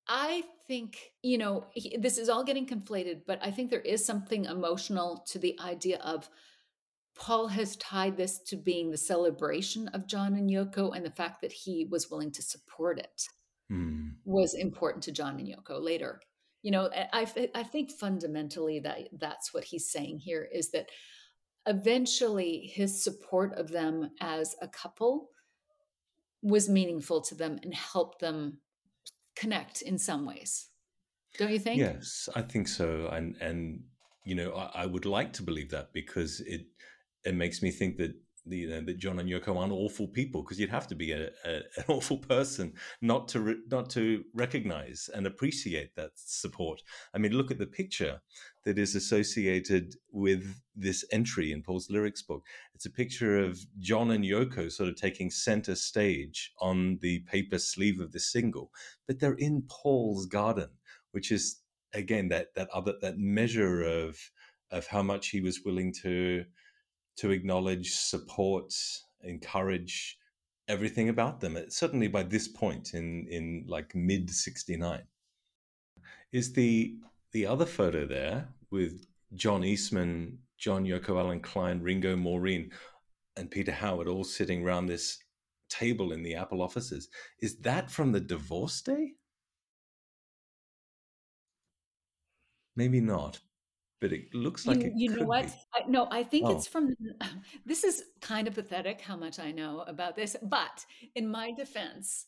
[0.08, 4.04] I think, you know, he- this is all getting conflated, but I think there is
[4.04, 6.30] something emotional to the idea of
[7.14, 11.40] Paul has tied this to being the celebration of John and Yoko and the fact
[11.42, 13.22] that he was willing to support it
[13.70, 14.14] Mm.
[14.24, 16.20] was important to John and Yoko later.
[16.66, 20.88] You know, I, I think fundamentally that that's what he's saying here is that
[21.64, 25.28] eventually his support of them as a couple
[26.42, 28.58] was meaningful to them and helped them
[29.36, 30.66] connect in some ways.
[31.38, 31.78] Don't you think?
[31.78, 33.84] Yes, I think so, and and
[34.24, 36.62] you know, I, I would like to believe that because it
[37.24, 38.12] it makes me think that
[38.46, 41.12] the, you know that John and Yoko aren't awful people because you'd have to be
[41.12, 46.82] a, a, an awful person not to re, not to recognize and appreciate that support.
[47.14, 48.20] I mean, look at the picture
[48.64, 52.44] that is associated with this entry in Paul's lyrics book.
[52.74, 57.58] It's a picture of John and Yoko sort of taking center stage on the paper
[57.58, 58.70] sleeve of the single,
[59.06, 60.70] but they're in Paul's garden,
[61.12, 61.60] which is
[61.94, 64.18] again that that other that measure of
[64.70, 66.44] of how much he was willing to
[67.16, 68.74] to acknowledge, support,
[69.22, 70.18] encourage
[70.68, 71.56] everything about them.
[71.56, 75.02] It- Certainly by this point in in like mid '69,
[76.32, 76.98] is the
[77.32, 82.72] the other photo there with John Eastman, John Yoko Allen Klein, Ringo Maureen,
[83.36, 85.18] and Peter Howard all sitting around this
[85.68, 87.08] table in the Apple offices.
[87.40, 89.14] Is that from the divorce day?
[92.76, 93.40] Maybe not,
[94.00, 95.46] but it looks like you, it you know what?
[95.74, 96.52] I, no, I think Oh.
[96.52, 96.94] it's from.
[97.64, 102.26] This is kind of pathetic how much I know about this, but in my defense,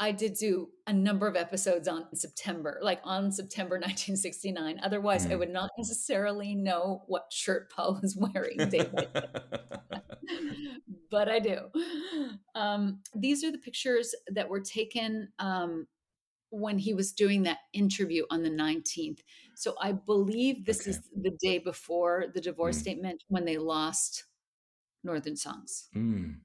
[0.00, 4.80] I did do a number of episodes on September, like on September 1969.
[4.82, 5.38] Otherwise, I Mm.
[5.40, 8.58] would not necessarily know what shirt Paul was wearing
[11.10, 11.58] but I do.
[12.54, 15.86] Um, these are the pictures that were taken um,
[16.50, 19.20] when he was doing that interview on the 19th.
[19.56, 20.90] So I believe this Okay.
[20.90, 22.80] is the day before the divorce Mm.
[22.80, 24.24] statement when they lost
[25.04, 25.88] Northern Songs.
[25.94, 26.42] Mm.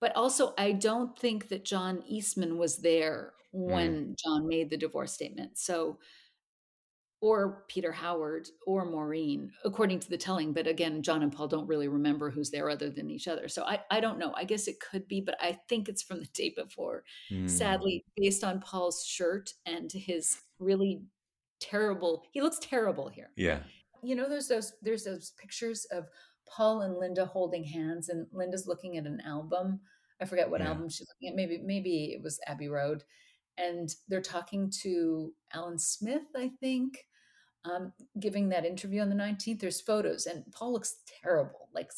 [0.00, 3.34] But also, I don't think that John Eastman was there
[3.68, 3.70] Mm.
[3.70, 5.58] when John made the divorce statement.
[5.58, 5.98] So,
[7.22, 10.52] or Peter Howard or Maureen, according to the telling.
[10.52, 13.48] But again, John and Paul don't really remember who's there other than each other.
[13.48, 14.34] So I, I don't know.
[14.36, 17.04] I guess it could be, but I think it's from the day before.
[17.30, 17.48] Mm.
[17.48, 21.02] Sadly, based on Paul's shirt and his really
[21.60, 23.60] terrible, he looks terrible here Yeah.
[24.02, 26.06] you know there's those there's those pictures of
[26.48, 29.80] paul and linda holding hands and linda's looking at an album
[30.20, 30.68] i forget what Yeah.
[30.68, 33.02] album she's looking at maybe maybe it was abbey road
[33.58, 37.04] and they're talking to alan smith i think
[37.64, 41.90] um, giving that interview on the 19th there's photos and paul looks terrible like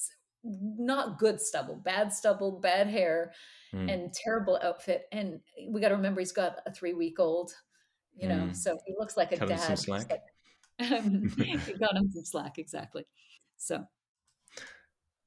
[0.45, 3.33] not good stubble bad stubble bad hair
[3.75, 3.93] Mm.
[3.93, 7.53] and terrible outfit and we got to remember he's got a three week old
[8.19, 8.57] you know Mm.
[8.57, 10.11] so he looks like a Cut him dad some slack.
[10.11, 10.23] like-
[11.67, 13.05] he got him some slack exactly
[13.57, 13.85] so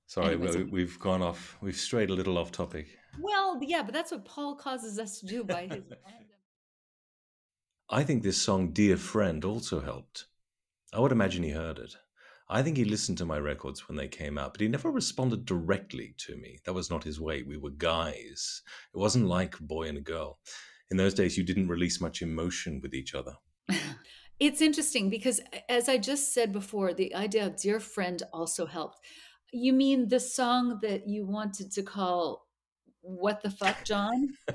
[0.08, 1.58] Sorry, Anyways, we- we've gone off.
[1.62, 2.88] We've strayed a little off topic.
[3.20, 5.84] well yeah but that's what paul causes us to do by his
[7.90, 10.28] I think this song, Dear Friend, also helped.
[10.94, 11.94] I would imagine he heard it.
[12.50, 15.46] I think he listened to my records when they came out, but he never responded
[15.46, 16.60] directly to me.
[16.66, 17.44] That was not his way.
[17.44, 18.62] We were guys.
[18.94, 20.40] It wasn't like boy and a girl.
[20.92, 23.36] In those days, you didn't release much emotion with each other.
[24.42, 25.40] It's interesting because,
[25.70, 28.98] as I just said before, the idea of dear friend also helped.
[29.54, 32.48] You mean the song that you wanted to call
[33.02, 34.30] "What the Fuck, John"?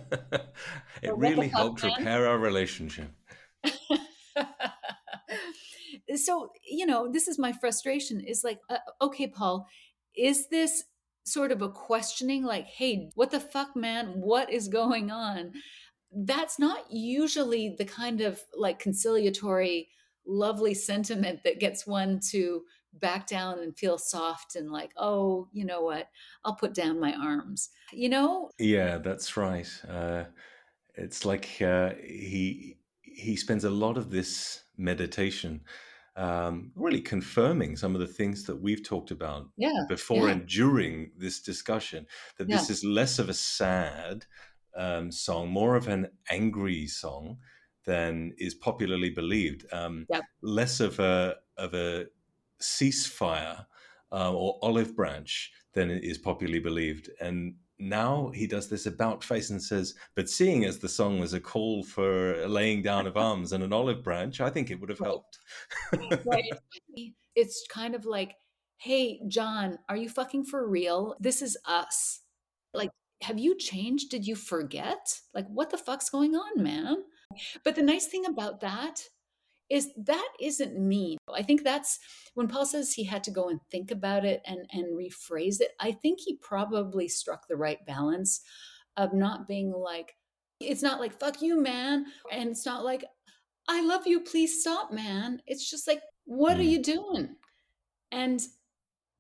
[1.03, 1.93] it Or really helped man?
[1.99, 3.13] repair our relationship.
[6.17, 8.21] so you know, this is my frustration.
[8.21, 9.69] Is like, uh, okay, Paul,
[10.17, 10.83] is this
[11.25, 12.43] sort of a questioning?
[12.43, 14.15] Like, hey, what the fuck, man?
[14.17, 15.53] What is going on?
[16.19, 19.89] That's not usually the kind of like conciliatory,
[20.27, 22.63] lovely sentiment that gets one to
[23.01, 26.09] back down and feel soft and like, oh, you know what?
[26.45, 27.69] I'll put down my arms.
[27.93, 29.69] You know, Yeah, that's right.
[29.89, 30.25] Uh,
[30.95, 35.61] it's like uh, he he spends a lot of this meditation
[36.17, 40.33] um, really confirming some of the things that we've talked about yeah, before yeah.
[40.33, 42.07] and during this discussion.
[42.39, 44.25] That this is less of a sad
[44.77, 47.39] um, song, more of an angry song
[47.85, 49.65] than is popularly believed.
[49.73, 50.25] Um, Yep.
[50.43, 52.07] Less of a of a
[52.61, 53.65] ceasefire
[54.13, 57.11] uh, or olive branch than it is popularly believed.
[57.21, 61.35] And now he does this about face and says, "But seeing as the song was
[61.35, 64.91] a call for laying down of arms and an olive branch, I think it would
[64.91, 65.09] have Right.
[65.09, 65.39] helped."
[66.27, 66.45] right?
[67.35, 68.35] It's kind of like,
[68.79, 71.17] hey, John, are you fucking for real?
[71.21, 72.21] This is us.
[72.73, 72.91] Like,
[73.23, 74.11] have you changed?
[74.11, 75.21] Did you forget?
[75.35, 76.97] Like, what the fuck's going on, man?
[77.65, 79.03] But the nice thing about that
[79.69, 81.19] is that isn't mean.
[81.35, 81.99] I think that's
[82.35, 85.73] when Paul says he had to go and think about it and, and rephrase it.
[85.81, 88.43] I think he probably struck the right balance
[88.97, 90.15] of not being like,
[90.61, 92.07] it's not like, fuck you, man.
[92.31, 93.05] And it's not like,
[93.69, 95.43] I love you, please stop, man.
[95.47, 96.71] It's just like, what are Mm.
[96.71, 97.37] you doing?
[98.13, 98.41] And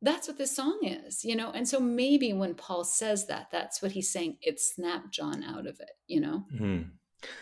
[0.06, 1.50] that's what this song is, you know?
[1.50, 4.38] And so maybe when Paul says that, that's what he's saying.
[4.42, 6.44] It snapped John out of it, you know?
[6.56, 6.82] Hmm.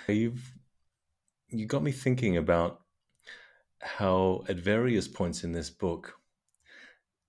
[0.08, 0.52] You've
[1.48, 2.80] you got me thinking about
[3.80, 6.14] how at various points in this book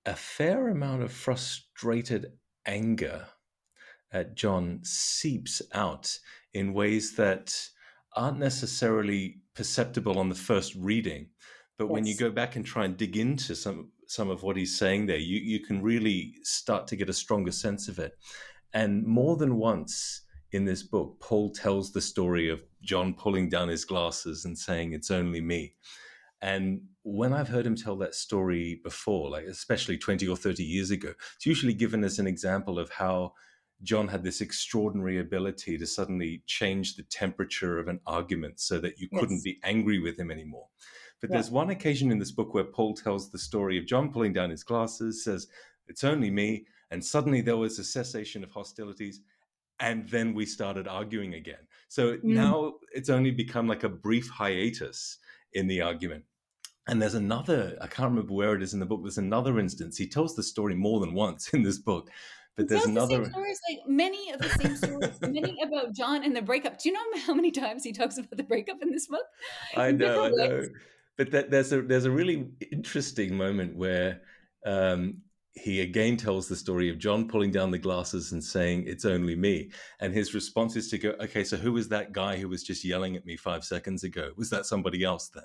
[0.05, 2.31] a fair amount of frustrated
[2.65, 3.27] anger
[4.11, 6.17] at John seeps out
[6.53, 7.53] in ways that
[8.15, 11.27] aren't necessarily perceptible on the first reading.
[11.77, 14.77] But when you go back and try and dig into some some of what he's
[14.77, 18.13] saying there, you, you can really start to get a stronger sense of it.
[18.73, 20.21] And more than once
[20.51, 24.93] in this book, Paul tells the story of John pulling down his glasses and saying,
[24.93, 25.75] It's only me.
[26.41, 30.91] And when I've heard him tell that story before, like especially 20 or 30 years
[30.91, 33.33] ago, it's usually given as an example of how
[33.83, 38.99] John had this extraordinary ability to suddenly change the temperature of an argument so that
[38.99, 40.67] you couldn't be angry with him anymore.
[41.25, 41.37] But Yeah.
[41.41, 44.51] there's one occasion in this book where Paul tells the story of John pulling down
[44.51, 45.47] his glasses, says,
[45.87, 46.65] It's only me.
[46.91, 49.21] And suddenly there was a cessation of hostilities.
[49.79, 51.67] And then we started arguing again.
[51.87, 52.23] So Mm.
[52.23, 55.17] now it's only become like a brief hiatus
[55.53, 56.25] in the argument.
[56.87, 59.01] And there's another, I can't remember where it is in the book.
[59.01, 59.97] There's another instance.
[59.97, 62.11] He tells the story more than once in this book,
[62.55, 63.15] but there's the another.
[63.23, 66.77] same stories, like many of the same stories, many about John and the breakup.
[66.79, 69.25] Do you know how many times he talks about the breakup in this book?
[69.75, 70.57] I know, I know.
[70.57, 70.69] ways.
[71.17, 74.21] But that, there's a there's a really interesting moment where
[74.65, 75.21] um,
[75.53, 79.35] he again tells the story of John pulling down the glasses and saying, "It's only
[79.35, 82.63] me," and his response is to go, "Okay, so who was that guy who was
[82.63, 84.31] just yelling at me five seconds ago?
[84.35, 85.43] Was that somebody else then?"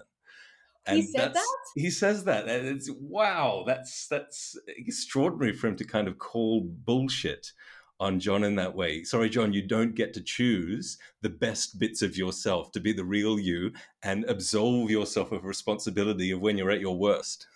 [0.88, 3.64] He said that's, He says that, and it's wow.
[3.66, 7.52] That's that's extraordinary for him to kind of call bullshit
[8.00, 9.04] on John in that way.
[9.04, 13.04] Sorry, John, you don't get to choose the best bits of yourself to be the
[13.04, 13.72] real you
[14.02, 17.46] and absolve yourself of responsibility of when you're at your worst.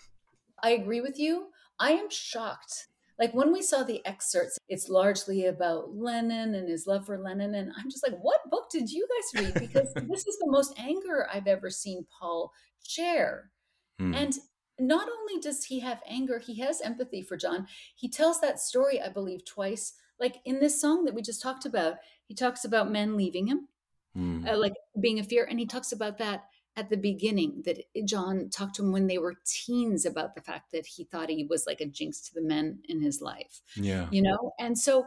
[0.62, 1.46] I agree with you.
[1.80, 2.88] I am shocked.
[3.18, 7.54] Like when we saw the excerpts, it's largely about Lennon and his love for Lennon.
[7.54, 9.54] And I'm just like, what book did you guys read?
[9.60, 12.52] Because this is the most anger I've ever seen Paul
[12.86, 13.50] share.
[13.98, 14.14] Hmm.
[14.14, 14.34] And
[14.78, 17.66] not only does he have anger, he has empathy for John.
[17.94, 19.94] He tells that story, I believe, twice.
[20.20, 21.96] Like in this song that we just talked about,
[22.26, 23.68] he talks about men leaving him,
[24.14, 24.46] Hmm.
[24.48, 25.46] uh, like being a fear.
[25.48, 26.44] And he talks about that
[26.76, 30.72] at the beginning, that John talked to him when they were teens about the fact
[30.72, 34.08] that he thought he was like a jinx to the men in his life, yeah.
[34.10, 34.52] you know?
[34.58, 35.06] And so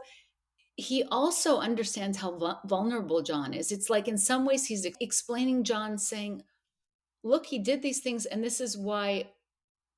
[0.78, 3.72] he also understands how vulnerable John is.
[3.72, 6.44] It's like in some ways he's explaining John saying,
[7.24, 9.32] look, he did these things, and this is why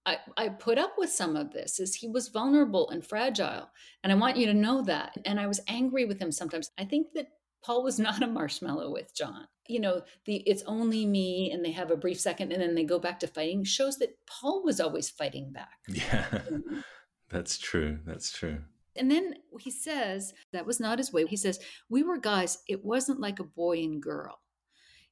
[0.05, 3.69] I, I put up with some of this is he was vulnerable and fragile
[4.03, 6.85] and i want you to know that and i was angry with him sometimes i
[6.85, 7.27] think that
[7.63, 11.71] paul was not a marshmallow with john you know the it's only me and they
[11.71, 14.79] have a brief second and then they go back to fighting shows that paul was
[14.79, 16.25] always fighting back Yeah.
[17.29, 17.99] That's true.
[18.07, 18.57] That's true.
[18.95, 21.59] and then he says that was not his way he says
[21.89, 24.39] we were guys it wasn't like a boy and girl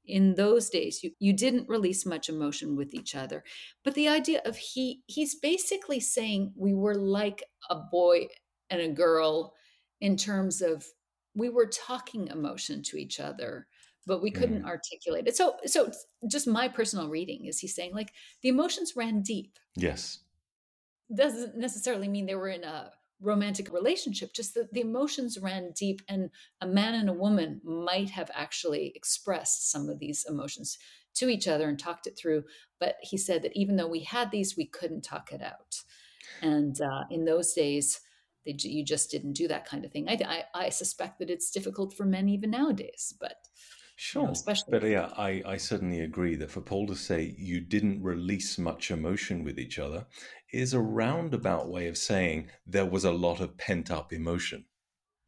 [0.08, 3.44] in those days you, you didn't release much emotion with each other
[3.84, 8.28] but the idea of he he's basically saying we were like a boy
[8.70, 9.54] and a girl
[10.02, 10.86] in terms of
[11.36, 13.68] we were talking emotion to each other
[14.06, 14.68] but we couldn't Mm.
[14.68, 15.92] articulate it so so
[16.30, 18.12] just my personal reading is he's saying like
[18.42, 20.20] the emotions ran deep Yes.
[21.14, 26.02] doesn't necessarily mean they were in a romantic relationship just that the emotions ran deep
[26.08, 26.30] and
[26.62, 30.78] a man and a woman might have actually expressed some of these emotions
[31.16, 32.44] to each other and talked it through
[32.80, 35.82] but he said that even though we had these we couldn't talk it out.
[36.42, 38.00] And uh, in those days
[38.46, 40.08] they, you just didn't do that kind of thing.
[40.08, 43.38] I, I, I suspect that it's difficult for men even nowadays but
[44.14, 44.32] you know, Sure.
[44.32, 48.58] especially But yeah, I, I certainly agree that for Paul to say you didn't release
[48.58, 50.06] much emotion with each other
[50.52, 54.66] is a roundabout way of saying there was a lot of pent up emotion.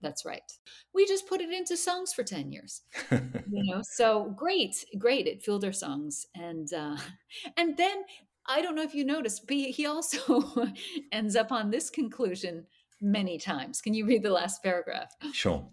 [0.02, 0.52] that's right
[0.94, 2.82] we just put it into songs for 10 years
[3.12, 6.96] you know so great great it filled our songs and uh
[7.58, 8.04] and then
[8.48, 10.44] i don't know if you noticed but he also
[11.12, 12.66] ends up on this conclusion
[13.02, 15.68] many times can you read the last paragraph Sure.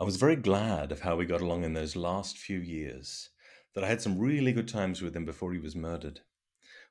[0.00, 3.30] I was very glad of how we got along in those last few years,
[3.74, 6.20] that I had some really good times with him before he was murdered.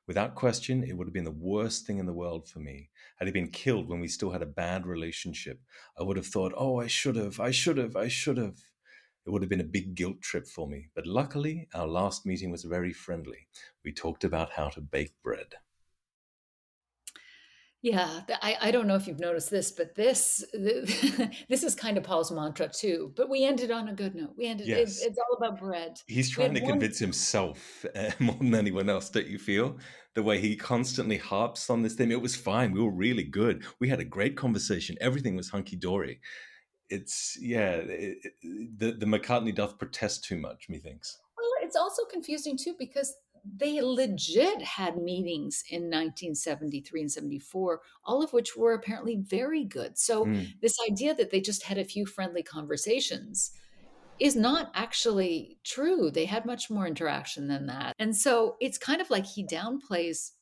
[0.06, 2.90] Without question, it would have been the worst thing in the world for me.
[3.18, 5.60] Had he been killed when we still had a bad relationship,
[5.98, 8.58] I would have thought, oh, I should have, I should have, I should have.
[9.26, 10.88] It would have been a big guilt trip for me.
[10.94, 13.46] But luckily, our last meeting was very friendly.
[13.84, 15.54] We talked about how to bake bread.
[17.82, 22.04] Yeah i i don't know if you've noticed this but this this is kind of
[22.04, 25.02] paul's mantra too but we ended on a good note we ended it, Yes.
[25.02, 29.10] it's all about bread He's trying to one- convince himself uh, more than anyone else,
[29.10, 29.78] don't you feel?
[30.14, 32.10] The way he constantly harps on this thing.
[32.10, 32.72] It was fine.
[32.72, 33.64] We were really good.
[33.80, 34.96] We had a great conversation.
[35.00, 36.20] Everything was hunky dory.
[36.90, 41.18] It's, yeah, it, it- the, the McCartney doth protest too much, methinks.
[41.38, 48.22] Well, it's also confusing too because they legit had meetings in 1973 and 74, all
[48.22, 49.98] of which were apparently very good.
[49.98, 50.60] So, Mm.
[50.60, 53.50] this idea that they just had a few friendly conversations
[54.20, 56.10] is not actually true.
[56.10, 57.94] They had much more interaction than that.
[57.98, 60.32] And so, it's kind of like he downplays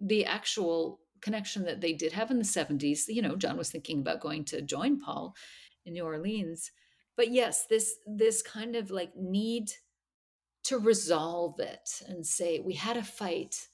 [0.00, 3.08] the actual connection that they did have in the 70s.
[3.08, 5.34] You know, John was thinking about going to join Paul
[5.84, 6.70] in New Orleans.
[7.16, 9.70] But yes, this this kind of like need
[10.66, 13.68] to resolve it and say we had a fight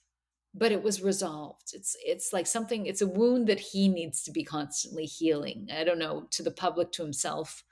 [0.54, 4.30] but it was resolved it's it's like something it's a wound that he needs to
[4.30, 7.64] be constantly healing i don't know to the public to himself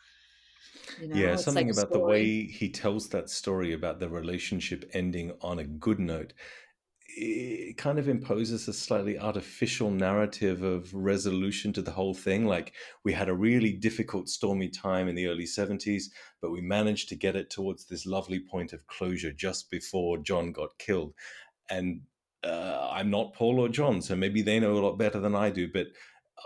[1.00, 4.88] you know yeah, something like about the way he tells that story about the relationship
[4.92, 6.32] ending on a good note.
[7.16, 12.46] It kind of imposes a slightly artificial narrative of resolution to the whole thing.
[12.46, 12.72] Like
[13.04, 16.04] we had a really difficult, stormy time in the early 70s,
[16.40, 20.52] but we managed to get it towards this lovely point of closure just before John
[20.52, 21.14] got killed.
[21.68, 22.02] And
[22.44, 25.50] uh, I'm not Paul or John, so maybe they know a lot better than I
[25.50, 25.88] do, but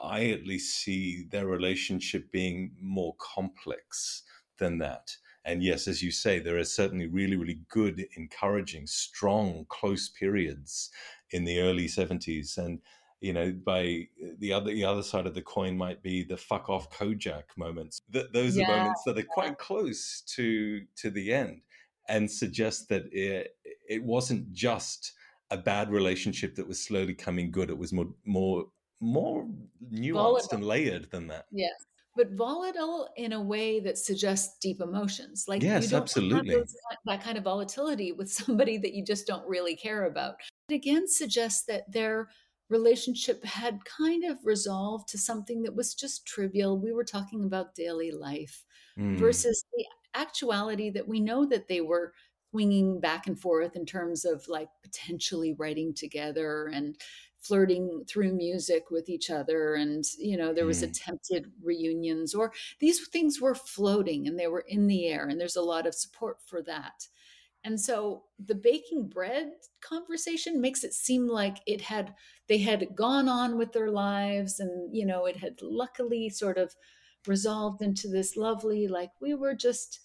[0.02, 4.22] I at least see their relationship being more complex
[4.58, 5.16] than that.
[5.44, 10.90] And yes, as you say, there are certainly really, really good, encouraging, strong, close periods
[11.30, 12.56] in the early 70s.
[12.56, 12.80] And,
[13.20, 16.36] you know, by uh, the other the other side of the coin might be the
[16.36, 18.00] fuck off Kojak moments.
[18.12, 18.70] Th- those Yeah.
[18.70, 21.60] are moments that are quite close to to the end
[22.08, 23.56] and suggest that it,
[23.88, 25.12] it wasn't just
[25.50, 27.70] a bad relationship that was slowly coming good.
[27.70, 28.66] It was more more
[29.00, 29.46] more
[29.92, 30.56] nuanced Volatile.
[30.58, 31.46] and layered than that.
[31.52, 31.72] Yes.
[32.16, 35.46] But volatile in a way that suggests deep emotions.
[35.48, 36.52] Like Yes, you don't absolutely.
[36.52, 36.76] those,
[37.06, 40.36] that kind of volatility with somebody that you just don't really care about.
[40.68, 42.30] It again suggests that their
[42.70, 46.78] relationship had kind of resolved to something that was just trivial.
[46.78, 48.64] We were talking about daily life
[48.96, 49.16] Mm.
[49.18, 52.14] versus the actuality that we know that they were
[52.50, 56.96] swinging back and forth in terms of like potentially writing together and
[57.44, 60.88] flirting through music with each other and you know there was Mm.
[60.90, 65.56] attempted reunions or these things were floating and they were in the air and there's
[65.56, 67.08] a lot of support for that
[67.64, 72.14] and so the baking bread conversation makes it seem like it had
[72.48, 76.74] they had gone on with their lives and you know it had luckily sort of
[77.26, 80.00] resolved into this lovely like we were just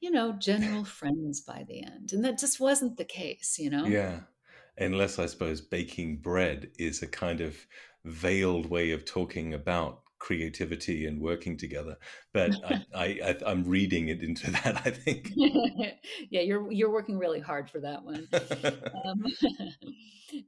[0.00, 3.96] you know general friends by the end and that just wasn't the case you know
[3.96, 4.24] Yeah.
[4.78, 7.56] Unless I suppose baking bread is a kind of
[8.04, 11.96] veiled way of talking about creativity and working together.
[12.32, 12.58] But
[12.94, 15.32] I, I'm reading it into that, I think.
[16.30, 18.28] yeah you're you're working really hard for that one
[19.06, 19.24] um,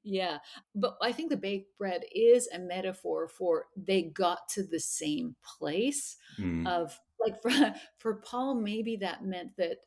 [0.03, 0.39] yeah
[0.75, 5.35] but i think the baked bread is a metaphor for they got to the same
[5.59, 9.79] place Mm, of like for, for paul maybe that meant that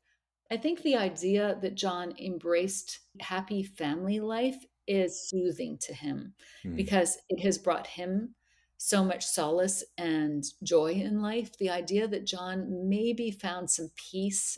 [0.51, 6.33] i think the idea that john embraced happy family life is soothing to him
[6.65, 8.33] mm, because it has brought him
[8.77, 14.57] so much solace and joy in life the idea that john maybe found some peace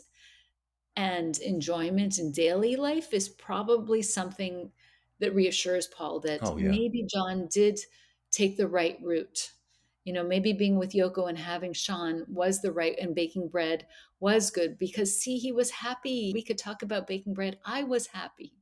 [0.96, 4.70] and enjoyment in daily life is probably something
[5.22, 6.68] that reassures Paul that Oh, yeah.
[6.68, 7.78] maybe John did
[8.30, 9.52] take the right route.
[10.04, 13.86] You know, maybe being with Yoko and having Sean was the right, and baking bread
[14.20, 16.32] was good because, see, he was happy.
[16.34, 17.58] We could talk about baking bread.
[17.64, 18.52] I was happy.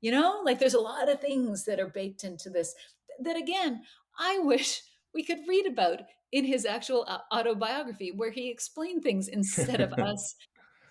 [0.00, 2.74] You know, like there's a lot of things that are baked into this
[3.20, 3.82] that, again,
[4.18, 4.82] I wish
[5.14, 6.00] we could read about
[6.32, 10.34] in his actual uh, autobiography where he explained things instead of us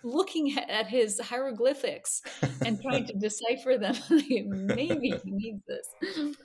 [0.04, 2.22] looking at- at his hieroglyphics
[2.64, 3.96] and trying to decipher them.
[4.10, 6.36] Maybe he needs this.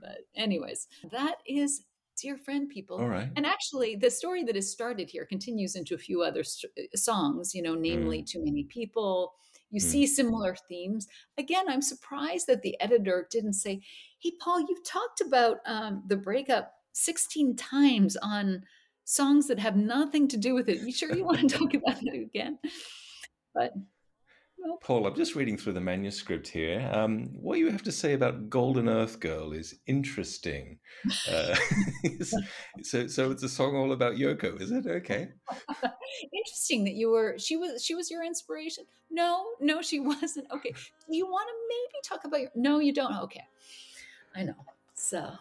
[0.00, 1.82] But, anyways, that is
[2.20, 2.98] Dear Friend, people.
[2.98, 3.28] All right.
[3.36, 6.96] And actually, the story that is started here continues into a few other st- uh,
[6.96, 9.32] songs, you know, namely Too Many People.
[9.70, 9.84] You Mm.
[9.84, 11.06] see similar themes.
[11.38, 13.80] Again, I'm surprised that the editor didn't say,
[14.20, 18.64] Hey, Paul, you've talked about um, the breakup 16 times on
[19.04, 20.80] songs that have nothing to do with it.
[20.80, 22.58] You sure you want to talk about it again?
[23.54, 23.72] But
[24.64, 24.82] nope.
[24.82, 26.88] Paul, I'm just reading through the manuscript here.
[26.92, 30.78] Um, what you have to say about Golden Earth Girl is interesting.
[31.30, 31.54] Uh,
[32.82, 34.86] so, so it's a song all about Yoko, is it?
[34.86, 35.28] Okay.
[36.32, 38.84] Interesting that you were she was she was your inspiration.
[39.10, 40.46] No, no, she wasn't.
[40.50, 40.74] Okay.
[41.08, 43.16] You want to maybe talk about your No, you don't.
[43.22, 43.44] Okay.
[44.34, 44.56] I know.
[44.94, 45.32] So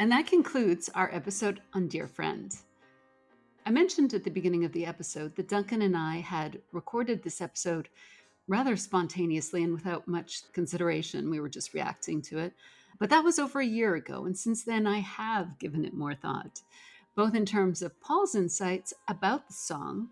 [0.00, 2.54] And that concludes our episode on Dear Friend.
[3.66, 7.40] I mentioned at the beginning of the episode that Duncan and I had recorded this
[7.40, 7.88] episode
[8.46, 11.30] rather spontaneously and without much consideration.
[11.30, 12.52] We were just reacting to it.
[13.00, 14.24] But that was over a year ago.
[14.26, 16.60] And since then, I have given it more thought,
[17.16, 20.10] both in terms of Paul's insights about the song,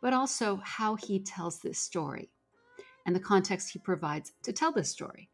[0.00, 2.30] but also how he tells this story
[3.04, 5.28] and the context he provides to tell this story.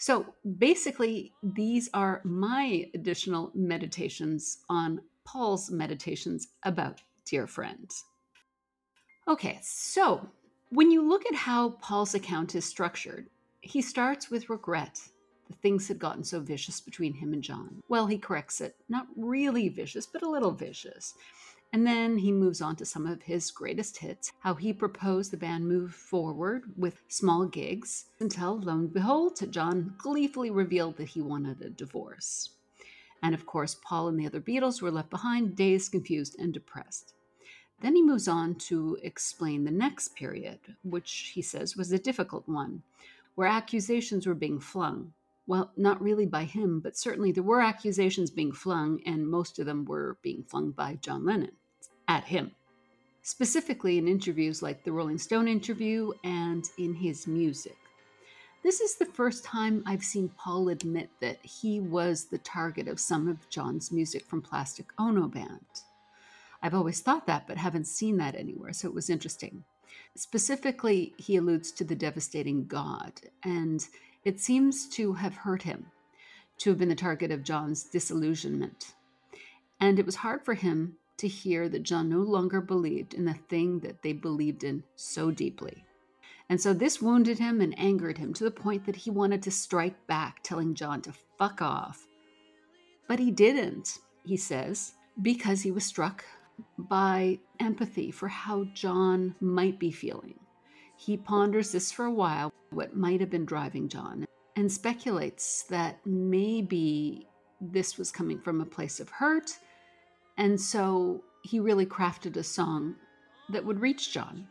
[0.00, 7.90] So basically, these are my additional meditations on Paul's meditations about Dear Friend.
[9.28, 10.26] Okay, so
[10.70, 13.28] when you look at how Paul's account is structured,
[13.60, 14.98] he starts with regret,
[15.48, 17.82] that things had gotten so vicious between him and John.
[17.90, 18.76] Well, he corrects it.
[18.88, 21.12] Not really vicious, but a little vicious.
[21.72, 25.36] And then he moves on to some of his greatest hits, how he proposed the
[25.36, 31.22] band move forward with small gigs until, lo and behold, John gleefully revealed that he
[31.22, 32.50] wanted a divorce.
[33.22, 37.14] And of course, Paul and the other Beatles were left behind, dazed, confused, and depressed.
[37.80, 42.48] Then he moves on to explain the next period, which he says was a difficult
[42.48, 42.82] one,
[43.36, 45.12] where accusations were being flung.
[45.46, 49.66] Well, not really by him, but certainly there were accusations being flung, and most of
[49.66, 51.52] them were being flung by John Lennon
[52.10, 52.50] at him.
[53.22, 57.76] Specifically in interviews like the Rolling Stone interview and in his music.
[58.64, 62.98] This is the first time I've seen Paul admit that he was the target of
[62.98, 65.64] some of John's music from Plastic Ono Band.
[66.64, 69.62] I've always thought that, but haven't seen that anywhere, so it was interesting.
[70.16, 73.12] Specifically, he alludes to the devastating God,
[73.44, 73.86] and
[74.24, 75.86] it seems to have hurt him,
[76.58, 78.94] to have been the target of John's disillusionment.
[79.78, 83.34] And it was hard for him to hear that John no longer believed in the
[83.48, 85.84] thing that they believed in so deeply.
[86.48, 89.50] And so this wounded him and angered him to the point that he wanted to
[89.50, 92.06] strike back, telling John to fuck off.
[93.06, 96.24] But he didn't, he says, because he was struck
[96.76, 100.40] by empathy for how John might be feeling.
[100.96, 104.26] He ponders this for a while, what might have been driving John,
[104.56, 107.26] and speculates that maybe
[107.60, 109.52] this was coming from a place of hurt.
[110.40, 112.96] And so he really crafted a song
[113.50, 114.48] that would reach John.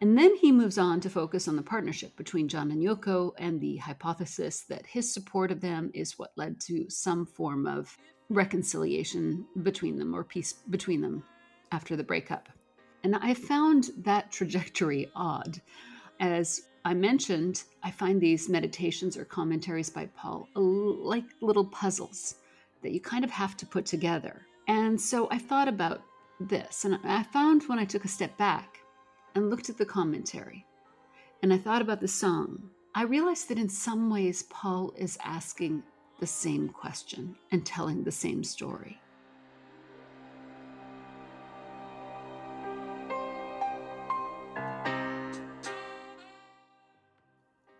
[0.00, 3.60] And then he moves on to focus on the partnership between John and Yoko and
[3.60, 7.94] the hypothesis that his support of them is what led to some form of
[8.30, 11.22] reconciliation between them or peace between them
[11.70, 12.48] after the breakup.
[13.04, 15.60] And I found that trajectory odd.
[16.18, 22.36] As I mentioned, I find these meditations or commentaries by Paul uh, like little puzzles
[22.82, 24.46] that you kind of have to put together.
[24.68, 26.02] And so I thought about
[26.40, 28.80] this, and I found when I took a step back
[29.34, 30.66] and looked at the commentary
[31.42, 35.82] and I thought about the song, I realized that in some ways Paul is asking
[36.18, 39.00] the same question and telling the same story.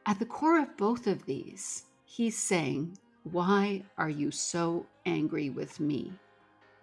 [0.08, 5.80] At the core of both of these, he's saying, Why are you so angry with
[5.80, 6.12] me?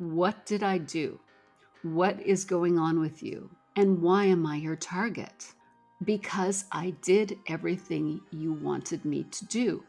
[0.03, 1.17] What did I do?
[1.81, 3.49] What is going on with you?
[3.77, 5.53] And why am I your target?
[6.03, 9.85] Because I did everything you wanted me to do.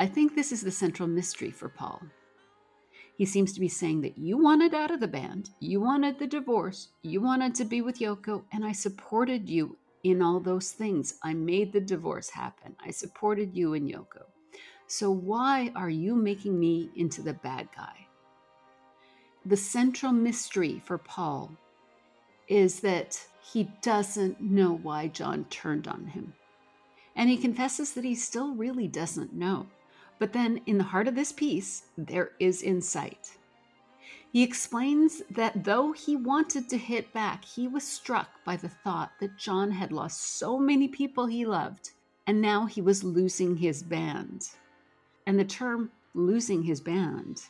[0.00, 2.00] I think this is the central mystery for Paul.
[3.18, 6.26] He seems to be saying that you wanted out of the band, you wanted the
[6.26, 11.18] divorce, you wanted to be with Yoko, and I supported you in all those things.
[11.22, 12.74] I made the divorce happen.
[12.82, 14.22] I supported you and Yoko.
[14.86, 18.07] So why are you making me into the bad guy?
[19.48, 21.52] The central mystery for Paul
[22.48, 26.34] is that he doesn't know why John turned on him.
[27.16, 29.66] And he confesses that he still really doesn't know.
[30.18, 33.38] But then, in the heart of this piece, there is insight.
[34.30, 39.12] He explains that though he wanted to hit back, he was struck by the thought
[39.18, 41.92] that John had lost so many people he loved,
[42.26, 44.46] and now he was losing his band.
[45.26, 47.40] And the term losing his band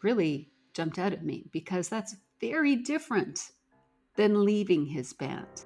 [0.00, 3.50] really jumped out at me because that's very different
[4.16, 5.64] than leaving his band.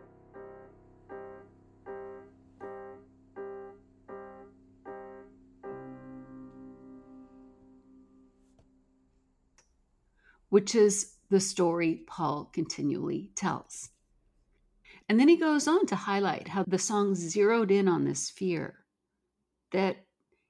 [10.57, 13.91] which is the story Paul continually tells.
[15.07, 18.87] And then he goes on to highlight how the song zeroed in on this fear,
[19.73, 20.06] that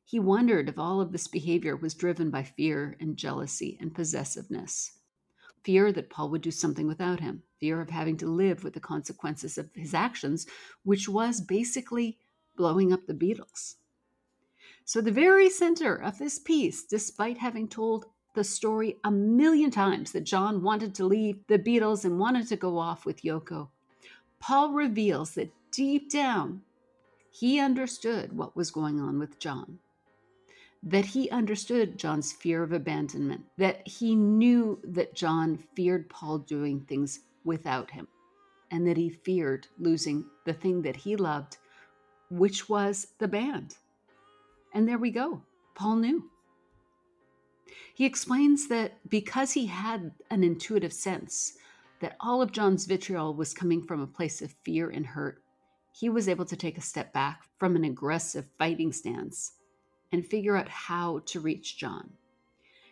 [0.08, 4.92] he wondered if all of this behavior was driven by fear and jealousy and possessiveness.
[5.64, 8.80] Fear that Paul would do something without him, fear of having to live with the
[8.80, 10.46] consequences of his actions,
[10.84, 12.18] which was basically
[12.56, 13.74] blowing up the Beatles.
[14.84, 18.06] So, the very center of this piece, despite having told
[18.36, 22.56] the story a million times that John wanted to leave the Beatles and wanted to
[22.56, 23.70] go off with Yoko.
[24.38, 26.62] Paul reveals that deep down,
[27.32, 29.80] he understood what was going on with John.
[30.82, 36.80] That he understood John's fear of abandonment, that he knew that John feared Paul doing
[36.80, 38.06] things without him,
[38.70, 41.58] and that he feared losing the thing that he loved,
[42.30, 43.76] which was the band.
[44.74, 45.42] And there we go.
[45.74, 46.30] Paul knew.
[47.94, 51.56] He explains that because he had an intuitive sense
[52.00, 55.42] that all of John's vitriol was coming from a place of fear and hurt,
[55.92, 59.52] he was able to take a step back from an aggressive fighting stance
[60.16, 62.08] and figure out how to reach John.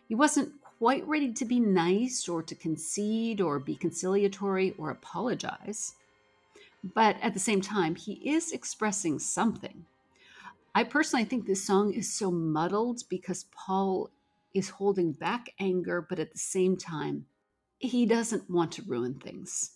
[0.07, 5.95] He wasn't quite ready to be nice or to concede or be conciliatory or apologize.
[6.83, 9.85] But at the same time, he is expressing something.
[10.75, 14.11] I personally think this song is so muddled because Paul
[14.53, 17.25] is holding back anger, but at the same time,
[17.79, 19.71] he doesn't want to ruin things.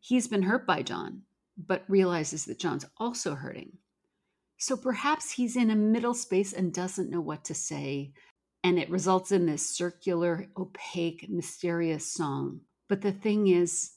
[0.00, 1.24] He's been hurt by John,
[1.58, 3.76] but realizes that John's also hurting.
[4.66, 8.14] So perhaps he's in a middle space and doesn't know what to say,
[8.62, 12.62] and it results in this circular, opaque, mysterious song.
[12.88, 13.90] But the thing is,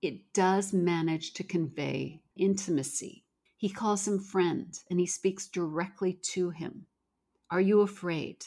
[0.00, 3.26] it does manage to convey intimacy.
[3.58, 6.86] He calls him friend and he speaks directly to him.
[7.50, 8.46] Are you afraid?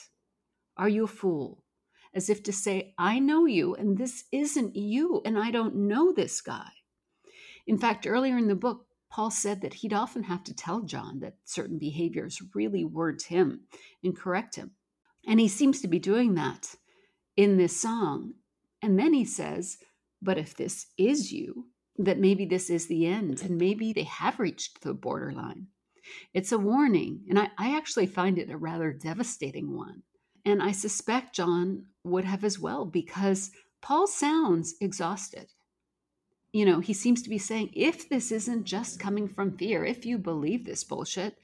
[0.78, 1.64] Are you a fool?
[2.12, 6.12] As if to say, I know you and this isn't you, and I don't know
[6.12, 6.72] this guy.
[7.68, 11.20] In fact, earlier in the book, Paul said that he'd often have to tell John
[11.20, 13.62] that certain behaviors really weren't him
[14.04, 14.72] and correct him.
[15.26, 16.76] And he seems to be doing that
[17.36, 18.34] in this song.
[18.82, 19.78] And then he says,
[20.22, 21.68] But if this is you,
[21.98, 25.68] that maybe this is the end, and maybe they have reached the borderline.
[26.34, 30.04] It's a warning, and I, I actually find it a rather devastating one.
[30.46, 33.52] And I suspect John would have as well, because
[33.82, 35.52] Paul sounds exhausted
[36.54, 40.06] you know, he seems to be saying if this isn't just coming from fear, if
[40.06, 41.36] you believe this bullshit,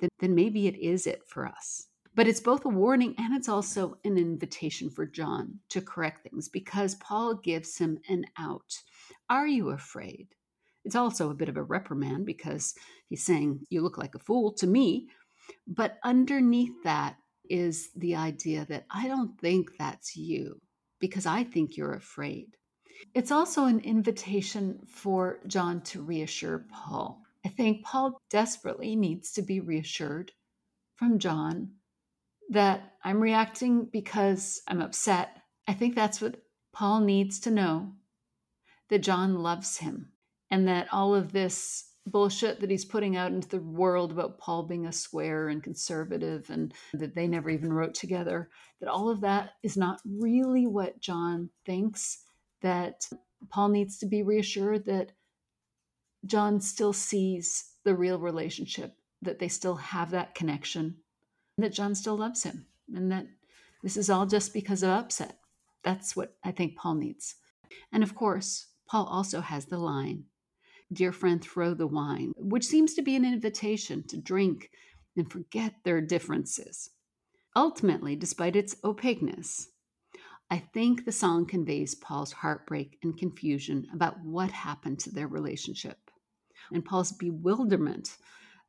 [0.00, 1.86] then, then maybe it is it for us.
[2.14, 6.48] But it's both a warning and it's also an invitation for John to correct things
[6.48, 8.74] because Paul gives him an out.
[9.28, 10.28] Are you afraid?
[10.84, 12.74] It's also a bit of a reprimand because
[13.08, 15.08] he's saying, You look like a fool to me.
[15.66, 17.16] But underneath that
[17.50, 20.60] is the idea that I don't think that's you
[20.98, 22.56] because I think you're afraid.
[23.14, 27.22] It's also an invitation for John to reassure Paul.
[27.44, 30.32] I think Paul desperately needs to be reassured
[30.96, 31.72] from John
[32.50, 35.36] that I'm reacting because I'm upset.
[35.68, 36.42] I think that's what
[36.72, 37.92] Paul needs to know
[38.88, 40.12] that John loves him
[40.50, 44.62] and that all of this bullshit that he's putting out into the world about Paul
[44.62, 48.48] being a square and conservative and that they never even wrote together,
[48.80, 52.18] that all of that is not really what John thinks
[52.62, 53.08] that
[53.50, 55.12] Paul needs to be reassured that
[56.24, 60.96] John still sees the real relationship, that they still have that connection,
[61.58, 63.26] that John still loves him, and that
[63.82, 65.38] this is all just because of upset.
[65.84, 67.36] That's what I think Paul needs.
[67.92, 70.24] And of course, Paul also has the line,
[70.92, 74.70] Dear friend, throw the wine, which seems to be an invitation to drink
[75.16, 76.90] and forget their differences.
[77.56, 79.68] Ultimately, despite its opaqueness,
[80.50, 85.98] I think the song conveys Paul's heartbreak and confusion about what happened to their relationship,
[86.72, 88.16] and Paul's bewilderment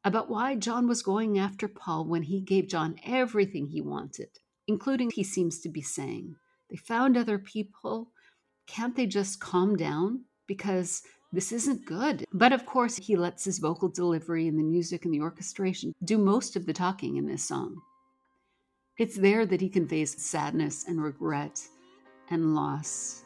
[0.04, 4.30] about why John was going after Paul when he gave John everything he wanted,
[4.68, 6.36] including, he seems to be saying,
[6.70, 8.12] they found other people.
[8.68, 10.26] Can't they just calm down?
[10.48, 12.26] Because this isn't good.
[12.34, 16.18] But of course, he lets his vocal delivery and the music and the orchestration do
[16.18, 17.82] most of the talking in this song.
[18.98, 21.62] It's there that he conveys sadness and regret
[22.32, 23.24] and loss.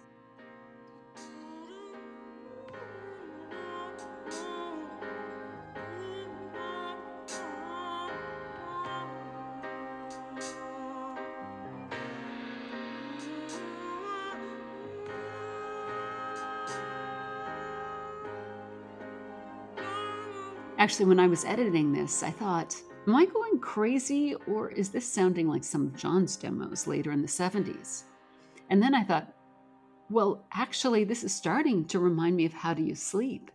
[20.78, 22.76] Actually, when I was editing this, I thought,
[23.08, 27.24] Am I going crazy, or is this sounding like some of John's demos later in
[27.24, 28.04] the 70s?
[28.70, 29.34] And then I thought,
[30.12, 33.50] well, actually, this is starting to remind me of How Do You Sleep?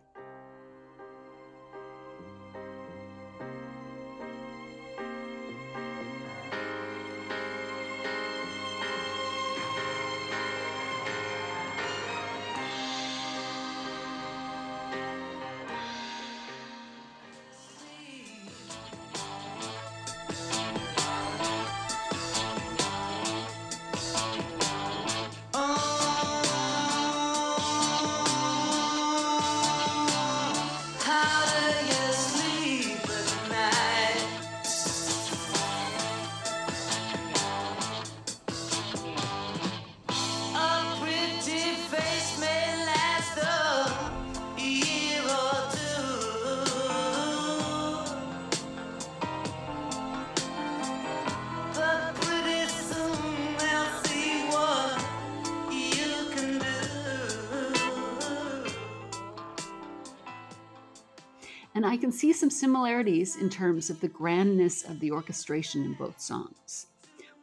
[62.07, 66.87] Can see some similarities in terms of the grandness of the orchestration in both songs,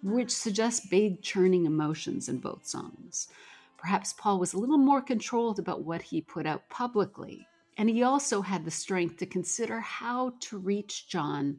[0.02, 3.28] which suggests big churning emotions in both songs.
[3.76, 7.46] Perhaps Paul was a little more controlled about what he put out publicly.
[7.76, 11.58] And he also had the strength to consider how to reach John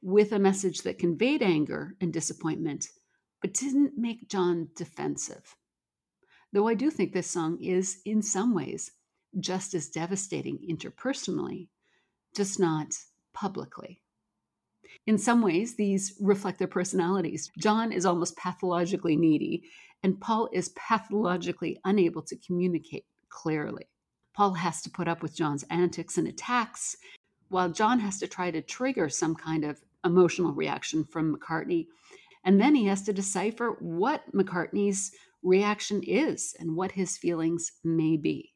[0.00, 2.88] with a message that conveyed anger and disappointment,
[3.42, 5.56] but didn't make John defensive.
[6.54, 8.92] Though I do think this song is, in some ways,
[9.38, 11.68] just as devastating interpersonally,
[12.34, 12.94] just not
[13.34, 14.02] publicly.
[15.06, 17.50] In some ways, these reflect their personalities.
[17.58, 19.62] John is almost pathologically needy,
[20.02, 23.88] and Paul is pathologically unable to communicate clearly.
[24.34, 26.96] Paul has to put up with John's antics and attacks,
[27.48, 31.86] while John has to try to trigger some kind of emotional reaction from McCartney.
[32.44, 35.12] And then he has to decipher what McCartney's
[35.42, 38.49] reaction is and what his feelings may be.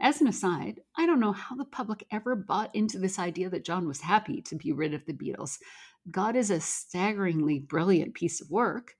[0.00, 3.64] As an aside, I don't know how the public ever bought into this idea that
[3.64, 5.58] John was happy to be rid of the Beatles.
[6.10, 8.94] God is a staggeringly brilliant piece of work,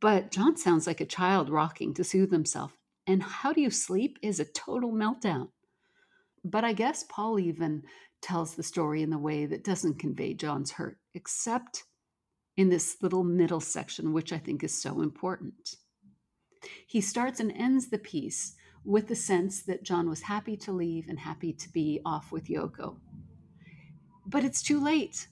[0.00, 2.76] but John sounds like a child rocking to soothe himself.
[3.06, 5.48] And How Do You Sleep is a total meltdown.
[6.44, 7.82] But I guess Paul even
[8.20, 11.84] tells the story in the way that doesn't convey John's hurt, except
[12.56, 15.76] in this little middle section, which I think is so important.
[16.86, 18.54] He starts and ends the piece
[18.84, 22.48] with the sense that John was happy to leave and happy to be off with
[22.48, 22.96] Yoko.
[24.26, 25.28] But it's too late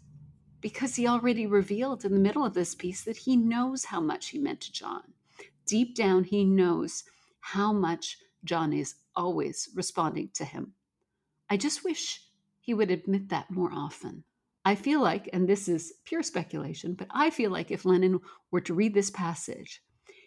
[0.61, 4.29] because he already revealed in the middle of this piece that he knows how much
[4.29, 5.03] he meant to John.
[5.67, 7.05] Deep down, he knows
[7.41, 10.75] how much John is always responding to him.
[11.49, 12.23] I just wish
[12.61, 14.25] he would admit that more often.
[14.65, 18.21] I feel like, and this is pure speculation, but I feel like if Lennon
[18.51, 19.83] were to read this passage,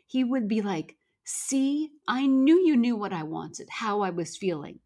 [0.08, 4.36] he would be like, See, I knew you knew what I wanted, how I was
[4.36, 4.80] feeling.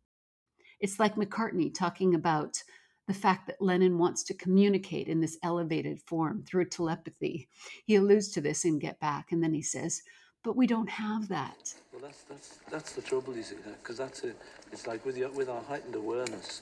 [0.80, 2.62] It's like McCartney talking about
[3.08, 7.48] the fact that Lennon wants to communicate in this elevated form through telepathy.
[7.86, 10.04] He alludes to this in Get Back, and then he says,
[10.44, 11.74] But we don't have that.
[11.92, 14.38] Well, that's that's that's the trouble, you see, because that's it.
[14.72, 16.62] It's like with with our heightened awareness,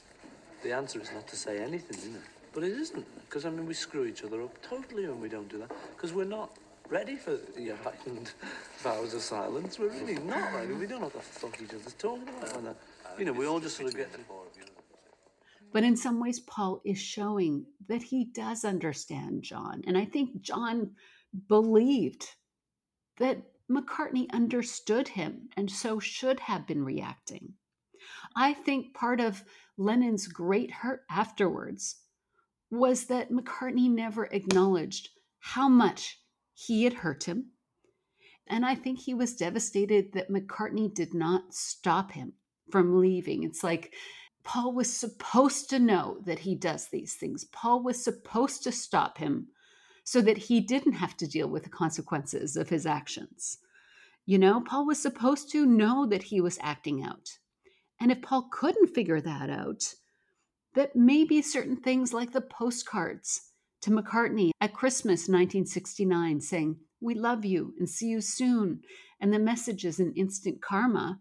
[0.63, 2.21] the answer is not to say anything, isn't it?
[2.53, 5.49] But it isn't, because I mean we screw each other up totally when we don't
[5.49, 6.57] do that, because we're not
[6.89, 8.31] ready for your heightened
[8.79, 9.79] vows of silence.
[9.79, 10.73] We're really not ready.
[10.73, 12.57] We don't know what the fuck each other's talking about.
[12.57, 12.73] And, uh,
[13.17, 14.09] you know, we all just sort of get.
[15.73, 19.81] But in some ways, Paul is showing that he does understand John.
[19.87, 20.91] And I think John
[21.47, 22.29] believed
[23.17, 27.53] that McCartney understood him and so should have been reacting.
[28.35, 29.43] I think part of
[29.77, 31.97] Lennon's great hurt afterwards
[32.69, 35.09] was that McCartney never acknowledged
[35.39, 36.19] how much
[36.55, 37.51] he had hurt him.
[38.47, 42.33] And I think he was devastated that McCartney did not stop him
[42.71, 43.43] from leaving.
[43.43, 43.93] It's like
[44.43, 47.45] Paul was supposed to know that he does these things.
[47.45, 49.47] Paul was supposed to stop him
[50.03, 53.57] so that he didn't have to deal with the consequences of his actions.
[54.25, 57.29] You know, Paul was supposed to know that he was acting out.
[57.99, 59.95] And if Paul couldn't figure that out,
[60.75, 63.51] that maybe certain things like the postcards
[63.81, 68.81] to McCartney at Christmas 1969 saying, We love you and see you soon,
[69.19, 71.19] and the messages in Instant Karma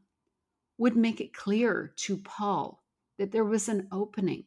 [0.79, 2.83] would make it clear to Paul
[3.19, 4.45] that there was an opening.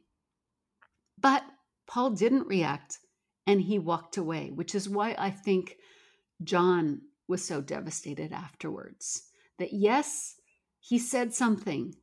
[1.19, 1.43] But
[1.87, 2.99] Paul didn't react
[3.45, 5.77] and he walked away, which is why I think
[6.43, 9.23] John was so devastated afterwards.
[9.57, 10.35] That yes,
[10.79, 11.95] he said something,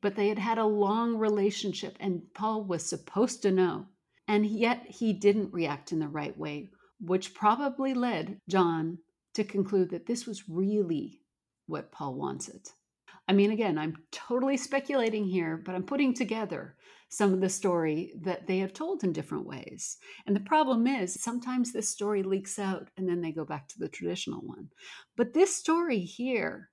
[0.00, 3.86] but they had had a long relationship and Paul was supposed to know.
[4.30, 6.70] And yet he didn't react in the right way,
[7.00, 8.98] which probably led John
[9.34, 11.22] to conclude that this was really
[11.66, 12.68] what Paul wanted.
[13.26, 16.76] I mean, again, I'm totally speculating here, but I'm putting together
[17.08, 19.98] some of the story that they have told in different ways.
[20.28, 23.80] And the problem is sometimes this story leaks out and then they go back to
[23.80, 24.68] the traditional one.
[25.16, 26.70] But this story here,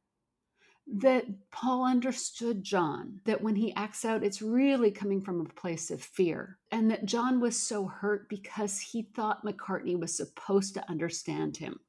[0.95, 5.91] that Paul understood John, that when he acts out, it's really coming from a place
[5.91, 10.89] of fear, and that John was so hurt because he thought McCartney was supposed to
[10.89, 11.80] understand him,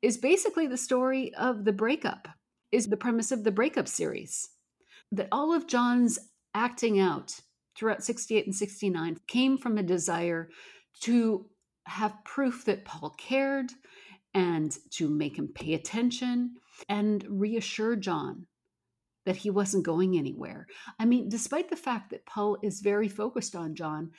[0.00, 2.28] is basically the story of the breakup
[2.72, 4.48] is the premise of the breakup series.
[5.12, 6.18] That all of John's
[6.54, 7.38] acting out
[7.76, 10.50] throughout 68 and 69 came from a desire
[11.02, 11.46] to
[11.84, 13.70] have proof that Paul cared
[14.34, 16.56] and to make him pay attention
[16.88, 18.46] and reassure John
[19.24, 20.66] that he wasn't going anywhere.
[20.98, 24.12] I mean, despite the fact that Paul is very focused on John,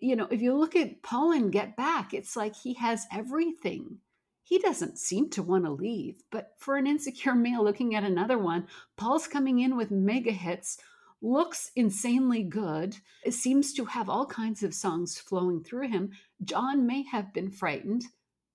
[0.00, 3.98] you know, if you look at Paul and Get Back, it's like he has everything
[4.44, 6.22] he doesn't seem to want to leave.
[6.30, 10.78] But for an insecure male looking at another one, Paul's coming in with mega hits
[11.22, 12.98] looks insanely good,
[13.30, 16.10] seems to have all kinds of songs flowing through him.
[16.44, 18.04] John may have been frightened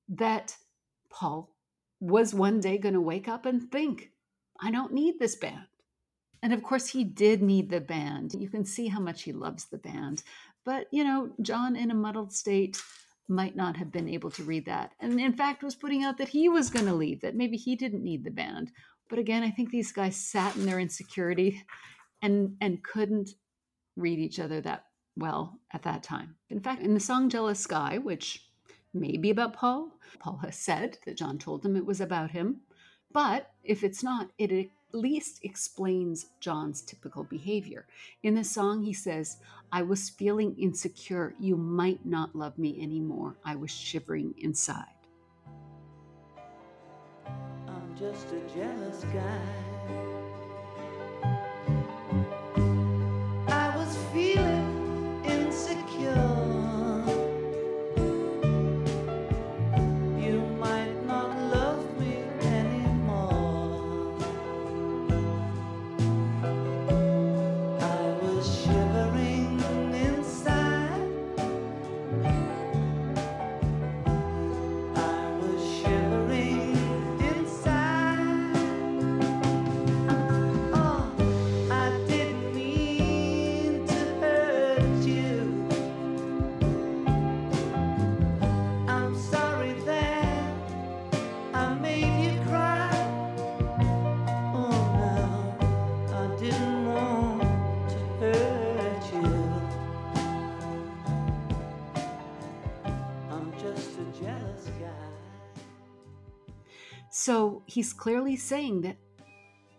[0.07, 0.55] that
[1.09, 1.55] Paul
[1.99, 4.11] was one day going to wake up and think,
[4.61, 5.67] I don't need this band.
[6.41, 8.33] And of course, he did need the band.
[8.33, 10.23] You can see how much he loves the band.
[10.65, 12.81] But, you know, John, in a muddled state,
[13.27, 14.93] might not have been able to read that.
[14.99, 17.75] And in fact, was putting out that he was going to leave, that maybe he
[17.75, 18.71] didn't need the band.
[19.09, 21.63] But again, I think these guys sat in their insecurity
[22.21, 23.31] and and couldn't
[23.95, 24.85] read each other that
[25.15, 26.35] well at that time.
[26.49, 28.48] In fact, in the song Jealous Guy, which
[28.93, 32.61] may be about Paul, Paul has said that John told him it was about him.
[33.11, 37.87] But if it's not, it at least explains John's typical behavior.
[38.23, 39.37] In the song, he says,
[39.71, 41.35] I was feeling insecure.
[41.39, 43.35] You might not love me anymore.
[43.43, 44.85] I was shivering inside.
[47.67, 49.68] I'm just a jealous guy.
[107.69, 108.97] He's clearly saying that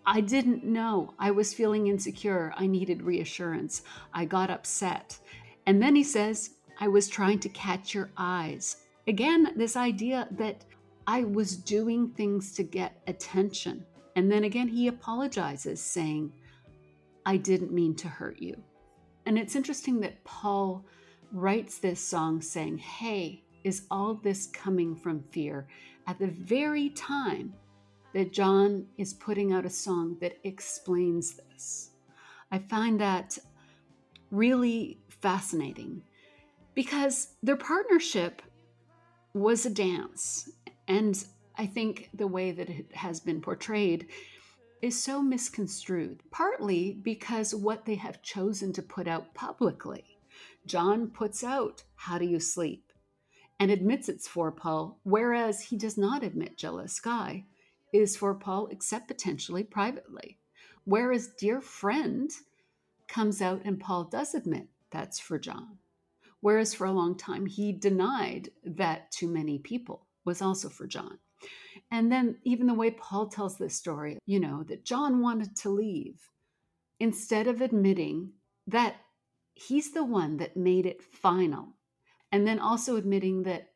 [0.07, 1.15] I didn't know.
[1.19, 2.53] I was feeling insecure.
[2.57, 3.83] I needed reassurance.
[4.15, 5.19] I got upset.
[5.67, 6.51] And then he says,
[6.81, 8.79] I was trying to catch your eyes.
[9.07, 10.65] Again, this idea that
[11.07, 13.85] I was doing things to get attention.
[14.17, 16.33] And then again, he apologizes, saying,
[17.27, 18.57] I didn't mean to hurt you.
[19.27, 20.85] And it's interesting that Paul
[21.33, 25.69] writes this song saying, Hey, is all this coming from fear?
[26.07, 27.53] At the very time
[28.13, 31.91] that John is putting out a song that explains this.
[32.51, 33.39] I find that
[34.31, 36.03] really fascinating
[36.75, 38.43] because their partnership
[39.35, 40.51] was a dance.
[40.89, 41.23] And
[41.57, 44.09] I think the way that it has been portrayed
[44.83, 50.05] is so misconstrued, partly because what they have chosen to put out publicly.
[50.67, 52.93] John puts out How Do You Sleep
[53.59, 57.45] and admits it's for Paul, whereas he does not admit Jealous Guy
[57.93, 60.39] is for Paul except potentially privately.
[60.85, 62.31] Whereas Dear Friend
[63.09, 65.79] comes out and Paul does admit that's for John.
[66.41, 71.19] Whereas for a long time he denied that Too Many People was also for John.
[71.91, 75.71] And then even the way Paul tells this story, you know, that John wanted to
[75.71, 76.31] leave,
[76.99, 78.33] instead of admitting
[78.67, 78.97] that
[79.55, 81.75] he's the one that made it final,
[82.31, 83.73] and then also admitting that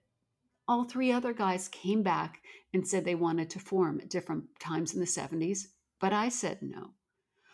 [0.69, 2.41] all three other guys came back
[2.75, 5.69] and said they wanted to form at different times in the 70s,
[6.01, 6.91] but I said no.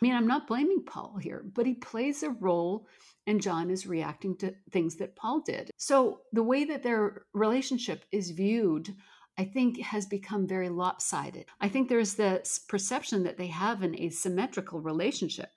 [0.01, 2.87] I mean, I'm not blaming Paul here, but he plays a role
[3.27, 5.71] and John is reacting to things that Paul did.
[5.77, 8.95] So the way that their relationship is viewed,
[9.39, 11.45] I think, has become very lopsided.
[11.61, 15.51] I think there's this perception that they have an asymmetrical relationship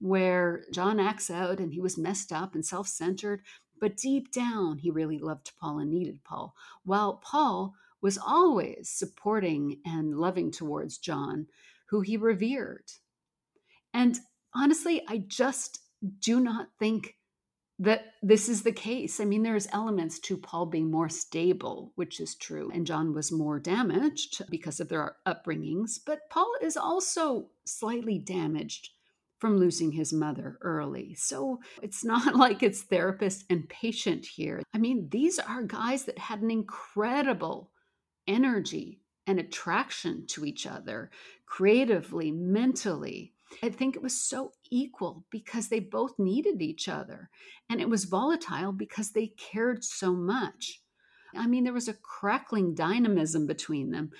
[0.00, 3.42] where John acts out and he was messed up and self centered,
[3.80, 6.54] but deep down, he really loved Paul and needed Paul,
[6.84, 11.46] while Paul was always supporting and loving towards John,
[11.88, 12.84] who he revered.
[13.92, 14.18] And
[14.54, 15.80] honestly, I just
[16.20, 17.16] do not think
[17.80, 19.20] that this is the case.
[19.20, 23.30] I mean, there's elements to Paul being more stable, which is true, and John was
[23.30, 28.90] more damaged because of their upbringings, but Paul is also slightly damaged
[29.38, 31.14] from losing his mother early.
[31.14, 34.62] So it's not like it's therapist and patient here.
[34.74, 37.70] I mean, these are guys that had an incredible
[38.28, 41.10] energy and attraction to each other,
[41.46, 43.32] creatively, mentally.
[43.62, 47.30] I think it was so equal because they both needed each other.
[47.68, 50.80] And it was volatile because they cared so much.
[51.34, 54.10] I mean, there was a crackling dynamism between them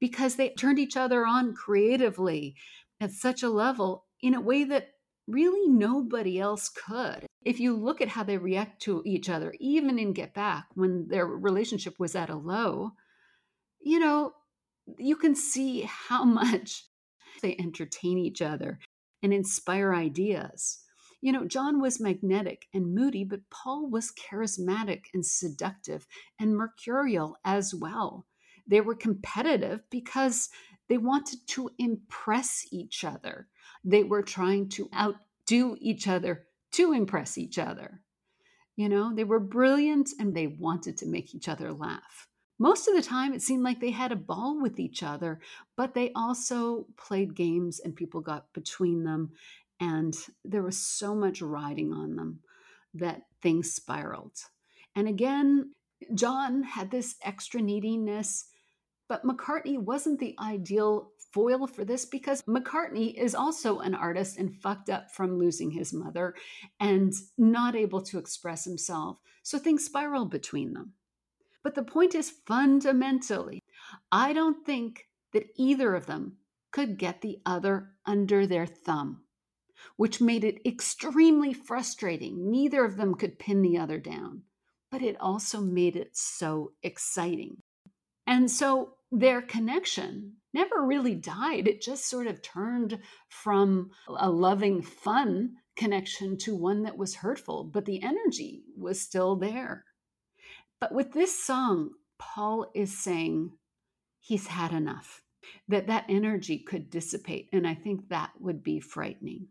[0.00, 2.56] because they turned each other on creatively
[3.00, 4.90] at such a level in a way that
[5.26, 7.26] really nobody else could.
[7.44, 11.06] If you look at how they react to each other, even in Get Back, when
[11.08, 12.92] their relationship was at a low,
[13.88, 14.32] you know,
[14.98, 16.84] you can see how much
[17.42, 18.78] they entertain each other.
[19.22, 20.78] and inspire ideas.
[21.20, 26.06] You know, John was magnetic and moody, but Paul was charismatic and seductive
[26.38, 28.26] and mercurial as well.
[28.68, 30.50] They were competitive because
[30.88, 33.48] they wanted to impress each other.
[33.84, 38.00] They were trying to outdo each other to impress each other.
[38.76, 42.28] You know, they were brilliant and they wanted to make each other laugh.
[42.58, 45.40] Most of the time, it seemed like they had a ball with each other,
[45.76, 49.32] but they also played games and people got between them.
[49.80, 52.40] And there was so much riding on them
[52.94, 54.36] that things spiraled.
[54.96, 55.72] And again,
[56.14, 58.46] John had this extra neediness,
[59.08, 64.54] but McCartney wasn't the ideal foil for this because McCartney is also an artist and
[64.54, 66.34] fucked up from losing his mother
[66.80, 69.20] and not able to express himself.
[69.42, 70.94] So things spiral between them.
[71.62, 73.60] But the point is fundamentally,
[74.12, 76.36] I don't think that either of them
[76.72, 79.22] could get the other under their thumb,
[79.96, 82.50] which made it extremely frustrating.
[82.50, 84.42] Neither of them could pin the other down,
[84.90, 87.62] but it also made it so exciting.
[88.26, 91.66] And so their connection never really died.
[91.66, 92.98] It just sort of turned
[93.28, 99.36] from a loving, fun connection to one that was hurtful, but the energy was still
[99.36, 99.84] there.
[100.80, 103.52] But with this song, Paul is saying
[104.20, 105.22] he's had enough,
[105.68, 107.48] that that energy could dissipate.
[107.52, 109.48] And I think that would be frightening.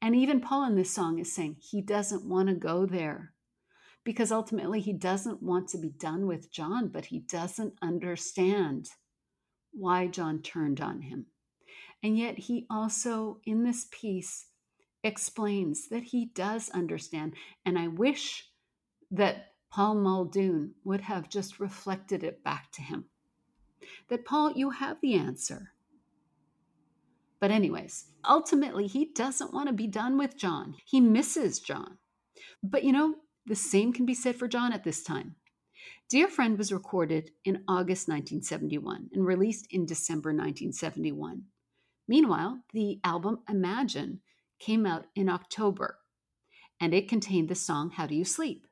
[0.00, 3.32] And even Paul in this song is saying he doesn't want to go there
[4.04, 8.88] because ultimately he doesn't want to be done with John, but he doesn't understand
[9.72, 11.26] why John turned on him.
[12.02, 14.46] And yet he also, in this piece,
[15.02, 17.34] explains that he does understand.
[17.64, 18.44] And I wish
[19.10, 23.04] that Paul Muldoon would have just reflected it back to him.
[24.08, 25.72] That, Paul, you have the answer.
[27.40, 30.76] But, anyways, ultimately, he doesn't want to be done with John.
[30.86, 31.98] He misses John.
[32.62, 35.34] But, you know, the same can be said for John at this time.
[36.08, 41.42] Dear Friend was recorded in August 1971 and released in December 1971.
[42.08, 44.20] Meanwhile, the album Imagine
[44.58, 45.98] came out in October,
[46.80, 48.65] and it contained the song How Do You Sleep?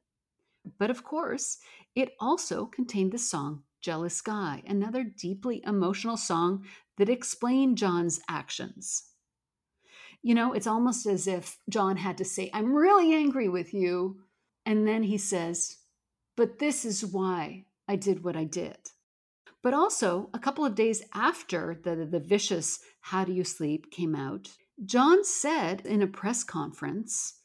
[0.78, 1.59] But of course,
[1.95, 6.65] it also contained the song Jealous Guy, another deeply emotional song
[6.97, 9.11] that explained John's actions.
[10.23, 14.20] You know, it's almost as if John had to say, I'm really angry with you.
[14.65, 15.77] And then he says,
[16.35, 18.78] But this is why I did what I did.
[19.62, 24.14] But also, a couple of days after the, the vicious How Do You Sleep came
[24.14, 24.51] out,
[24.85, 27.40] John said in a press conference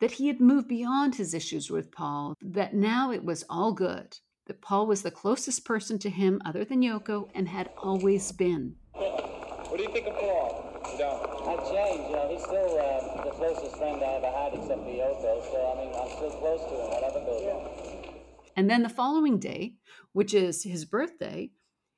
[0.00, 4.18] that he had moved beyond his issues with Paul, that now it was all good,
[4.46, 8.76] that Paul was the closest person to him other than Yoko and had always been.
[8.92, 10.64] What do you think of Paul?
[10.98, 11.34] John?
[11.48, 14.90] I've changed, you know, he's still uh, the closest friend I ever had except for
[14.90, 18.14] Yoko, so I mean, I'm still close to him, whatever goes on.
[18.56, 19.74] And then the following day,
[20.12, 21.50] which is his birthday,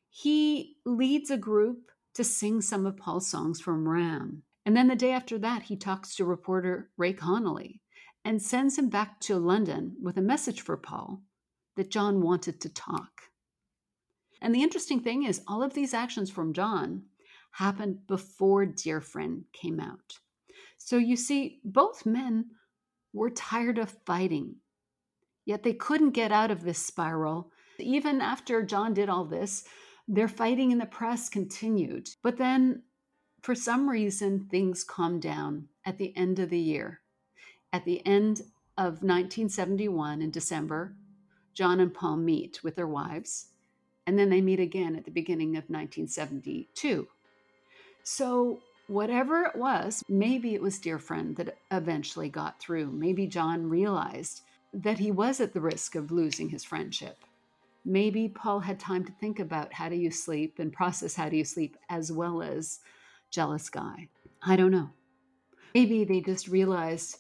[0.09, 4.43] he leads a group to sing some of Paul's songs from Ram.
[4.65, 7.83] And then the day after that, he talks to reporter Ray Connolly
[8.27, 11.23] and sends him back to London with a message for Paul
[11.77, 13.23] that John wanted to talk.
[14.43, 17.05] And the interesting thing is, all of these actions from John
[17.53, 20.19] happened before Dear Friend came out.
[20.77, 22.47] So you see, both men
[23.13, 24.57] were tired of fighting,
[25.45, 27.53] yet they couldn't get out of this spiral.
[27.79, 29.63] Even after John did all this,
[30.09, 32.09] their fighting in the press continued.
[32.25, 32.83] But then,
[33.43, 37.03] for some reason, things calmed down at the end of the year
[37.77, 38.41] at the end
[38.79, 40.95] of 1971 in December,
[41.53, 43.49] John and Paul meet with their wives,
[44.07, 47.07] and then they meet again at the beginning of 1972.
[48.03, 52.93] So, whatever it was, maybe it was Dear Friend that eventually got through.
[52.93, 54.41] Maybe John realized
[54.73, 57.19] that he was at the risk of losing his friendship.
[57.85, 61.37] Maybe Paul had time to think about how do you sleep and process how do
[61.37, 62.81] you sleep as well as
[63.31, 64.09] jealous guy.
[64.43, 64.89] I don't know.
[65.75, 67.19] Maybe they just realized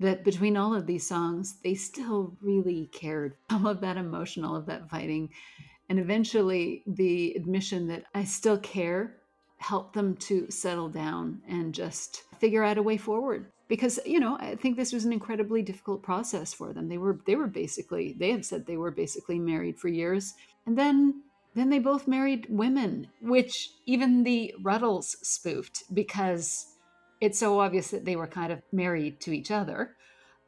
[0.00, 3.36] that between all of these songs, they still really cared.
[3.50, 5.30] All of that emotional, of that fighting.
[5.88, 9.16] And eventually, the admission that I still care
[9.58, 13.50] helped them to settle down and just figure out a way forward.
[13.68, 16.88] Because, you know, I think this was an incredibly difficult process for them.
[16.88, 20.34] They were they were basically they have said they were basically married for years.
[20.66, 21.22] And then
[21.54, 26.66] then they both married women, which even the Rutles spoofed because
[27.20, 29.96] it's so obvious that they were kind of married to each other.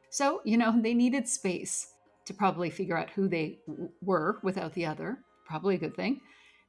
[0.09, 1.93] So, you know, they needed space
[2.25, 6.21] to probably figure out who they w- were without the other, probably a good thing.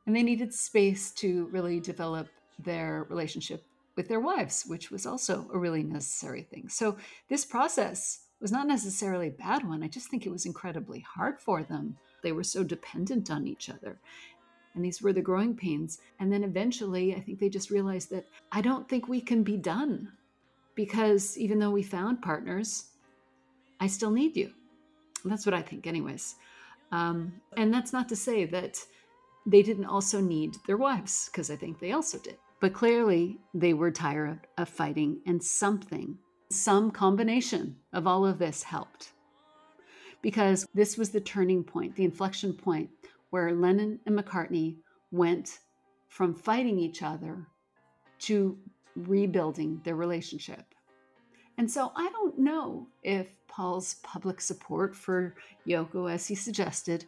[0.07, 3.65] And they needed space to really develop their relationship
[3.97, 6.69] with their wives, which was also a really necessary thing.
[6.69, 6.97] So
[7.29, 9.83] this process was not necessarily a bad one.
[9.83, 11.99] I just think it was incredibly hard for them.
[12.23, 13.99] They were so dependent on each other.
[14.74, 15.99] And these were the growing pains.
[16.18, 19.57] And then eventually, I think they just realized that I don't think we can be
[19.57, 20.12] done
[20.74, 22.86] because even though we found partners,
[23.81, 24.52] I still need you.
[25.24, 26.36] That's what I think, anyways.
[26.92, 28.78] Um, and that's not to say that
[29.47, 32.36] they didn't also need their wives, because I think they also did.
[32.60, 36.18] But clearly, they were tired of fighting, and something,
[36.50, 39.12] some combination of all of this helped.
[40.23, 42.90] Because this was the turning point, the inflection point
[43.31, 44.76] where Lennon and McCartney
[45.10, 45.60] went
[46.09, 47.47] from fighting each other
[48.20, 48.59] to
[48.97, 50.75] rebuilding their relationship.
[51.59, 55.34] And so I don't know if Paul's public support for
[55.67, 57.07] Yoko, as he suggested,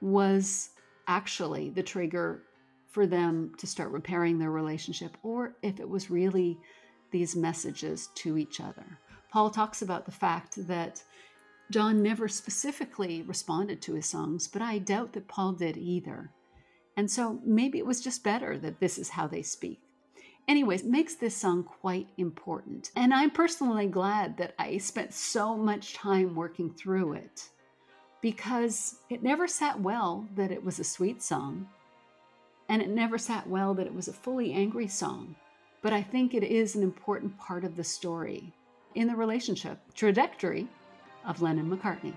[0.00, 0.70] was
[1.06, 2.42] actually the trigger
[2.88, 6.58] for them to start repairing their relationship, or if it was really
[7.10, 8.84] these messages to each other.
[9.30, 11.02] Paul talks about the fact that
[11.70, 16.30] John never specifically responded to his songs, but I doubt that Paul did either.
[16.96, 19.80] And so maybe it was just better that this is how they speak.
[20.48, 22.90] Anyways, makes this song quite important.
[22.96, 27.48] And I'm personally glad that I spent so much time working through it
[28.20, 31.68] because it never sat well that it was a sweet song,
[32.68, 35.36] and it never sat well that it was a fully angry song.
[35.82, 38.52] But I think it is an important part of the story
[38.94, 40.68] in the relationship trajectory
[41.24, 42.14] of Lennon McCartney.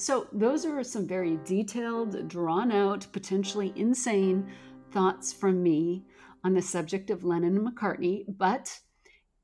[0.00, 4.48] So, those are some very detailed, drawn out, potentially insane
[4.92, 6.04] thoughts from me
[6.44, 8.80] on the subject of Lennon and McCartney, but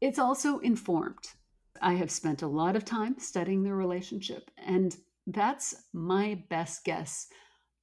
[0.00, 1.28] it's also informed.
[1.80, 7.26] I have spent a lot of time studying their relationship, and that's my best guess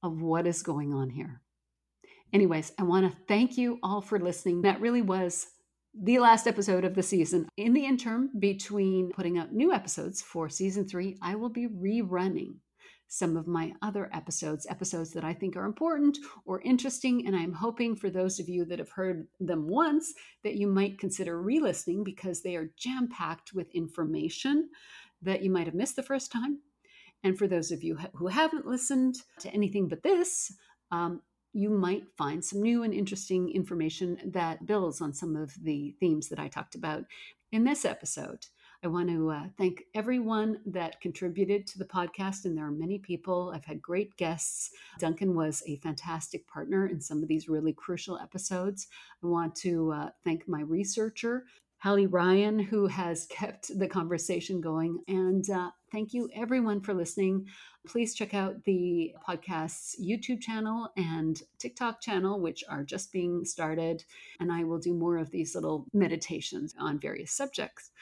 [0.02, 1.40] of what is going on here.
[2.32, 4.62] Anyways, I want to thank you all for listening.
[4.62, 5.48] That really was
[5.94, 7.48] the last episode of the season.
[7.56, 12.54] In the interim, between putting out new episodes for season three, I will be rerunning
[13.12, 16.16] some of my other episodes, episodes that I think are important
[16.46, 17.26] or interesting.
[17.26, 20.98] And I'm hoping for those of you that have heard them once that you might
[20.98, 24.70] consider re listening because they are jam packed with information
[25.20, 26.60] that you might have missed the first time.
[27.22, 30.50] And for those of you who haven't listened to anything but this,
[30.90, 31.20] um,
[31.52, 36.30] you might find some new and interesting information that builds on some of the themes
[36.30, 37.04] that I talked about
[37.52, 38.46] in this episode.
[38.84, 42.98] I want to uh, thank everyone that contributed to the podcast, and there are many
[42.98, 43.52] people.
[43.54, 44.70] I've had great guests.
[44.98, 48.88] Duncan was a fantastic partner in some of these really crucial episodes.
[49.22, 51.44] I want to uh, thank my researcher,
[51.78, 54.98] Hallie Ryan, who has kept the conversation going.
[55.06, 57.46] And uh, thank you, everyone, for listening.
[57.86, 64.02] Please check out the podcast's YouTube channel and TikTok channel, which are just being started.
[64.40, 67.92] And I will do more of these little meditations on various subjects.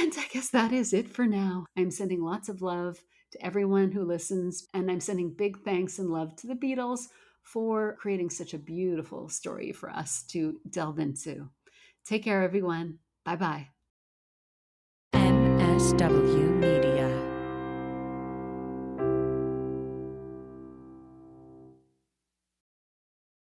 [0.00, 1.66] And I guess that is it for now.
[1.76, 2.98] I'm sending lots of love
[3.32, 7.08] to everyone who listens, and I'm sending big thanks and love to the Beatles
[7.42, 11.48] for creating such a beautiful story for us to delve into.
[12.04, 12.98] Take care, everyone.
[13.24, 13.68] Bye bye.
[15.14, 16.55] MSW